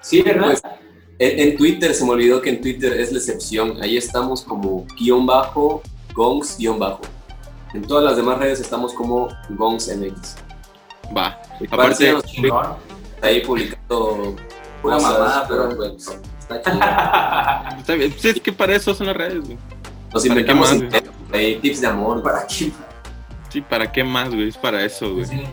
Sí, 0.01 0.23
¿verdad? 0.23 0.47
Pues, 0.47 0.63
En, 1.19 1.49
en 1.49 1.57
Twitter, 1.59 1.93
se 1.95 2.05
me 2.05 2.13
olvidó 2.13 2.41
que 2.41 2.51
en 2.51 2.61
Twitter 2.63 2.93
es 2.99 3.13
la 3.13 3.19
excepción. 3.19 3.83
Ahí 3.83 3.97
estamos 3.99 4.43
como 4.45 4.87
guion 4.99 5.27
bajo, 5.27 5.83
gongs 6.15 6.57
guion 6.57 6.79
bajo. 6.79 7.03
En 7.75 7.83
todas 7.83 8.03
las 8.05 8.17
demás 8.17 8.39
redes 8.39 8.61
estamos 8.61 8.95
como 8.95 9.29
gongs 9.51 9.95
MX. 9.95 10.37
Va. 11.15 11.39
Aparte, 11.71 12.17
ahí 13.21 13.41
publicando 13.43 14.37
Pura 14.83 14.97
cosas, 14.97 15.13
mamada, 15.13 15.47
pero 15.49 15.77
pues, 15.77 16.19
está 16.41 16.63
chido. 16.63 16.79
está 17.81 17.95
bien. 17.95 18.15
Sí, 18.17 18.29
es 18.29 18.41
que 18.41 18.53
para 18.53 18.75
eso 18.75 18.95
son 18.95 19.07
las 19.09 19.17
redes, 19.17 19.45
güey. 19.45 19.59
nos 20.13 20.27
¿para 20.27 20.45
qué 20.45 20.53
inventamos 20.53 21.61
tips 21.63 21.81
de 21.81 21.87
amor. 21.87 22.23
¿Para 22.23 22.47
qué? 22.47 22.73
Sí, 23.49 23.61
¿para 23.61 23.91
qué 23.91 24.05
más, 24.05 24.29
güey? 24.29 24.49
Es 24.49 24.57
para 24.57 24.85
eso, 24.85 25.15
güey. 25.15 25.27
Sí. 25.27 25.43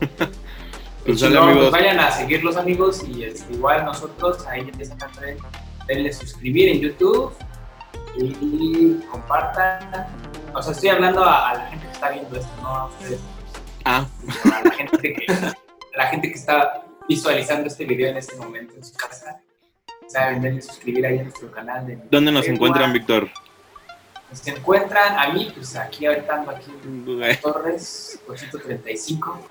Pues 1.06 1.22
amigos. 1.22 1.54
pues 1.56 1.70
vayan 1.70 2.00
a 2.00 2.10
seguirlos 2.10 2.56
amigos 2.56 3.04
y 3.06 3.22
este, 3.22 3.52
igual 3.52 3.84
nosotros 3.84 4.44
ahí 4.48 4.62
en 4.62 4.80
esa 4.80 4.96
canal 4.96 5.36
denle 5.86 6.12
suscribir 6.12 6.68
en 6.68 6.80
YouTube 6.80 7.32
y 8.16 8.94
compartan. 9.08 10.08
O 10.52 10.60
sea, 10.60 10.72
estoy 10.72 10.88
hablando 10.88 11.22
a, 11.22 11.50
a 11.50 11.54
la 11.54 11.66
gente 11.66 11.86
que 11.86 11.92
está 11.92 12.10
viendo 12.10 12.36
esto, 12.36 12.50
no 12.60 12.68
a 12.68 12.86
ustedes, 12.86 13.20
Ah, 13.84 14.04
a 14.44 14.64
la 14.64 14.70
gente 14.72 14.98
que, 14.98 15.32
a 15.32 15.96
la 15.96 16.06
gente 16.08 16.28
que 16.28 16.34
está 16.34 16.82
visualizando 17.08 17.68
este 17.68 17.84
video 17.84 18.10
en 18.10 18.16
este 18.16 18.36
momento 18.36 18.74
en 18.74 18.84
su 18.84 18.94
casa. 18.94 19.40
Saben, 20.08 20.40
denle 20.40 20.62
suscribir 20.62 21.06
ahí 21.06 21.18
a 21.18 21.22
nuestro 21.24 21.50
canal. 21.50 21.86
De 21.86 21.98
¿dónde 22.10 22.30
nos 22.32 22.46
encuentran, 22.46 22.92
Víctor? 22.92 23.28
Se 24.32 24.50
encuentran 24.50 25.18
a 25.18 25.32
mí, 25.32 25.52
pues 25.54 25.76
aquí 25.76 26.06
ahorita 26.06 26.34
ando 26.34 26.50
aquí 26.50 26.70
en. 26.84 27.40
Torres 27.40 28.20
835. 28.28 29.48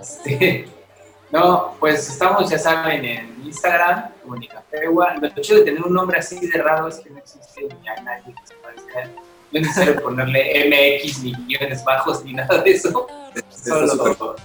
Este, 0.00 0.68
no, 1.32 1.74
pues 1.78 2.08
estamos, 2.08 2.48
ya 2.50 2.58
saben, 2.58 3.04
en 3.04 3.42
Instagram, 3.44 4.10
como 4.22 4.36
Nicapegua. 4.36 5.14
Lo 5.14 5.28
chido 5.40 5.58
de 5.58 5.64
tener 5.64 5.82
un 5.82 5.92
nombre 5.92 6.18
así 6.18 6.38
de 6.46 6.58
raro 6.62 6.88
es 6.88 6.96
que 6.96 7.10
no 7.10 7.18
existe 7.18 7.68
ni 7.80 7.88
a 7.88 8.02
nadie 8.02 8.34
que 8.34 8.46
se 8.46 8.54
parezca. 8.54 9.10
No 9.52 9.60
es 9.60 9.66
necesario 9.66 10.02
ponerle 10.02 11.00
MX, 11.02 11.22
ni 11.22 11.32
guiones 11.32 11.84
bajos, 11.84 12.24
ni 12.24 12.34
nada 12.34 12.62
de 12.62 12.70
eso. 12.70 13.06
Solo, 13.50 14.36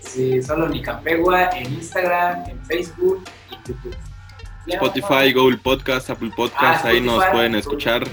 sí, 0.00 0.42
solo 0.42 0.68
Nicapegua 0.68 1.50
en 1.50 1.72
Instagram, 1.74 2.44
en 2.48 2.64
Facebook 2.64 3.24
y 3.50 3.54
YouTube. 3.68 3.96
Spotify, 4.66 5.32
Google 5.32 5.58
Podcast, 5.58 6.10
Apple 6.10 6.32
Podcast, 6.36 6.84
Ah, 6.84 6.88
ahí 6.88 7.00
nos 7.00 7.24
pueden 7.26 7.54
escuchar. 7.54 8.04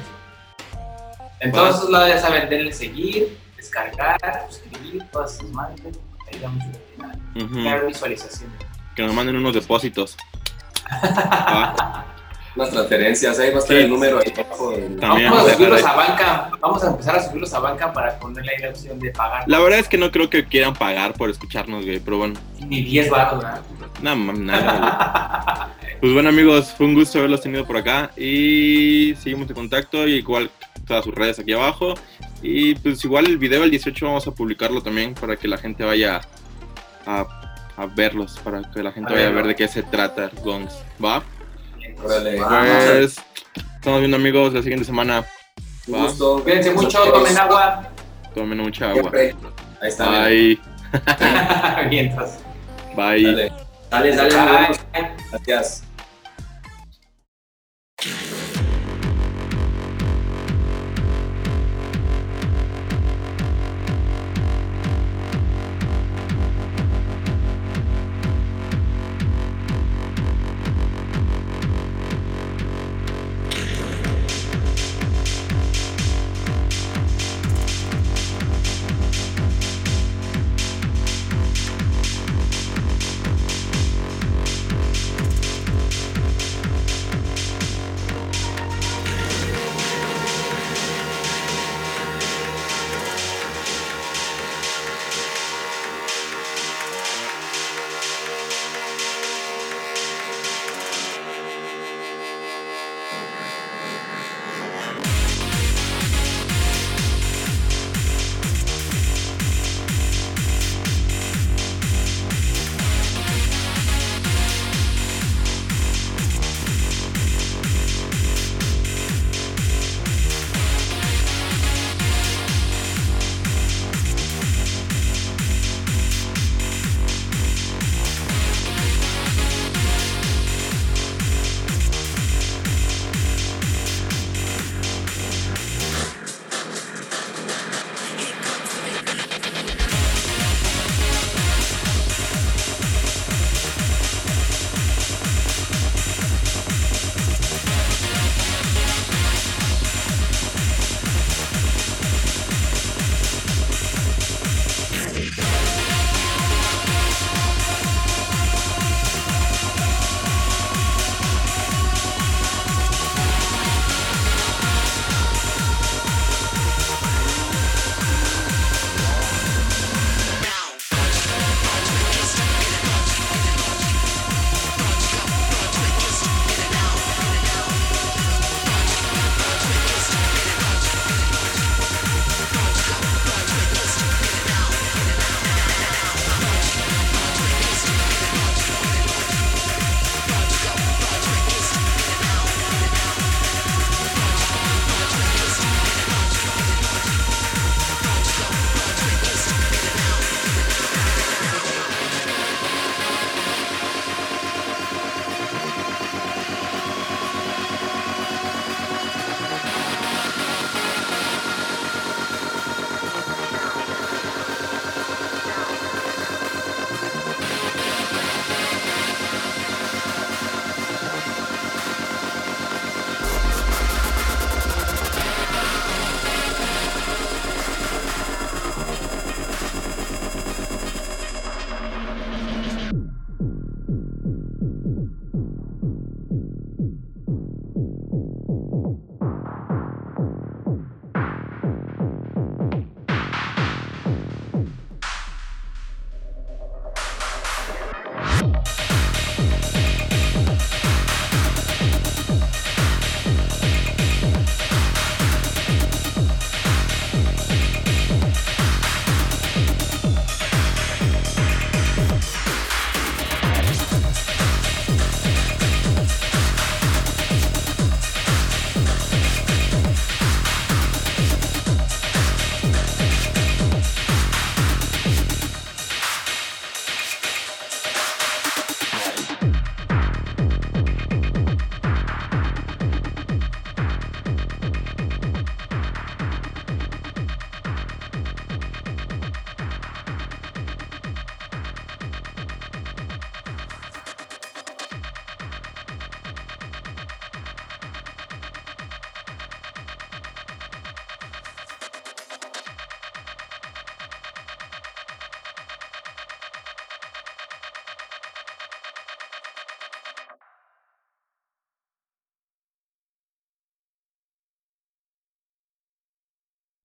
En 1.39 1.51
todos 1.51 1.75
esos 1.75 1.89
lados 1.89 2.09
ya 2.09 2.19
saben, 2.19 2.49
denle 2.49 2.73
seguir, 2.73 3.38
descargar, 3.55 4.19
suscribir, 4.49 5.03
todas 5.11 5.38
sus 5.38 5.51
manos. 5.51 5.79
Ayuda 6.31 6.47
mucho 6.49 6.65
a 7.03 7.49
crear 7.53 7.85
visualizaciones. 7.85 8.57
Que 8.95 9.03
nos 9.03 9.13
manden 9.13 9.35
unos 9.35 9.53
depósitos. 9.53 10.17
Va. 11.03 12.05
Unas 12.57 12.71
transferencias, 12.71 13.39
ahí 13.39 13.51
va 13.51 13.57
a 13.57 13.59
estar 13.59 13.77
Sí. 13.77 13.83
el 13.83 13.89
número 13.89 14.17
ahí 14.19 14.31
También 14.99 15.29
Vamos 15.31 15.47
a 15.49 15.53
subirlos 15.53 15.83
a 15.83 15.93
banca. 15.93 16.49
Vamos 16.59 16.83
a 16.83 16.87
empezar 16.87 17.15
a 17.17 17.23
subirlos 17.23 17.53
a 17.53 17.59
banca 17.59 17.93
para 17.93 18.17
ponerle 18.17 18.51
ahí 18.55 18.63
la 18.63 18.69
opción 18.69 18.99
de 18.99 19.11
pagar. 19.11 19.43
La 19.47 19.59
verdad 19.59 19.79
es 19.79 19.87
que 19.87 19.97
no 19.99 20.09
creo 20.11 20.29
que 20.29 20.45
quieran 20.45 20.73
pagar 20.73 21.13
por 21.13 21.29
escucharnos, 21.29 21.85
güey, 21.85 21.99
pero 21.99 22.17
bueno, 22.17 22.33
Ni 22.59 22.81
10 22.81 23.09
baros, 23.11 23.43
¿verdad? 23.43 23.61
nada, 24.01 24.15
más, 24.15 24.39
nada. 24.39 25.69
güey. 25.81 25.97
Pues 26.01 26.13
bueno, 26.13 26.29
amigos, 26.29 26.73
fue 26.75 26.87
un 26.87 26.95
gusto 26.95 27.19
haberlos 27.19 27.41
tenido 27.41 27.65
por 27.65 27.77
acá 27.77 28.11
y 28.17 29.13
seguimos 29.21 29.47
en 29.49 29.55
contacto 29.55 30.07
y 30.07 30.13
igual 30.15 30.49
todas 30.87 31.05
sus 31.05 31.13
redes 31.13 31.37
aquí 31.39 31.53
abajo. 31.53 31.93
Y 32.41 32.73
pues 32.75 33.03
igual 33.05 33.25
el 33.27 33.37
video 33.37 33.63
el 33.63 33.71
18 33.71 34.05
vamos 34.05 34.27
a 34.27 34.31
publicarlo 34.31 34.81
también 34.81 35.13
para 35.13 35.35
que 35.35 35.47
la 35.47 35.57
gente 35.57 35.83
vaya 35.83 36.21
a, 37.05 37.25
a 37.77 37.85
verlos, 37.87 38.39
para 38.43 38.61
que 38.71 38.81
la 38.83 38.91
gente 38.91 39.11
A 39.11 39.15
vaya 39.15 39.27
a 39.27 39.31
ver 39.31 39.47
de 39.47 39.55
qué 39.55 39.67
se 39.67 39.83
trata 39.83 40.29
Gongs. 40.43 40.73
¿Va? 41.03 41.23
Órale. 42.03 42.41
Pues, 42.41 43.17
estamos 43.75 43.99
viendo 43.99 44.17
amigos 44.17 44.53
la 44.53 44.61
siguiente 44.61 44.85
semana. 44.85 45.25
Un 45.87 46.01
gusto. 46.03 46.43
Cuídense 46.43 46.71
mucho, 46.71 47.03
tomen 47.11 47.37
agua. 47.37 47.89
Tomen 48.33 48.57
mucha 48.57 48.89
agua. 48.89 49.11
Siempre. 49.11 49.35
Ahí 49.81 49.89
está. 49.89 50.09
Bye. 50.09 50.59
Mientras. 51.89 52.39
Bye. 52.95 53.51
Dale, 53.89 54.15
dale, 54.15 54.15
dale. 54.15 54.67
Bye. 54.93 55.15
Gracias. 55.31 55.83